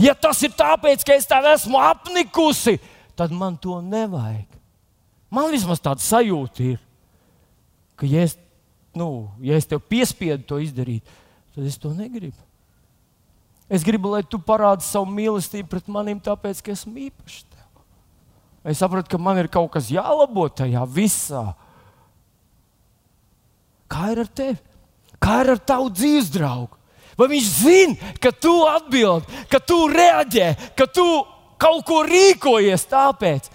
ja 0.00 0.14
tas 0.14 0.40
ir 0.44 0.54
tāpēc, 0.56 1.04
ka 1.06 1.16
es 1.16 1.28
tādu 1.28 1.50
esmu 1.52 1.80
apnikusi, 1.80 2.78
tad 3.18 3.34
man 3.34 3.56
to 3.60 3.80
nevajag. 3.84 4.48
Man 5.32 5.50
vismaz 5.52 5.80
tāda 5.80 6.04
sajūta 6.04 6.64
ir, 6.74 6.80
ka, 7.96 8.08
ja 8.08 8.24
es, 8.26 8.36
nu, 8.96 9.30
ja 9.40 9.56
es 9.56 9.68
tev 9.68 9.80
piespiedu 9.88 10.44
to 10.48 10.60
izdarīt, 10.60 11.06
tad 11.54 11.68
es 11.68 11.78
to 11.80 11.92
negribu. 11.96 12.36
Es 13.72 13.84
gribu, 13.86 14.10
lai 14.12 14.20
tu 14.20 14.36
parādi 14.36 14.84
savu 14.84 15.08
mīlestību 15.08 15.70
pret 15.70 15.86
maniem, 15.88 16.18
tāpēc, 16.20 16.60
ka 16.60 16.74
esmu 16.74 17.06
īpašs. 17.06 17.46
Tev. 17.48 17.84
Es 18.68 18.82
saprotu, 18.82 19.08
ka 19.08 19.18
man 19.18 19.40
ir 19.40 19.48
kaut 19.48 19.70
kas 19.72 19.88
jālabo 19.88 20.44
tajā 20.52 20.82
visā. 20.92 21.46
Kā 23.88 24.12
ir 24.12 24.22
ar 24.26 24.28
tevi? 24.28 24.60
Kā 25.22 25.40
ir 25.44 25.54
ar 25.54 25.62
tavu 25.72 25.88
dzīves 25.94 26.28
draugu? 26.34 26.81
Vai 27.18 27.28
viņš 27.34 27.48
zina, 27.62 28.12
ka 28.22 28.32
tu 28.32 28.52
atbildi, 28.68 29.42
ka 29.52 29.60
tu 29.60 29.84
reaģē, 29.92 30.48
ka 30.78 30.86
tu 30.88 31.04
kaut 31.60 31.84
ko 31.86 32.02
rīkojies 32.06 32.86
tāpēc, 32.90 33.50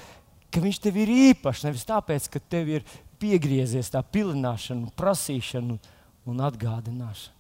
ka 0.54 0.62
viņš 0.64 0.82
tev 0.84 1.00
ir 1.02 1.14
īpašs, 1.32 1.66
nevis 1.68 1.88
tāpēc, 1.88 2.30
ka 2.32 2.40
tev 2.40 2.70
ir 2.78 2.86
piegriezies 3.22 3.90
tā 3.92 4.04
pilināšana, 4.06 4.94
prasīšana 4.98 5.80
un 6.28 6.46
atgādināšana. 6.48 7.34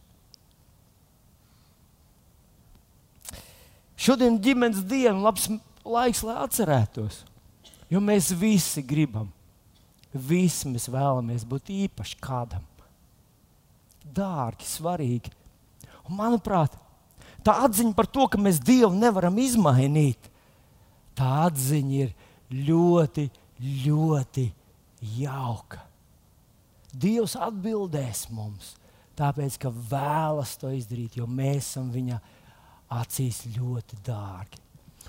Šodien 3.98 4.38
ģimenes 4.42 4.84
diena, 4.86 5.18
labs 5.26 5.48
laiks, 5.82 6.22
lai 6.26 6.38
atcerētos. 6.46 7.24
Jo 7.90 8.02
mēs 8.04 8.30
visi 8.36 8.84
gribam, 8.86 9.30
visi 10.14 10.70
mēs 10.70 10.86
vēlamies 10.92 11.46
būt 11.48 11.72
īpaši 11.74 12.20
kādam. 12.22 12.66
Dārgi, 14.18 14.68
svarīgi. 14.68 15.34
Un, 16.08 16.18
manuprāt, 16.20 16.76
tā 17.46 17.58
atziņa 17.68 17.96
par 17.98 18.08
to, 18.10 18.28
ka 18.32 18.40
mēs 18.42 18.62
Dievu 18.64 18.94
nevaram 18.96 19.38
izmainīt, 19.42 20.30
tā 21.18 21.30
atziņa 21.48 22.00
ir 22.06 22.14
ļoti, 22.68 23.28
ļoti 23.86 24.48
jauka. 25.20 25.84
Dievs 26.98 27.36
atbildēs 27.38 28.28
mums, 28.34 28.76
tāpēc, 29.20 29.58
ka 29.62 29.70
vēlas 29.70 30.56
to 30.62 30.72
izdarīt, 30.74 31.20
jo 31.20 31.28
mēs 31.28 31.74
esam 31.74 31.92
viņa 31.94 32.22
acīs 32.98 33.44
ļoti 33.58 34.00
dārgi. 34.08 34.64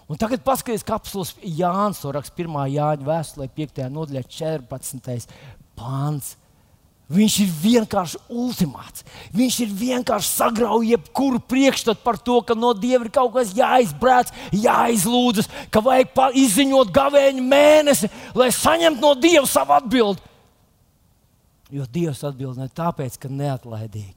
Un 0.08 0.16
tagad 0.16 0.40
paskatieties, 0.44 0.86
kā 0.88 0.96
apelsīns 0.96 1.34
Jānis 1.58 2.00
to 2.00 2.12
raksta 2.16 2.40
1. 2.40 2.58
Jāņa 2.72 3.06
vēstulē, 3.06 3.48
5. 3.54 3.80
nodaļā, 3.92 4.22
14. 4.24 5.34
pāns. 5.76 6.34
Viņš 7.08 7.34
ir 7.40 7.52
vienkārši 7.62 8.18
ultimāts. 8.28 9.04
Viņš 9.32 9.54
ir 9.64 9.70
vienkārši 9.80 10.28
sagrauj 10.28 10.90
jebkuru 10.90 11.40
priekšstatu 11.40 12.02
par 12.04 12.18
to, 12.20 12.36
ka 12.44 12.52
no 12.52 12.74
Dieva 12.76 13.06
ir 13.06 13.12
kaut 13.14 13.32
kas 13.32 13.54
jāizbrēc, 13.56 14.34
jāizlūdzas, 14.52 15.48
ka 15.72 15.80
vajag 15.84 16.36
izziņot 16.36 16.92
gavēņu 16.92 17.46
mēnesi, 17.48 18.10
lai 18.36 18.50
saņemtu 18.52 19.00
no 19.00 19.14
Dieva 19.16 19.46
savu 19.48 19.78
atbildi. 19.78 20.20
Jo 21.72 21.88
Dievs 21.88 22.20
atbild 22.28 22.60
ne 22.60 22.68
tāpēc, 22.68 23.16
ka 23.20 23.32
neatlaidīgi, 23.32 24.12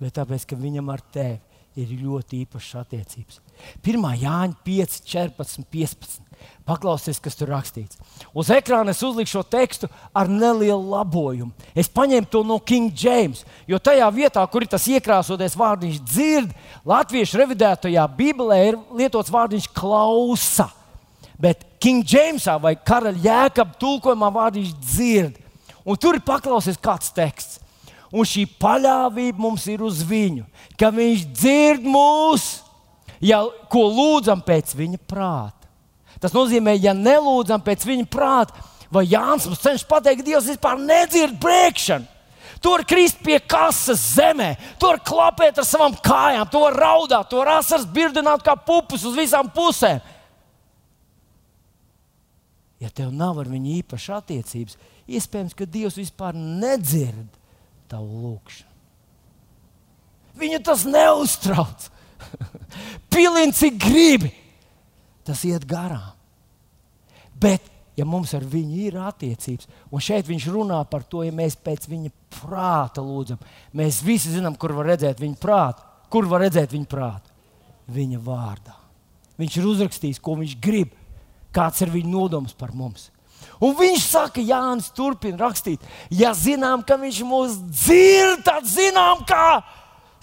bet 0.00 0.16
tāpēc, 0.16 0.48
ka 0.48 0.56
viņam 0.56 0.88
ar 0.92 1.04
tevi 1.12 1.40
ir 1.80 1.92
ļoti 2.00 2.40
īpašas 2.44 2.84
attiecības. 2.84 3.40
1. 3.84 4.04
Jāņa 4.24 4.60
5, 4.64 5.00
14, 5.12 5.68
15. 5.72 6.23
Paklausieties, 6.64 7.20
kas 7.20 7.36
tur 7.36 7.50
rakstīts. 7.52 7.98
Uz 8.32 8.48
ekrāna 8.54 8.94
es 8.94 9.02
uzliku 9.04 9.30
šo 9.30 9.42
tekstu 9.44 9.90
ar 10.16 10.30
nelielu 10.30 10.80
labojumu. 10.94 11.52
Es 11.76 11.90
paņēmu 11.92 12.30
to 12.32 12.44
no 12.46 12.56
King 12.60 12.92
James, 12.96 13.44
jo 13.68 13.78
tajā 13.78 14.08
vietā, 14.14 14.44
kur 14.48 14.64
ir 14.64 14.70
tas 14.72 14.86
iekrāsoties 14.88 15.58
vārdiņš 15.60 16.00
dzird, 16.08 16.54
latviešu 16.88 17.42
revidētajā 17.42 18.06
Bībelē 18.16 18.60
ir 18.70 18.80
lietots 18.96 19.32
vārdiņš 19.34 19.68
klausa. 19.76 20.70
Bet 21.40 21.66
King 21.82 22.06
Jamesā 22.08 22.54
vai 22.62 22.76
Karaļa 22.78 23.20
Jēkabā 23.26 23.76
tulkojumā 23.80 24.30
vārdiņš 24.32 24.72
dzird. 24.80 25.40
Un 25.84 25.98
tur 26.00 26.16
ir 26.16 26.24
paklausies 26.24 26.80
kāds 26.80 27.12
teksts. 27.12 27.60
Un 28.14 28.24
šī 28.28 28.46
paļāvība 28.62 29.42
mums 29.42 29.66
ir 29.68 29.82
uz 29.82 29.98
viņu, 30.06 30.44
ka 30.78 30.92
viņš 30.94 31.24
dzird 31.34 31.86
mūs, 31.88 32.44
ja 33.18 33.40
ko 33.72 33.88
lūdzam 33.90 34.44
pēc 34.46 34.70
viņa 34.78 35.00
prāta. 35.02 35.63
Tas 36.24 36.32
nozīmē, 36.32 36.72
ja 36.80 36.94
nelūdzam 36.96 37.60
pēc 37.60 37.82
viņa 37.84 38.06
prāta, 38.08 38.56
vai 38.88 39.02
Jānis 39.10 39.44
mums 39.50 39.60
cenšas 39.60 39.84
pateikt, 39.90 40.24
Dievs 40.24 40.48
vispār 40.48 40.78
nedzird 40.80 41.36
brēkšanu. 41.42 42.08
Tur 42.64 42.80
krist 42.88 43.18
pie 43.20 43.36
kases 43.44 44.00
zemē, 44.14 44.54
tur 44.80 44.96
klapēt 45.04 45.60
ar 45.60 45.66
savām 45.68 45.92
kājām, 46.00 46.48
to 46.48 46.62
raudāt, 46.72 47.28
to 47.28 47.42
asaras 47.44 47.84
birdināt 47.84 48.40
kā 48.46 48.54
pupus 48.56 49.04
uz 49.04 49.18
visām 49.18 49.50
pusēm. 49.52 50.00
Ja 52.80 52.88
tev 52.88 53.12
nav 53.12 53.42
ar 53.42 53.52
viņu 53.52 53.76
īpašas 53.82 54.22
attiecības, 54.22 54.80
iespējams, 55.04 55.52
ka 55.56 55.68
Dievs 55.68 56.00
vispār 56.00 56.32
nedzird 56.40 57.36
tavu 57.92 58.22
lūgšanu. 58.24 58.72
Viņu 60.40 60.64
tas 60.64 60.88
neuztrauc. 60.88 61.90
Pilnīgi 63.12 63.60
cik 63.60 63.76
gribi, 63.84 64.32
tas 65.28 65.44
iet 65.44 65.68
garām. 65.68 66.13
Bet, 67.44 67.70
ja 67.98 68.06
mums 68.08 68.32
ar 68.36 68.44
viņu 68.48 68.78
ir 68.86 68.98
attiecības, 69.04 69.68
un 69.92 70.02
šeit 70.02 70.28
viņš 70.28 70.48
runā 70.54 70.80
par 70.90 71.04
to, 71.06 71.22
ja 71.26 71.34
mēs 71.34 71.56
pēc 71.60 71.86
viņa 71.90 72.12
prāta 72.40 73.04
lūdzam, 73.04 73.42
mēs 73.76 74.00
visi 74.04 74.32
zinām, 74.34 74.56
kur 74.58 74.74
var 74.76 74.94
redzēt 74.94 75.20
viņa 75.22 75.40
prātu. 75.42 75.84
Kur 76.10 76.28
var 76.30 76.44
redzēt 76.44 76.72
viņa 76.72 76.88
prātu? 76.90 77.32
Viņa 77.94 78.20
vārdā. 78.22 78.76
Viņš 79.40 79.56
ir 79.58 79.66
uzrakstījis, 79.66 80.20
ko 80.22 80.36
viņš 80.38 80.56
grib, 80.62 80.92
kāds 81.54 81.82
ir 81.82 81.90
viņa 81.92 82.10
nodoms 82.10 82.54
par 82.56 82.72
mums. 82.74 83.10
Un 83.62 83.74
viņš 83.76 84.04
saka, 84.06 84.42
Jānis 84.42 84.90
turpina 84.94 85.38
rakstīt, 85.44 85.82
ja 86.10 86.32
zinām, 86.36 86.84
ka 86.86 86.96
viņš 87.00 87.20
mūs 87.28 87.58
dzird, 87.66 88.44
tad 88.46 88.66
zinām, 88.68 89.24
kā 89.28 89.60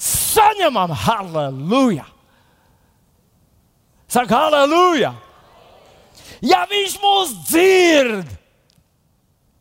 saņemam 0.02 0.96
halleluja. 1.06 2.08
Saka, 4.12 4.48
halleluja! 4.48 5.14
Ja 6.42 6.64
viņš 6.70 6.98
mūs 7.02 7.34
dzird, 7.48 8.30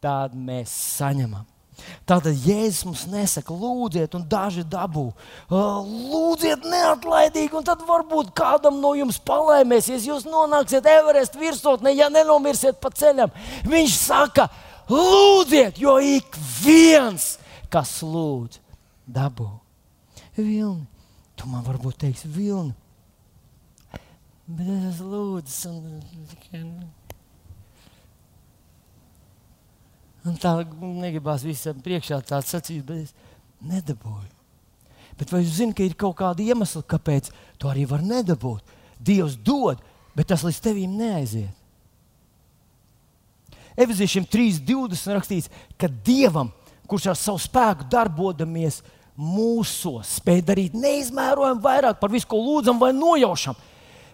tad 0.01 0.33
mēs 0.37 0.73
saņemam. 0.97 1.45
Tātad 2.09 2.35
Jēzus 2.45 2.85
mums 2.87 3.03
nesaka, 3.11 3.55
lūdziet, 3.57 4.15
un 4.17 4.25
daži 4.29 4.65
dabū. 4.69 5.07
Lūdziet, 5.51 6.65
neatlaidīgi, 6.67 7.55
un 7.57 7.67
tad 7.67 7.85
varbūt 7.89 8.33
kādam 8.37 8.81
no 8.83 8.93
jums 8.99 9.21
palēmēsies. 9.27 10.09
Jūs 10.09 10.27
nonāksiet 10.29 10.89
Everest 10.91 11.39
virsotnē, 11.41 11.95
ja 11.97 12.11
nenomirsiet 12.13 12.81
pa 12.83 12.93
ceļam. 12.93 13.33
Viņš 13.69 13.97
saka, 13.97 14.49
lūdziet, 14.91 15.81
jo 15.81 15.97
ik 16.03 16.37
viens, 16.61 17.35
kas 17.73 18.01
lūdz, 18.05 18.61
dabū. 19.09 19.49
Vilni, 20.41 20.87
tu 21.37 21.49
man 21.51 21.65
varbūt 21.67 22.01
teiksi, 22.07 22.31
Vilni. 22.33 22.75
Bet 24.51 24.89
es 24.91 24.99
lūdzu, 25.05 25.71
un 25.71 26.89
Un 30.29 30.37
tā 30.37 30.53
negribās 30.61 31.45
visam 31.47 31.79
priekšā 31.81 32.19
tā 32.29 32.43
sacīt, 32.45 32.83
bet 32.85 33.07
es 33.07 33.15
nedabūju. 33.65 34.29
Bet 35.17 35.33
vai 35.33 35.41
jūs 35.43 35.57
zināt, 35.61 35.79
ka 35.79 35.87
ir 35.87 35.97
kaut 36.01 36.19
kāda 36.19 36.45
iemesla, 36.45 36.83
kāpēc 36.85 37.31
to 37.61 37.71
arī 37.71 37.87
var 37.89 38.05
nedabūt? 38.05 38.77
Dievs 39.01 39.39
dod, 39.41 39.81
bet 40.17 40.29
tas 40.29 40.45
līdz 40.45 40.61
tevīm 40.65 40.99
neaiziet. 41.01 41.57
Efeziešiem 43.81 44.27
3.20 44.29 45.17
rakstīts, 45.17 45.51
ka 45.81 45.89
Dievam, 45.89 46.51
kurš 46.91 47.13
ar 47.13 47.17
savu 47.17 47.41
spēku 47.41 47.87
darbodamies 47.89 48.83
mūsos, 49.17 50.19
spēj 50.19 50.43
darīt 50.45 50.77
neizmērojami 50.77 51.65
vairāk 51.65 52.01
par 52.01 52.13
visu, 52.13 52.29
ko 52.29 52.41
lūdzam 52.43 52.81
vai 52.81 52.91
nojaušam, 52.97 53.57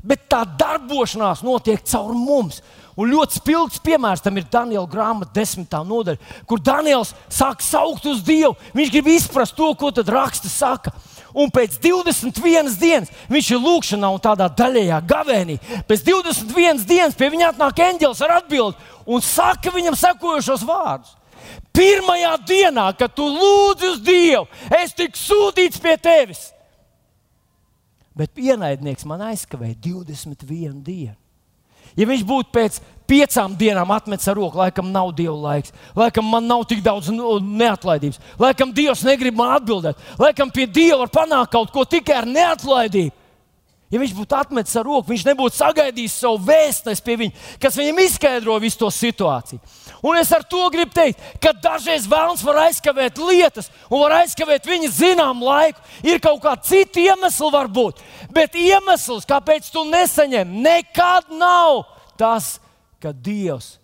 bet 0.05 0.27
tā 0.31 0.43
darbošanās 0.59 1.45
notiek 1.47 1.85
caur 1.87 2.15
mums. 2.17 2.63
Un 2.97 3.11
ļoti 3.13 3.37
spilgts 3.37 3.83
piemērs 3.85 4.23
tam 4.25 4.39
ir 4.41 4.47
Daniela 4.49 4.89
grāmata, 4.89 5.35
desmitā 5.37 5.83
nodaļa, 5.85 6.17
kur 6.49 6.63
Daniels 6.65 7.13
sāk 7.29 7.61
saukt 7.61 8.07
uz 8.09 8.23
Dievu. 8.25 8.55
Viņš 8.77 8.93
grib 8.95 9.11
izprast 9.13 9.57
to, 9.57 9.69
ko 9.77 9.91
tad 9.93 10.09
raksta 10.09 10.49
saka. 10.49 10.95
Un 11.37 11.51
pēc 11.53 11.77
21 11.85 12.73
dienas 12.81 13.13
viņš 13.29 13.51
ir 13.53 13.61
lūkšanā 13.61 14.09
un 14.09 14.23
tādā 14.25 14.49
daļējā 14.49 15.03
gavēnī. 15.05 15.59
Pēc 15.85 16.07
21 16.09 16.87
dienas 16.89 17.19
pie 17.19 17.29
viņa 17.35 17.53
atnāk 17.53 17.85
eņģelis 17.91 18.25
ar 18.25 18.39
atbildi 18.39 18.93
un 19.05 19.21
saka 19.21 19.75
viņam 19.75 19.99
sekojošos 20.01 20.65
vārdus. 20.65 21.13
Pirmajā 21.77 22.33
dienā, 22.49 22.89
kad 22.97 23.13
tu 23.13 23.27
lūdzi 23.29 23.91
uz 23.93 24.01
Dievu, 24.01 24.47
es 24.81 24.97
tiku 24.97 25.21
sūtīts 25.21 25.83
pie 25.85 25.99
tevis. 26.01 26.56
Bet 28.17 28.39
ienaidnieks 28.41 29.05
man 29.09 29.27
aizkavēja 29.29 29.77
21 29.85 30.83
dienu. 30.85 31.17
Ja 31.97 32.05
viņš 32.09 32.25
būtu 32.27 32.51
pēc 32.53 32.79
piecām 33.09 33.55
dienām 33.57 33.93
atmetis 33.95 34.27
ar 34.29 34.37
roku, 34.37 34.59
laikam 34.59 34.89
nav 34.93 35.13
dieva 35.17 35.37
laiks, 35.37 35.73
laikam 35.97 36.27
man 36.29 36.49
nav 36.49 36.65
tik 36.69 36.83
daudz 36.85 37.13
neatlaidības, 37.13 38.19
laikam 38.43 38.73
Dievs 38.75 39.05
negrib 39.07 39.37
man 39.39 39.55
atbildēt, 39.55 40.01
laikam 40.21 40.51
pie 40.53 40.67
Dieva 40.67 41.05
var 41.05 41.13
panākt 41.15 41.55
kaut 41.55 41.71
ko 41.73 41.87
tikai 41.89 42.19
ar 42.21 42.29
neatlaidību. 42.29 43.15
Ja 43.87 44.01
viņš 44.03 44.17
būtu 44.19 44.35
atmetis 44.35 44.75
ar 44.81 44.83
roku, 44.89 45.13
viņš 45.13 45.25
nebūtu 45.29 45.55
sagaidījis 45.61 46.15
savu 46.19 46.41
vēstuli 46.49 47.03
pie 47.07 47.15
viņa, 47.21 47.43
kas 47.63 47.77
viņam 47.79 48.01
izskaidro 48.03 48.57
visu 48.59 48.81
to 48.81 48.89
situāciju. 48.91 49.61
Un 50.03 50.19
es 50.19 50.33
ar 50.35 50.43
to 50.43 50.65
gribu 50.75 50.91
teikt, 50.95 51.23
ka 51.43 51.53
dažreiz 51.55 52.09
vēlams 52.11 52.43
var 52.47 52.65
aizkavēt 52.65 53.21
lietas, 53.23 53.71
un 53.87 54.03
var 54.03 54.17
aizkavēt 54.25 54.67
viņa 54.67 54.91
zināmu 54.91 55.47
laiku. 55.47 55.85
Ir 56.03 56.19
kaut 56.23 56.43
kādi 56.43 56.67
citi 56.67 57.07
iemesli, 57.07 57.53
varbūt, 57.55 58.03
bet 58.35 58.59
iemesls, 58.59 59.29
kāpēc 59.29 59.71
tu 59.71 59.87
nesaņem, 59.87 60.51
nekad 60.67 61.31
nav 61.39 61.85
tas, 62.19 62.57
ka 62.99 63.15
Dievs 63.15 63.77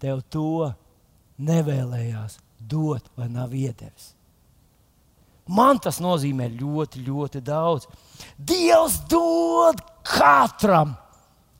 tev 0.00 0.24
to 0.32 0.70
nevēlējās 1.36 2.38
dot 2.60 3.12
vai 3.16 3.28
nav 3.28 3.52
iedevis. 3.52 4.14
Man 5.50 5.80
tas 5.82 5.98
nozīmē 6.00 6.46
ļoti, 6.54 7.02
ļoti 7.04 7.42
daudz. 7.44 7.88
Dievs 8.36 9.00
dod 9.10 9.80
katram 10.06 10.94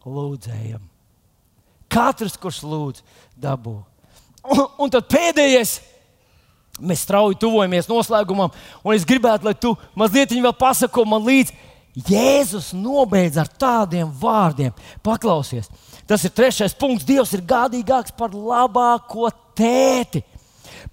lūdzējam. 0.06 0.82
Katrs, 1.90 2.36
kurš 2.38 2.62
lūdz, 2.64 3.02
dabū. 3.40 3.80
Un, 4.50 4.62
un 4.80 4.92
tad 4.92 5.08
pēdējais, 5.10 5.80
mēs 6.80 7.02
strauji 7.04 7.36
tuvojamies 7.42 7.90
noslēgumam, 7.90 8.54
un 8.80 8.94
es 8.94 9.04
gribētu, 9.08 9.48
lai 9.48 9.56
tu 9.58 9.74
mazliet 9.98 10.32
vēl 10.32 10.54
pasako 10.56 11.04
man 11.08 11.26
līdzi. 11.26 11.56
Jēzus 12.06 12.70
nobeidz 12.78 13.34
ar 13.42 13.48
tādiem 13.50 14.10
vārdiem. 14.20 14.70
Paklausies, 15.02 15.66
tas 16.06 16.22
ir 16.24 16.30
trešais 16.30 16.76
punkts. 16.78 17.04
Dievs 17.04 17.34
ir 17.34 17.42
gādīgāks 17.42 18.14
par 18.16 18.30
labāko 18.30 19.26
tēti. 19.58 20.22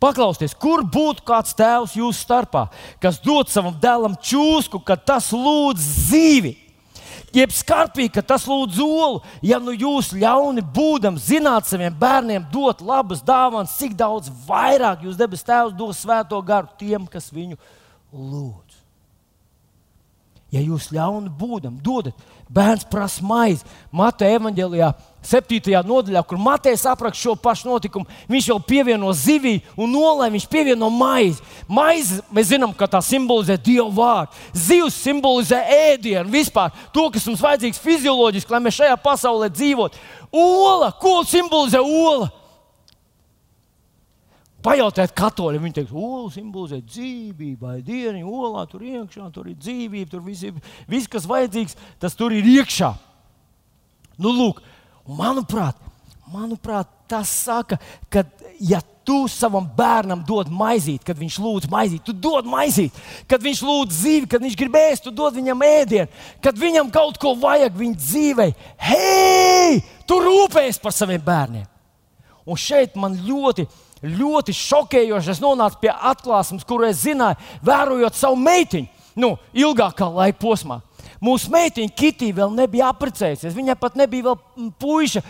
Paklausieties, 0.01 0.55
kur 0.57 0.83
būtu 0.83 1.25
kāds 1.27 1.55
tēvs 1.57 1.95
jūsu 1.97 2.19
starpā, 2.19 2.67
kas 3.03 3.19
dod 3.23 3.51
savam 3.51 3.75
dēlam 3.81 4.17
čūsku, 4.19 4.81
kad 4.85 5.05
tas 5.07 5.31
lūdz 5.35 5.91
dzīvi. 6.07 6.53
Jeb 7.35 7.51
skarpīgi, 7.51 8.13
ka 8.15 8.23
tas 8.23 8.45
lūdz 8.47 8.79
olu, 8.81 9.19
ja 9.45 9.59
nu 9.59 9.73
jūs 9.75 10.13
ļauni 10.15 10.63
būdam, 10.73 11.17
zināt 11.19 11.67
saviem 11.67 11.93
bērniem 11.99 12.45
dot 12.53 12.79
labas 12.81 13.19
dāvanas, 13.25 13.75
cik 13.77 13.97
daudz 13.99 14.31
vairāk 14.47 15.03
jūs 15.05 15.19
debes 15.19 15.43
tēvs 15.45 15.75
dos 15.77 15.99
svēto 16.01 16.39
garu 16.45 16.71
tiem, 16.79 17.05
kas 17.11 17.29
viņu 17.35 17.59
lūdz. 18.13 18.79
Ja 20.55 20.61
jūs 20.63 20.87
ļauni 20.95 21.27
būdam, 21.35 21.75
dodat, 21.83 22.15
bērns 22.47 22.87
prasa 22.87 23.25
maizi. 23.27 23.67
Mateja 23.91 24.39
evanģēlijā, 24.39 24.93
7. 25.27 25.59
nodaļā, 25.83 26.21
kur 26.23 26.39
Mateja 26.39 26.93
apraksta 26.93 27.25
šo 27.25 27.35
pašu 27.35 27.67
notikumu, 27.67 28.07
viņš 28.31 28.47
jau 28.47 28.57
pievieno 28.63 29.11
zivī 29.11 29.57
un 29.75 29.91
nolai, 29.91 30.29
viņš 30.31 30.47
pievieno 30.47 30.87
maizi. 30.93 31.43
Maizi 31.67 32.21
mēs 32.31 32.53
zinām, 32.53 32.71
ka 32.77 32.87
tā 32.87 33.01
simbolizē 33.03 33.57
Dieva 33.59 33.89
vārdu. 33.91 34.39
Zivs 34.55 35.01
simbolizē 35.03 35.59
ēdienu, 35.91 36.31
vispār 36.31 36.71
to, 36.95 37.09
kas 37.11 37.27
mums 37.27 37.43
vajadzīgs 37.43 37.83
fizioloģiski, 37.83 38.55
lai 38.55 38.63
mēs 38.63 38.79
šajā 38.79 38.97
pasaulē 39.03 39.51
dzīvotu. 39.51 39.99
Ola, 40.31 40.93
ko 40.95 41.19
simbolizē 41.27 41.83
ola? 41.83 42.31
Pajautājiet 44.67 45.13
katoļiem, 45.15 45.63
viņi 45.63 45.75
teiks, 45.77 45.91
olu 45.95 46.31
simbolizē 46.33 46.79
dzīvību, 46.81 47.59
vai 47.61 47.77
dienu, 47.85 48.23
olā 48.25 48.65
tur 48.67 48.81
iekšā, 48.83 49.27
tur 49.31 49.51
ir 49.51 49.59
dzīvība, 49.59 50.09
tur 50.11 50.23
viss, 50.25 50.47
viss 50.89 51.11
kas 51.11 51.27
vajadzīgs, 51.29 51.77
tas 52.01 52.17
tur 52.17 52.33
ir 52.35 52.47
iekšā. 52.57 52.89
Nu, 54.17 54.33
lūk, 54.33 54.63
manuprāt, 55.07 55.79
manuprāt, 56.31 56.89
tas 57.07 57.31
saka, 57.31 57.79
ka, 58.11 58.23
ja 58.59 58.81
tu 59.07 59.21
savam 59.31 59.63
bērnam 59.77 60.19
dod 60.27 60.49
maizīt, 60.51 61.05
kad 61.07 61.15
viņš 61.15 61.37
lūdz 61.39 61.69
maizīt, 61.71 62.03
tu 62.03 62.11
dod 62.11 62.47
maizīt, 62.49 62.95
kad 63.31 63.43
viņš 63.43 63.63
lūdz 63.63 64.01
zīvi, 64.01 64.27
kad 64.27 64.43
viņš 64.43 64.57
grib 64.59 64.75
ēst, 64.75 65.05
tu 65.05 65.13
dod 65.15 65.37
viņam 65.37 65.63
ēdienu, 65.63 66.11
kad 66.43 66.59
viņam 66.59 66.91
kaut 66.91 67.19
ko 67.21 67.31
vajag 67.39 67.77
viņa 67.79 68.01
dzīvei. 68.03 68.51
Hei, 68.89 69.79
tu 70.09 70.19
rūpējies 70.23 70.81
par 70.83 70.95
saviem 70.95 71.23
bērniem! 71.23 71.67
Un 72.47 72.59
šeit 72.59 72.95
man 72.99 73.15
ļoti 73.27 73.67
ļoti 74.03 74.53
šokējoši. 74.53 75.31
Es 75.33 75.41
nonācu 75.41 75.81
pie 75.81 75.91
atklāsmes, 75.91 76.65
kuru 76.67 76.87
es 76.89 77.01
zināju, 77.01 77.39
vērojot 77.65 78.17
savu 78.17 78.37
meitiņu 78.41 78.87
nu, 79.17 79.33
ilgākā 79.57 80.09
laika 80.13 80.37
posmā. 80.41 80.81
Mūsu 81.23 81.49
meitiņa 81.53 81.93
Kitija 81.97 82.35
vēl 82.37 82.51
nebija 82.53 82.91
apprecējusies. 82.91 83.55
Viņai 83.55 83.75
pat 83.79 83.95
nebija 83.97 84.29
vēl 84.29 84.69
puika, 84.77 85.23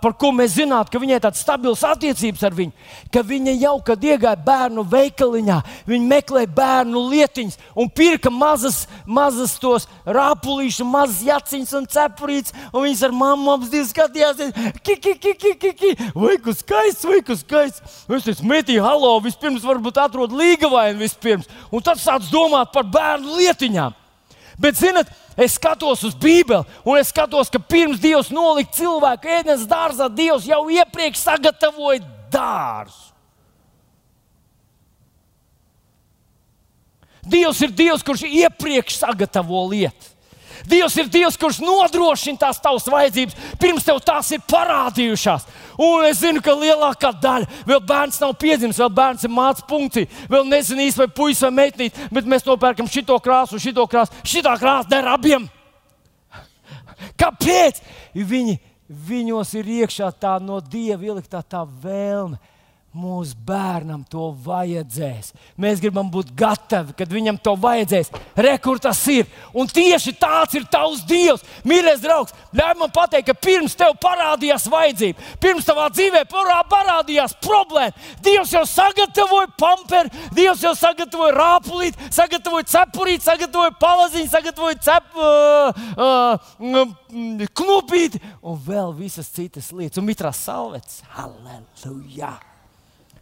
par 0.00 0.14
ko 0.20 0.30
mēs 0.32 0.54
zinātu, 0.56 0.92
ka 0.92 1.00
viņai 1.02 1.20
tādas 1.20 1.42
stabilas 1.44 1.82
attiecības 1.84 2.44
ar 2.48 2.56
viņu. 2.56 2.72
Ka 3.12 3.20
viņa 3.26 3.56
jau, 3.60 3.74
kad 3.84 4.04
iegāja 4.04 4.40
bērnu 4.46 4.84
veikaliņā, 4.88 5.58
viņa 5.90 6.08
meklēja 6.10 6.50
bērnu 6.56 7.02
lietiņas 7.10 7.60
un 7.76 7.90
pirka 7.92 8.32
mazas, 8.32 8.84
mazas 9.04 9.56
tos 9.60 9.88
rāpulīšus, 10.06 10.86
mazas 10.88 11.20
jaciņas 11.28 11.74
un 11.80 11.88
cepurītes. 11.92 12.54
Un 12.72 12.86
viņas 12.86 13.04
ar 13.08 13.16
mammu 13.16 13.56
apziņā 13.58 13.88
skatījās, 13.90 14.40
ki, 14.80 14.96
ki, 14.96 15.16
ki, 15.20 15.34
ki, 15.40 15.52
ki, 15.60 15.74
ki. 15.80 15.92
vai 16.16 16.38
kas 16.40 16.62
skaists, 16.64 17.08
vai 17.08 17.20
kas 17.26 17.44
skaists. 17.44 17.98
Es 18.08 18.24
teicu, 18.24 18.48
metīju, 18.48 18.84
halo, 18.84 19.12
vispirms 19.24 19.66
varbūt 19.66 20.00
atrod 20.00 20.32
līgavainu 20.32 21.04
vispirms. 21.04 21.50
Un 21.72 21.84
tad 21.84 22.00
sāc 22.00 22.30
domāt 22.32 22.72
par 22.72 22.88
bērnu 22.88 23.36
lietiņām. 23.40 24.00
Bet, 24.60 24.78
zinot, 24.78 25.08
es 25.36 25.56
skatos 25.58 26.04
uz 26.06 26.14
Bībeli, 26.14 26.62
un 26.84 26.98
es 26.98 27.10
skatos, 27.10 27.50
ka 27.50 27.58
pirms 27.58 28.02
Dievs 28.02 28.30
nolika 28.34 28.76
cilvēku 28.78 29.30
ēdienas 29.40 29.66
dārzā, 29.70 30.10
Dievs 30.10 30.46
jau 30.48 30.62
iepriekš 30.70 31.24
sagatavoja 31.24 32.04
dārzu. 32.32 33.14
Dievs 37.24 37.60
ir 37.64 37.72
Dievs, 37.72 38.04
kurš 38.04 38.26
iepriekš 38.28 38.98
sagatavo 39.00 39.64
lietas. 39.70 40.12
Dievs 40.68 40.96
ir 40.96 41.08
Dievs, 41.12 41.36
kurš 41.40 41.60
nodrošina 41.64 42.40
tās 42.40 42.60
tavas 42.62 42.86
vajadzības, 42.88 43.36
pirms 43.60 43.84
tev 43.84 44.00
tās 44.04 44.30
ir 44.32 44.44
parādījušās. 44.48 45.44
Un 45.80 46.04
es 46.06 46.20
zinu, 46.22 46.42
ka 46.44 46.54
lielākā 46.54 47.10
daļa 47.22 47.64
vēl 47.66 47.82
bērns 47.88 48.20
nav 48.22 48.36
piedzimis, 48.38 48.78
vēl 48.78 48.92
bērns 48.94 49.26
ir 49.26 49.32
mācīts 49.34 49.68
punkti, 49.68 50.06
vēl 50.30 50.46
nezinu 50.46 50.86
īsti 50.86 51.02
vai 51.02 51.08
puisis 51.16 51.42
vai 51.46 51.52
meitnīt, 51.62 51.98
bet 52.14 52.30
mēs 52.30 52.46
nopērkam 52.46 52.90
šito 52.90 53.18
krāsu, 53.22 53.60
šito 53.62 53.86
krāsu, 53.90 54.14
šitā 54.22 54.54
krāsa 54.60 54.92
der 54.92 55.10
abiem. 55.10 55.48
Kāpēc? 57.20 57.82
Viņi, 58.14 58.58
viņos 58.86 59.54
ir 59.58 59.70
iekšā 59.80 60.12
tā 60.22 60.36
no 60.42 60.60
dieva 60.62 61.10
ieliktā 61.10 61.42
tā 61.42 61.64
vēlme 61.66 62.38
Mūsu 62.94 63.34
bērnam 63.42 64.04
to 64.06 64.28
vajadzēs. 64.44 65.32
Mēs 65.58 65.80
gribam 65.82 66.06
būt 66.14 66.28
gatavi, 66.38 66.94
kad 66.94 67.10
viņam 67.10 67.40
to 67.42 67.56
vajadzēs. 67.58 68.12
Rekur 68.38 68.78
tas 68.78 69.00
ir. 69.10 69.26
Un 69.50 69.66
tieši 69.66 70.12
tāds 70.20 70.54
ir 70.54 70.68
tavs 70.70 71.02
Dievs. 71.08 71.42
Mīļais 71.66 72.04
draugs, 72.04 72.36
ļauj 72.54 72.76
man 72.78 72.92
pateikt, 72.94 73.32
ka 73.32 73.34
pirms 73.34 73.74
tev 73.74 73.96
parādījās 73.98 74.68
vajadzība, 74.70 75.26
pirms 75.42 75.66
tavā 75.66 75.88
dzīvē 75.90 76.22
parādījās 76.30 77.34
problēma, 77.42 77.98
Dievs 78.22 78.54
jau 78.54 78.62
sagatavoja 78.68 79.50
pamperi, 79.58 80.24
Dievs 80.38 80.62
jau 80.62 80.76
sagatavoja 80.78 81.34
rāpulīti, 81.34 82.10
sagatavoja 82.14 82.70
cepurīti, 82.76 83.26
sagatavoja 83.26 83.74
palaziņu, 83.82 84.30
sagatavoja 84.38 84.80
cep, 84.86 85.12
uh, 85.18 85.84
uh, 85.98 86.96
knupīti 87.58 88.22
un 88.38 88.58
vēl 88.70 88.94
visas 89.02 89.34
citas 89.34 89.74
lietas. 89.74 89.98
Un 89.98 90.10
mitrās 90.12 90.46
salvetes. 90.46 91.02
Halleluja! 91.18 92.36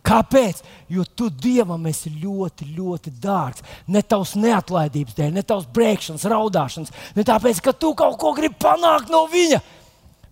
Kāpēc? 0.03 0.63
Jo 0.91 1.05
tu 1.07 1.29
Dievam 1.31 1.85
esi 1.87 2.11
ļoti, 2.11 2.67
ļoti 2.75 3.13
dārgs. 3.23 3.63
Ne 3.95 4.03
tavs 4.03 4.35
neatlaidības 4.35 5.15
dēļ, 5.19 5.31
ne 5.37 5.45
tavs 5.47 5.69
brēkšanas, 5.75 6.27
raudāšanas, 6.33 6.91
ne 7.15 7.25
tāpēc, 7.27 7.61
ka 7.63 7.75
tu 7.75 7.93
kaut 7.99 8.19
ko 8.21 8.33
gribi 8.35 8.59
panākt 8.63 9.13
no 9.13 9.25
viņa, 9.31 9.61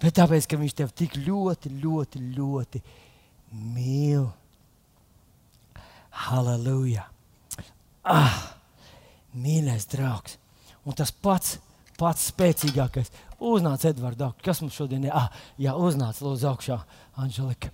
bet 0.02 0.16
tāpēc, 0.18 0.48
ka 0.50 0.58
viņš 0.58 0.76
tev 0.80 0.90
tik 0.98 1.14
ļoti, 1.22 1.70
ļoti, 1.84 2.22
ļoti 2.34 2.82
mīl. 3.76 4.26
Halleluja! 6.26 7.06
Ah, 8.10 8.40
mīļais 9.38 9.86
draugs! 9.92 10.34
Un 10.82 10.96
tas 10.98 11.12
pats, 11.14 11.60
pats 12.00 12.26
spēcīgākais. 12.32 13.12
Uznāc, 13.38 13.86
Edvards, 13.86 14.34
kas 14.42 14.64
mums 14.64 14.74
šodien 14.74 15.06
ir? 15.06 15.14
Ah, 15.14 15.30
jā, 15.60 15.76
uznāc, 15.78 16.18
lūdzu, 16.24 16.50
augšā, 16.50 16.82
Anželika. 17.22 17.70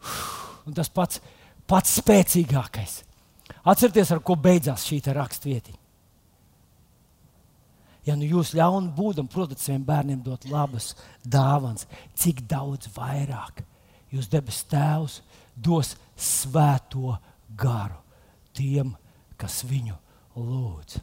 Uf 0.00 0.45
un 0.66 0.76
tas 0.76 0.90
pats, 0.92 1.20
pats 1.66 1.98
spēcīgākais. 2.00 3.00
Atcerieties, 3.66 4.12
ar 4.14 4.22
ko 4.22 4.36
beidzās 4.38 4.86
šī 4.86 5.00
rakstvieta. 5.14 5.74
Ja 8.06 8.14
nu 8.14 8.26
jūs 8.26 8.52
ļauni 8.54 8.92
būdam, 8.94 9.26
protams, 9.26 9.64
saviem 9.66 9.82
bērniem 9.86 10.20
dot 10.22 10.44
labas 10.46 10.92
dāvanas, 11.26 11.88
cik 12.14 12.44
daudz 12.46 12.86
vairāk 12.94 13.64
jūs 14.14 14.28
debes 14.30 14.62
Tēvs 14.70 15.20
dos 15.56 15.94
svēto 16.14 17.16
garu 17.58 17.98
tiem, 18.56 18.94
kas 19.36 19.64
viņu 19.66 19.96
lūdz. 20.40 20.98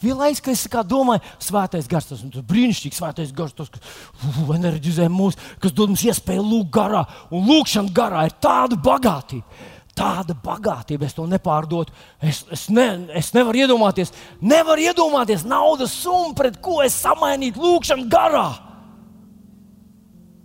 Vienlaikus, 0.00 0.40
kad 0.40 0.86
es 0.86 0.88
domāju, 0.88 1.20
svētais 1.42 1.88
gars, 1.88 2.06
tas 2.08 2.22
ir 2.24 2.44
brīnišķīgs 2.48 3.00
svētais 3.00 3.34
gars, 3.36 3.52
tas, 3.56 3.68
kas 3.72 4.38
enerģizē 4.54 5.10
mūs, 5.12 5.36
kas 5.60 5.74
dod 5.76 5.92
mums 5.92 6.04
iespēju 6.08 6.44
lūgt 6.46 6.72
garā. 6.74 7.04
Un 7.30 7.44
lūkšana 7.48 7.92
garā 7.96 8.24
ir 8.28 8.36
tāda 8.40 8.78
bagātība. 8.80 9.68
Tāda 10.00 10.36
bagātība, 10.38 11.04
es 11.04 11.16
to 11.16 11.26
nepārdotu. 11.28 11.92
Es, 12.24 12.44
es, 12.54 12.68
ne, 12.72 12.86
es 13.18 13.32
nevaru 13.36 13.64
iedomāties, 13.66 14.14
nevaru 14.40 14.86
iedomāties 14.86 15.44
naudas 15.44 15.92
summu, 16.00 16.32
pret 16.38 16.56
ko 16.64 16.78
es 16.84 16.96
samainītu 17.02 17.60
lūkšanu 17.60 18.08
garā. 18.08 18.48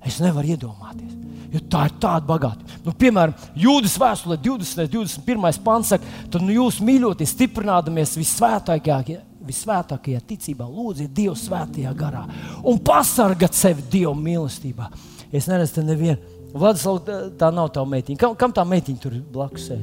Es 0.05 0.19
nevaru 0.21 0.57
iedomāties. 0.57 1.24
Jo 1.55 1.61
tā 1.71 1.85
ir 1.87 1.95
tāda 2.03 2.27
bagātība. 2.27 2.81
Nu, 2.83 2.93
piemēram, 2.99 3.35
Jūdas 3.59 3.95
vēstulē 4.01 4.35
20. 4.43 4.81
un 4.83 5.07
21. 5.07 5.63
pāns 5.63 5.93
saka, 5.93 6.15
tad 6.33 6.43
nu, 6.43 6.51
jūs 6.51 6.81
mīļoties, 6.83 7.31
stiprinādamies 7.31 8.17
visvētākajā, 8.19 9.21
visvētākajā 9.45 10.23
ticībā, 10.27 10.67
lūdziet 10.67 11.13
Dievu 11.15 11.37
svētajā 11.39 11.93
garā 11.95 12.25
un 12.65 12.81
pasargāt 12.83 13.55
sevi 13.55 13.85
Dieva 13.93 14.15
mīlestībā. 14.17 14.89
Es 15.35 15.47
neredzu, 15.51 15.85
nevienu. 15.85 16.33
Vladislav, 16.55 17.01
tā 17.39 17.49
nav 17.51 17.71
tā 17.75 17.83
meitiņa. 17.83 18.19
Kam, 18.19 18.35
kam 18.39 18.53
tā 18.55 18.63
meitiņa 18.67 19.01
tur 19.03 19.15
blakus 19.31 19.69
sēž? 19.69 19.81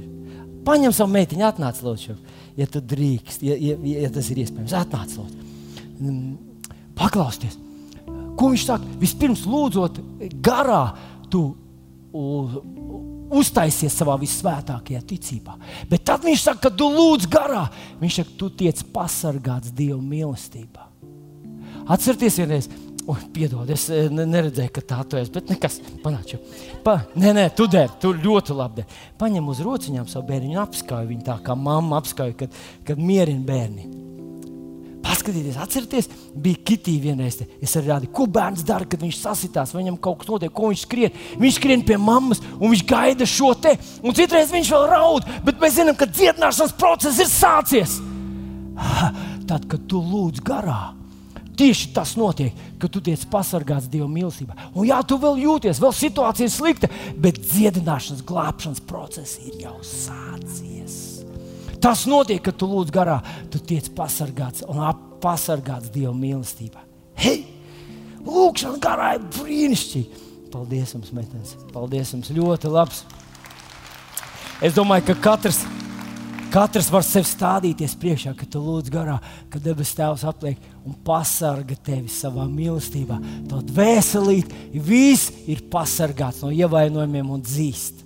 Paņem 0.65 0.95
savu 0.95 1.13
meitiņu, 1.13 1.45
atnāc, 1.45 1.81
lūdzu, 1.83 2.15
ja 2.57 2.69
tu 2.71 2.81
drīkst, 2.93 3.43
ja, 3.45 3.57
ja, 3.59 3.75
ja 4.05 4.11
tas 4.15 4.29
ir 4.33 4.41
iespējams. 4.45 4.75
Atnāc, 4.79 5.17
lūdzu. 5.19 5.49
Mm, 5.99 6.63
paklausieties, 6.97 7.59
ko 8.39 8.53
viņš 8.53 8.67
saka. 8.69 8.95
Vispirms 9.03 9.43
lūdzot 9.49 9.99
garā, 10.45 10.85
tu 11.33 11.51
uztaisies 12.13 13.95
savā 13.97 14.19
visvētākajā 14.21 15.03
ticībā. 15.09 15.57
Bet 15.91 16.05
tad 16.09 16.27
viņš 16.27 16.47
saka, 16.47 16.69
ka 16.69 16.77
tu 16.77 16.89
lūdz 16.93 17.29
garā. 17.33 17.67
Viņš 18.03 18.21
saka, 18.21 18.39
tu 18.39 18.51
tiec 18.63 18.83
pasargāts 18.95 19.73
Dieva 19.75 20.01
mīlestībā. 20.01 20.89
Atcerieties, 21.93 22.37
vienreiz, 22.39 22.69
oh, 23.11 23.19
piedod, 23.35 23.71
es 23.75 23.89
eh, 23.91 24.07
neredzēju, 24.13 24.71
ka 24.75 24.85
tā 24.93 25.01
tu 25.09 25.19
esi, 25.19 25.33
bet 25.35 25.51
nekas, 25.51 25.81
panāc. 26.05 26.37
Pa, 26.85 27.01
nē, 27.19 27.33
nē, 27.39 27.49
tu 27.59 27.67
der, 27.71 27.91
tu 28.03 28.13
ļoti 28.15 28.55
labi 28.59 28.83
der. 28.83 29.01
Paņem 29.19 29.51
uz 29.51 29.65
rociņām 29.67 30.07
savu 30.11 30.29
bērnu 30.31 30.53
un 30.53 30.63
apskauj 30.63 31.09
viņu 31.11 31.27
tā, 31.27 31.41
kā 31.43 31.59
mamma 31.59 31.99
apskauj, 31.99 32.37
kad, 32.45 32.63
kad 32.87 33.03
mierina 33.03 33.43
bērnu. 33.49 34.02
Paskatieties, 35.23 35.57
atcerieties, 35.57 36.09
bija 36.35 36.59
Kitija 36.67 37.03
vienreiz. 37.05 37.37
Es 37.63 37.77
arī 37.79 37.93
rādīju, 37.93 38.11
ko 38.17 38.25
bērns 38.27 38.65
dara, 38.67 38.89
kad 38.91 39.05
viņš 39.05 39.21
sasitās, 39.21 39.71
viņam 39.77 39.95
kaut 40.03 40.19
kas 40.19 40.31
notiek, 40.33 40.51
ko 40.51 40.73
viņš 40.73 40.81
skrien. 40.83 41.21
Viņš 41.39 41.59
skrien 41.61 41.85
pie 41.87 41.95
mammas 41.95 42.41
un 42.57 42.73
viņš 42.73 42.83
gaida 42.91 43.29
šo 43.31 43.53
te. 43.55 43.77
Un 44.03 44.17
citreiz 44.19 44.51
viņš 44.51 44.73
vēl 44.75 44.87
raud, 44.91 45.29
bet 45.47 45.61
mēs 45.63 45.77
zinām, 45.77 45.95
ka 45.95 46.09
dziedināšanas 46.11 46.75
process 46.81 47.23
ir 47.23 47.31
sācies. 47.31 48.01
Tad, 49.53 49.69
kad 49.71 49.87
tu 49.87 50.01
lūdz 50.03 50.43
garā, 50.43 50.97
tieši 51.55 51.93
tas 51.95 52.17
notiek, 52.19 52.59
ka 52.83 52.91
tu 52.91 52.99
tiec 53.05 53.23
pasargāts 53.31 53.87
Dieva 53.93 54.09
mīlestībā. 54.11 54.75
Un 54.75 54.89
jā, 54.91 54.99
tu 55.07 55.21
vēl 55.23 55.39
jūties, 55.45 55.79
vēl 55.83 55.95
situācija 56.01 56.51
ir 56.51 56.55
slikta, 56.57 56.91
bet 57.15 57.39
dziedināšanas, 57.47 58.27
glābšanas 58.27 58.83
process 58.91 59.39
ir 59.47 59.69
jau 59.69 59.79
sācies. 59.87 60.99
Tas 61.83 62.05
notiek, 62.11 62.43
kad 62.43 62.59
tu 62.59 62.67
lūdz 62.71 62.91
garā, 62.95 63.21
tu 63.51 63.63
tiec 63.63 63.89
pasargāts 63.95 64.67
un 64.71 64.83
pasargāts 65.23 65.93
Dieva 65.93 66.15
mīlestībā. 66.17 66.83
Hei! 67.23 67.45
Lūkšana 68.23 68.79
garā 68.83 69.15
ir 69.17 69.25
brīnišķīga. 69.35 70.21
Paldies 70.53 70.93
jums, 70.95 71.13
meitenes. 71.17 71.55
Paldies 71.73 72.13
jums. 72.13 72.31
Ļoti 72.35 72.71
labs. 72.71 73.05
Es 74.63 74.77
domāju, 74.77 75.09
ka 75.09 75.17
katrs, 75.25 75.63
katrs 76.53 76.91
var 76.93 77.07
sev 77.07 77.25
stādīties 77.27 77.97
priekšā, 77.99 78.35
ka 78.39 78.47
tu 78.47 78.61
lūdz 78.63 78.93
garā, 78.93 79.17
ka 79.51 79.63
debesu 79.63 79.97
Tēvs 79.99 80.27
apliek 80.29 80.61
un 80.87 80.95
pasarga 81.07 81.79
tevi 81.89 82.13
savā 82.13 82.45
mīlestībā. 82.51 83.19
Tad 83.51 83.73
veselīt, 83.75 84.53
viss 84.75 85.33
ir 85.51 85.65
pasargāts 85.73 86.45
no 86.45 86.53
ievainojumiem 86.55 87.35
un 87.35 87.43
dzīst. 87.43 88.05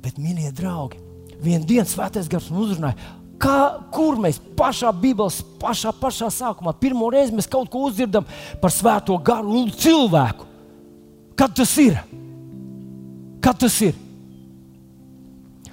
Bet, 0.00 0.16
mīļie 0.18 0.50
draugi, 0.56 0.98
Vienu 1.40 1.64
dienu 1.64 1.88
svētais 1.88 2.28
gars 2.28 2.50
man 2.52 2.64
uzrunāja. 2.66 3.08
Kā, 3.40 3.80
kur 3.88 4.18
mēs 4.20 4.36
pašā 4.56 4.90
Bībeles, 5.00 5.40
pašā, 5.60 5.94
pašā 5.96 6.28
sākumā, 6.34 6.74
pirmo 6.76 7.08
reizi 7.12 7.48
kaut 7.48 7.70
ko 7.72 7.86
uzdzirdam 7.88 8.26
par 8.60 8.72
svēto 8.74 9.16
garu 9.24 9.62
un 9.62 9.70
cilvēku? 9.72 10.44
Kad 11.40 11.54
tas 11.56 11.72
ir? 11.80 11.96
Kad 13.40 13.62
tas 13.62 13.78
ir? 13.80 13.96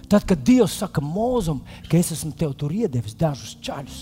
Tad, 0.08 0.24
kad 0.24 0.40
Dievs 0.40 0.78
saka 0.80 1.04
mūzum, 1.04 1.60
ka 1.92 2.00
es 2.00 2.14
esmu 2.16 2.32
tev 2.40 2.54
tur 2.56 2.72
iedevis 2.72 3.18
dažus 3.20 3.58
ceļus, 3.60 3.98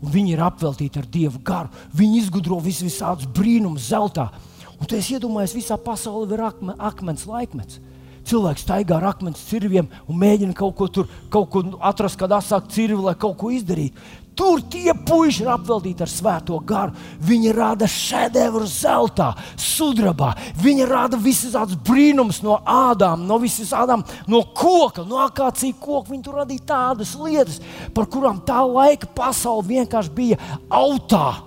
un 0.00 0.14
viņi 0.14 0.32
ir 0.32 0.44
apveltīti 0.46 1.02
ar 1.02 1.10
Dieva 1.12 1.42
garu, 1.44 1.84
viņi 1.92 2.22
izgudro 2.22 2.56
vis 2.64 2.80
visādus 2.80 3.28
brīnumus 3.36 3.90
zeltā. 3.90 4.30
Un 4.78 4.88
tu 4.88 4.96
iedomājies, 4.96 5.58
visā 5.58 5.76
pasaulē 5.76 6.38
ir 6.38 6.44
akme, 6.46 6.78
akmens 6.88 7.26
laikmets 7.28 7.82
cilvēks 8.28 8.64
staigā 8.66 8.98
ar 8.98 9.10
akmens 9.12 9.42
cirviem 9.48 9.88
un 10.06 10.20
mēģina 10.20 10.56
kaut 10.56 10.76
ko 10.78 10.88
tur 10.92 11.10
kaut 11.32 11.50
ko 11.52 11.64
atrast, 11.80 12.18
kādā 12.20 12.42
asākā 12.42 12.72
cirvi, 12.72 13.00
lai 13.02 13.16
kaut 13.18 13.38
ko 13.40 13.52
izdarītu. 13.54 14.08
Tur 14.38 14.60
tie 14.70 14.92
puiši 14.94 15.42
ir 15.42 15.48
apveltīti 15.50 16.04
ar 16.04 16.10
svēto 16.12 16.60
garu. 16.62 16.92
Viņi 17.26 17.50
rada 17.56 17.88
šedevru 17.90 18.68
zeltā, 18.70 19.32
sudrabā. 19.58 20.28
Viņi 20.62 20.86
rada 20.86 21.18
visādus 21.18 21.74
brīnumus 21.88 22.38
no 22.46 22.60
ādām, 22.62 23.24
no 23.26 23.40
visām 23.42 24.04
no 24.30 24.44
koka, 24.54 25.02
no 25.02 25.18
akācija 25.24 25.74
koka. 25.82 26.12
Viņi 26.12 26.22
tur 26.28 26.38
radīja 26.38 26.68
tādas 26.70 27.16
lietas, 27.18 27.58
par 27.94 28.06
kurām 28.06 28.38
tā 28.46 28.62
laika 28.62 29.10
pasaule 29.10 29.66
vienkārši 29.72 30.14
bija 30.14 30.38
autā. 30.70 31.42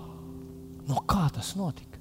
No 0.92 1.00
kā 1.08 1.30
tas 1.32 1.56
notika? 1.56 1.96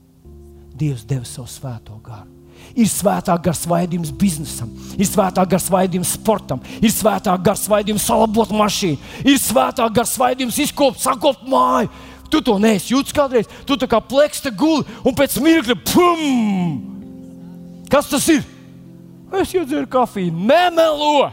Dievs 0.75 1.07
deva 1.07 1.29
savu 1.29 1.47
svēto 1.47 2.03
garu. 2.03 2.40
Ir 2.79 2.87
svētā 2.87 3.35
gara 3.43 3.57
svaidījums 3.57 4.13
biznesam, 4.15 4.71
ir 4.95 5.09
svētā 5.09 5.43
gara 5.49 5.63
svaidījums 5.63 6.15
sportam, 6.15 6.61
ir 6.79 6.93
svētā 6.95 7.35
gara 7.43 7.59
svaidījums 7.59 8.07
salabot 8.07 8.53
mašīnu, 8.55 9.01
ir 9.27 9.41
svētā 9.43 9.89
gara 9.91 10.07
svaidījums 10.07 10.61
izkopt, 10.67 11.03
sakopt 11.03 11.49
māju. 11.51 11.91
Tu 12.31 12.39
to 12.47 12.55
neesi 12.63 12.93
jūtis 12.95 13.15
kādreiz, 13.15 13.49
tu 13.67 13.75
tā 13.75 13.89
kā 13.91 13.99
plakste 13.99 14.53
guli 14.55 14.87
un 15.03 15.17
pēc 15.19 15.35
mirkļa 15.43 15.77
pum! 15.91 16.23
Kas 17.91 18.07
tas 18.07 18.29
ir? 18.31 18.45
Es 19.35 19.51
iedzēru 19.55 19.91
kafiju, 19.91 20.31
nemelo! 20.31 21.31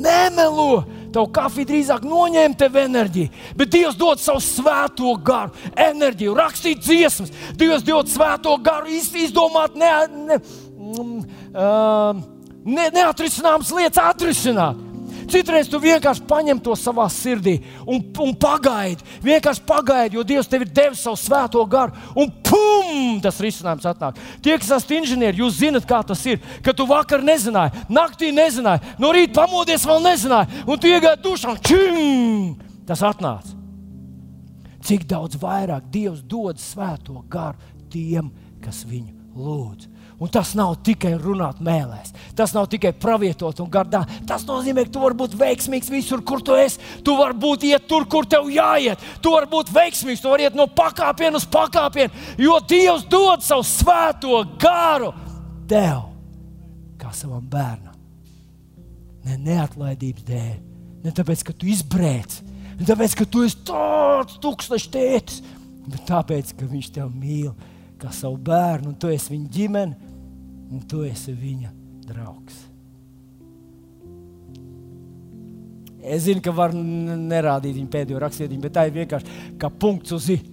Nemelo! 0.00 0.82
Tavu 1.12 1.30
kafiju 1.34 1.68
drīzāk 1.68 2.04
noņēma 2.08 2.58
tev 2.58 2.78
enerģiju, 2.82 3.32
bet 3.58 3.72
Dievs 3.74 3.98
dod 4.00 4.20
savu 4.22 4.40
svēto 4.44 5.14
garu, 5.24 5.52
enerģiju, 5.76 6.36
rakstīt 6.38 6.82
dziesmas. 6.84 7.32
Dievs 7.58 7.84
dod 7.86 8.10
svēto 8.12 8.56
garu, 8.64 8.88
izdomāt 8.92 9.76
ne, 9.78 9.90
ne, 10.30 10.38
mm, 10.78 11.18
uh, 11.52 12.22
ne, 12.64 12.88
neatrisināmas 12.96 13.74
lietas, 13.76 14.02
atrisināt. 14.14 14.91
Citreiz 15.32 15.68
tu 15.70 15.80
vienkārši 15.80 16.26
paņem 16.28 16.58
to 16.60 16.74
savā 16.76 17.06
sirdī 17.12 17.56
un, 17.86 18.02
un 18.20 18.34
pagaidi. 18.36 19.04
Vienkārši 19.24 19.64
pagaidi, 19.68 20.18
jo 20.18 20.24
Dievs 20.26 20.50
tev 20.50 20.66
ir 20.66 20.72
devis 20.74 21.04
savu 21.06 21.16
svēto 21.16 21.62
garu, 21.70 21.96
un 22.18 22.28
pum! 22.44 23.16
Tas 23.24 23.40
risinājums 23.40 23.88
atnāk. 23.88 24.20
Tie, 24.44 24.52
kas 24.58 24.68
esat 24.68 24.92
inženieri, 24.98 25.40
jūs 25.40 25.56
zinat, 25.62 25.86
kā 25.88 26.02
tas 26.04 26.20
ir. 26.28 26.42
Kad 26.64 26.76
tu 26.76 26.86
vakar 26.90 27.24
nezināji, 27.24 27.86
naktī 27.92 28.32
nezināji, 28.34 28.94
no 29.00 29.12
rīta 29.14 29.40
pamodies 29.40 29.86
vēl 29.88 30.04
nezināji, 30.04 30.62
un 30.66 30.82
tu 30.82 30.92
iegāji 30.92 31.22
dušā, 31.24 31.56
un 31.56 31.64
čim! 31.64 32.70
Tas 32.88 33.04
atnāca. 33.06 33.56
Cik 34.82 35.06
daudz 35.08 35.38
vairāk 35.40 35.86
Dievs 35.94 36.24
dod 36.26 36.58
svēto 36.60 37.22
garu 37.30 37.56
tiem, 37.92 38.32
kas 38.60 38.82
viņu 38.88 39.14
lūdz. 39.38 39.91
Un 40.22 40.30
tas 40.30 40.52
nav 40.54 40.76
tikai 40.86 41.16
runāt 41.18 41.58
mēlēs, 41.66 42.12
tas 42.38 42.52
nav 42.54 42.68
tikai 42.70 42.92
pravietot 42.94 43.58
un 43.64 43.70
gardā. 43.72 44.04
Tas 44.28 44.44
nozīmē, 44.46 44.84
ka 44.86 44.92
tu 44.94 45.00
vari 45.02 45.16
būt 45.18 45.32
veiksmīgs 45.40 45.90
visur, 45.90 46.20
kur 46.22 46.44
tu 46.46 46.54
esi. 46.54 46.78
Tu 47.02 47.14
vari 47.18 47.34
būt 47.42 47.64
iet 47.66 47.88
tur, 47.90 48.06
kur 48.06 48.28
tev 48.30 48.46
jāiet. 48.54 49.02
Tu 49.18 49.32
vari 49.32 49.50
būt 49.50 49.72
veiksmīgs, 49.74 50.22
tu 50.22 50.30
vari 50.30 50.46
iet 50.46 50.58
no 50.58 50.68
pakāpiena 50.70 51.40
uz 51.40 51.46
pakāpienu, 51.50 52.14
jo 52.38 52.60
Dievs 52.70 53.02
dod 53.10 53.42
savu 53.42 53.66
svēto 53.66 54.44
garu 54.62 55.10
tev, 55.66 56.06
kā 57.02 57.10
savam 57.18 57.42
bērnam. 57.42 57.98
Ne 59.26 59.40
neatlaidības 59.42 60.28
dēļ, 60.30 60.54
ne 61.02 61.16
tāpēc, 61.18 61.42
ka 61.50 61.56
tu 61.58 61.66
izbrēc, 61.72 62.38
ne 62.78 62.86
tāpēc, 62.86 63.18
ka 63.18 63.26
tu 63.26 63.42
esi 63.48 63.58
tāds 63.66 64.38
tukšs 64.42 64.86
tētis, 64.86 65.42
bet 65.88 66.06
tāpēc, 66.06 66.54
ka 66.54 66.70
viņš 66.70 66.94
tev 66.94 67.10
mīl 67.10 67.50
kā 67.98 68.14
savu 68.14 68.38
bērnu, 68.38 68.94
un 68.94 68.98
tu 68.98 69.10
esi 69.10 69.34
viņa 69.34 69.54
ģimene 69.58 70.11
un 70.72 70.82
tu 70.88 71.04
esi 71.06 71.34
viņa 71.36 71.72
draugs. 72.08 72.66
Es 76.02 76.24
zinu, 76.24 76.42
ka 76.42 76.50
var 76.54 76.72
nerādīt 76.74 77.76
viņa 77.76 77.92
pēdējo 77.92 78.22
rakstījumu, 78.24 78.64
bet 78.64 78.74
tā 78.74 78.88
ir 78.88 78.96
vienkārši 78.96 79.36
kā 79.60 79.70
punkts 79.70 80.14
uz 80.16 80.26
īņa. 80.34 80.48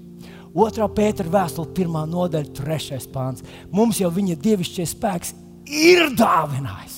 Otrā 0.59 0.85
pētera 0.93 1.29
vēstule, 1.29 1.71
pirmā 1.77 2.03
nodaļa, 2.09 2.53
trešais 2.57 3.05
pāns. 3.09 3.45
Mums 3.73 3.99
jau 4.01 4.09
viņa 4.13 4.37
dievišķais 4.43 4.93
spēks 4.95 5.33
ir 5.69 6.13
dāvinājis. 6.17 6.97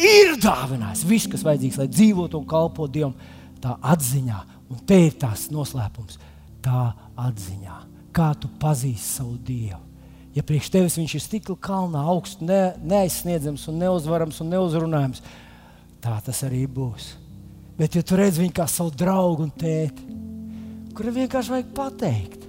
Ir 0.00 0.34
dāvinājis 0.40 1.04
viss, 1.08 1.28
kas 1.32 1.44
vajadzīgs, 1.44 1.78
lai 1.80 1.88
dzīvotu 1.92 2.40
un 2.40 2.48
kalpotu 2.48 2.92
Dievam, 2.96 3.14
tā 3.60 3.76
atziņā. 3.92 4.40
Un 4.72 4.84
te 4.88 5.00
ir 5.08 5.16
tās 5.20 5.50
noslēpums, 5.52 6.20
tā 6.64 6.90
atziņā, 7.20 7.78
kā 8.16 8.32
tu 8.40 8.52
pazīsti 8.60 9.08
savu 9.20 9.36
Dievu 9.44 9.91
ja 10.36 10.44
priekš 10.46 10.70
tevis 10.72 10.98
viņš 10.98 11.16
ir 11.16 11.24
stikla 11.24 11.56
kalnā, 11.62 12.04
augsts, 12.12 12.40
ne, 12.44 12.74
neaizsniedzams, 12.82 13.66
un 13.70 13.80
neuzvarams 13.82 14.40
un 14.44 14.52
neuzrunājams, 14.52 15.22
tā 16.02 16.16
tas 16.24 16.42
arī 16.48 16.64
būs. 16.70 17.12
Bet, 17.78 17.96
ja 17.96 18.04
tu 18.04 18.18
redz 18.18 18.40
viņu 18.40 18.54
kā 18.56 18.66
savu 18.68 18.92
draugu 18.96 19.46
un 19.46 19.52
tēti, 19.58 20.06
kuram 20.96 21.16
vienkārši 21.16 21.54
vajag 21.54 21.70
pateikt, 21.76 22.48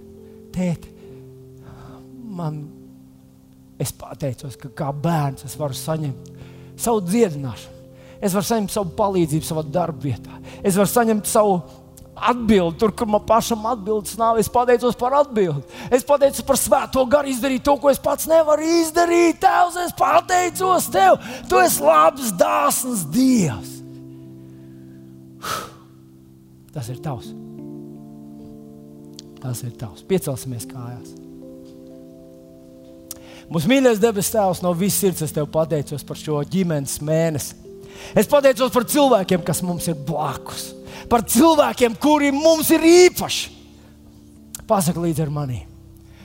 tēti, 0.55 0.91
man, 2.33 2.63
es 3.81 3.93
pateicos, 3.95 4.57
ka 4.59 4.71
kā 4.83 4.89
bērns 4.95 5.45
es 5.47 5.55
varu 5.59 5.77
saņemt 5.77 6.33
savu 6.79 7.03
dziedināšanu. 7.05 7.71
Es 8.23 8.31
varu 8.31 8.47
saņemt 8.47 8.71
savu 8.71 8.93
palīdzību 8.95 9.45
savā 9.45 9.65
darbvietā. 9.67 10.37
Es 10.63 10.77
varu 10.79 10.87
saņemt 10.87 11.27
savu 11.27 11.57
atbildi 12.15 12.77
tur, 12.77 12.91
kur 12.95 13.07
man 13.09 13.23
pašam 13.25 13.65
atbildes 13.65 14.17
nav. 14.17 14.37
Es 14.41 14.49
pateicos 14.51 14.97
par 14.97 15.15
atbildi. 15.17 15.63
Es 15.93 16.05
pateicos 16.05 16.45
par 16.45 16.59
svēto 16.59 17.05
garu 17.09 17.31
izdarīt 17.31 17.65
to, 17.65 17.75
ko 17.81 17.91
es 17.91 18.01
pats 18.01 18.27
nevaru 18.29 18.65
izdarīt. 18.81 19.39
Tēvs, 19.43 19.79
es 19.85 19.95
pateicos 19.97 20.89
tev. 20.93 21.17
Tu 21.49 21.61
esi 21.63 21.83
labs, 21.83 22.33
dāsns 22.39 23.07
Dievs. 23.13 23.79
Tas 26.73 26.87
ir 26.89 27.01
tavs. 27.03 27.33
Tas 29.43 29.59
ir 29.65 29.73
tavs. 29.77 30.05
Piecelsimies 30.07 30.69
kājās. 30.69 31.17
Mūsu 33.51 33.69
mīļais 33.69 33.99
debes 34.01 34.31
Tēvs, 34.33 34.63
no 34.63 34.71
visas 34.77 35.01
sirds 35.03 35.25
es 35.25 35.35
tev 35.35 35.49
pateicos 35.51 36.05
par 36.07 36.17
šo 36.17 36.39
ģimenes 36.49 36.95
mēnesi. 37.03 37.59
Es 38.17 38.29
pateicos 38.29 38.71
par 38.73 38.87
cilvēkiem, 38.89 39.43
kas 39.45 39.61
mums 39.65 39.85
ir 39.91 39.99
blakus 40.07 40.71
par 41.09 41.23
cilvēkiem, 41.27 41.95
kuri 42.01 42.31
mums 42.35 42.69
ir 42.73 42.83
īpaši. 42.87 43.51
Pasaka 44.67 45.01
līdzi 45.03 45.25
ar 45.25 45.31
mani. 45.33 45.63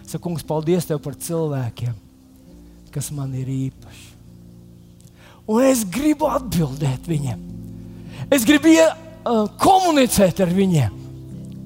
Saka, 0.09 0.23
kungs, 0.25 0.45
paldies 0.47 0.87
tev 0.89 1.01
par 1.05 1.17
cilvēkiem, 1.21 1.97
kas 2.95 3.11
man 3.13 3.35
ir 3.37 3.49
īpaši. 3.53 4.07
Un 5.49 5.65
es 5.65 5.83
gribu 5.89 6.29
atbildēt 6.29 7.09
viņiem. 7.09 7.43
Es 8.33 8.45
gribu 8.49 8.73
uh, 8.73 9.49
komunicēt 9.61 10.41
ar 10.45 10.53
viņiem, 10.53 10.97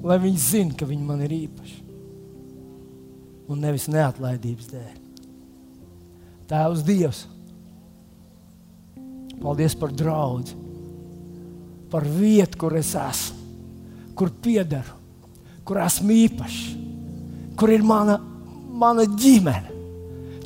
lai 0.07 0.19
viņi 0.23 0.43
zinātu, 0.43 0.79
ka 0.79 0.87
viņi 0.87 1.07
man 1.07 1.23
ir 1.25 1.35
īpaši. 1.35 1.79
Un 3.51 3.63
nevis 3.63 3.89
neatlaidības 3.91 4.69
dēļ. 4.71 4.99
Tēvs 6.47 6.83
Dievs, 6.87 7.23
paldies 9.43 9.75
par 9.79 9.91
draugu 9.95 10.55
par 11.93 12.07
vietu, 12.09 12.57
kur 12.57 12.73
es 12.79 12.95
esmu, 12.97 13.37
kur 14.17 14.31
piederu, 14.41 14.97
kur 15.67 15.77
esmu 15.83 16.15
īpašs, 16.23 16.61
kur 17.59 17.69
ir 17.69 17.85
mana, 17.85 18.17
mana 18.73 19.05
ģimene, 19.05 19.69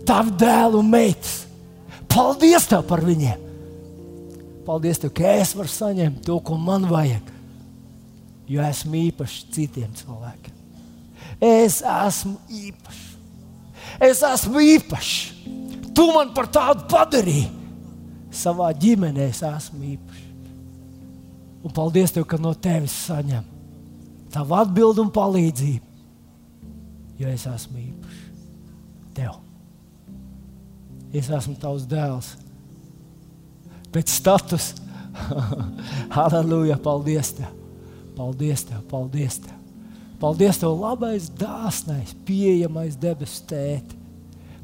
tavi 0.08 0.36
dēli 0.40 0.82
un 0.82 0.92
meitas. 0.92 1.46
Paldies 2.12 2.68
tev 2.68 2.84
par 2.90 3.04
viņiem! 3.06 3.46
Paldies, 4.68 5.00
tev, 5.00 5.14
ka 5.16 5.38
es 5.40 5.54
varu 5.56 5.72
saņemt 5.72 6.26
to, 6.28 6.42
ko 6.44 6.58
man 6.60 6.90
vajag, 6.90 7.32
jo 8.52 8.64
esmu 8.68 9.00
īpašs 9.06 9.46
citiem 9.56 9.94
cilvēkiem. 9.96 10.58
Es 11.40 11.80
esmu 11.80 12.36
īpašs. 12.52 13.06
Es 14.04 14.24
esmu 14.26 14.64
īpašs. 14.76 15.14
Tu 15.96 16.06
man 16.12 16.34
par 16.36 16.50
tādu 16.52 16.84
padarīji. 16.92 17.48
Savā 18.36 18.74
ģimenē 18.76 19.30
es 19.32 19.40
esmu 19.46 19.94
īpašs. 19.94 20.07
Un 21.68 21.74
paldies 21.76 22.14
Tev, 22.16 22.24
ka 22.24 22.40
no 22.40 22.54
Tevis 22.56 22.96
saņem 23.10 23.44
tavu 24.32 24.56
atbildi 24.56 25.02
un 25.04 25.12
palīdzību. 25.12 25.86
Jo 27.18 27.32
es 27.34 27.44
esmu 27.50 27.82
īpašs 27.82 28.24
Tev. 29.18 29.40
Es 31.16 31.28
esmu 31.34 31.56
Tavs 31.60 31.88
dēls. 31.90 32.36
Pēc 33.92 34.14
status. 34.14 34.70
Halleluja! 36.16 36.78
Paldies 36.84 37.34
Tev! 37.36 37.52
Paldies 38.16 38.64
Tev! 38.70 38.84
Paldies 38.92 39.40
Tev! 39.44 39.56
Paldies 40.22 40.60
Tev, 40.62 40.76
labais, 40.78 41.28
dāsnais, 41.40 42.14
pieejamais 42.28 42.96
debesu 43.02 43.44
tēti! 43.50 43.98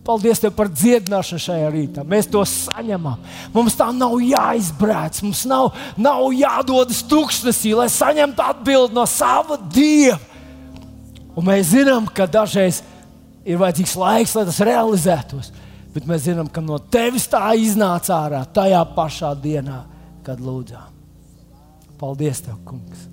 Paldies 0.04 0.42
Tev 0.44 0.52
par 0.56 0.68
dziedināšanu 0.68 1.40
šajā 1.40 1.68
rītā. 1.72 2.04
Mēs 2.08 2.28
to 2.32 2.42
saņemam. 2.48 3.22
Mums 3.54 3.78
tā 3.80 3.88
nav 3.96 4.18
jāizbrēc, 4.20 5.22
mums 5.24 5.46
nav, 5.48 5.72
nav 5.96 6.26
jādodas 6.36 7.00
tūkstnesī, 7.08 7.72
lai 7.78 7.88
saņemtu 7.92 8.44
atbildi 8.44 8.98
no 8.98 9.06
sava 9.08 9.58
Dieva. 9.72 10.20
Un 11.34 11.48
mēs 11.48 11.72
zinām, 11.72 12.06
ka 12.12 12.28
dažreiz 12.30 12.82
ir 13.48 13.62
vajadzīgs 13.62 13.96
laiks, 13.98 14.36
lai 14.38 14.46
tas 14.50 14.60
realizētos. 14.68 15.54
Bet 15.96 16.06
mēs 16.10 16.28
zinām, 16.28 16.50
ka 16.52 16.62
no 16.62 16.78
tevis 16.92 17.30
tā 17.30 17.46
iznāca 17.60 18.18
ārā 18.18 18.44
tajā 18.54 18.84
pašā 18.98 19.34
dienā, 19.40 19.84
kad 20.26 20.42
lūdzām. 20.42 20.92
Paldies, 22.02 22.44
Tev, 22.44 22.60
Kungs! 22.68 23.13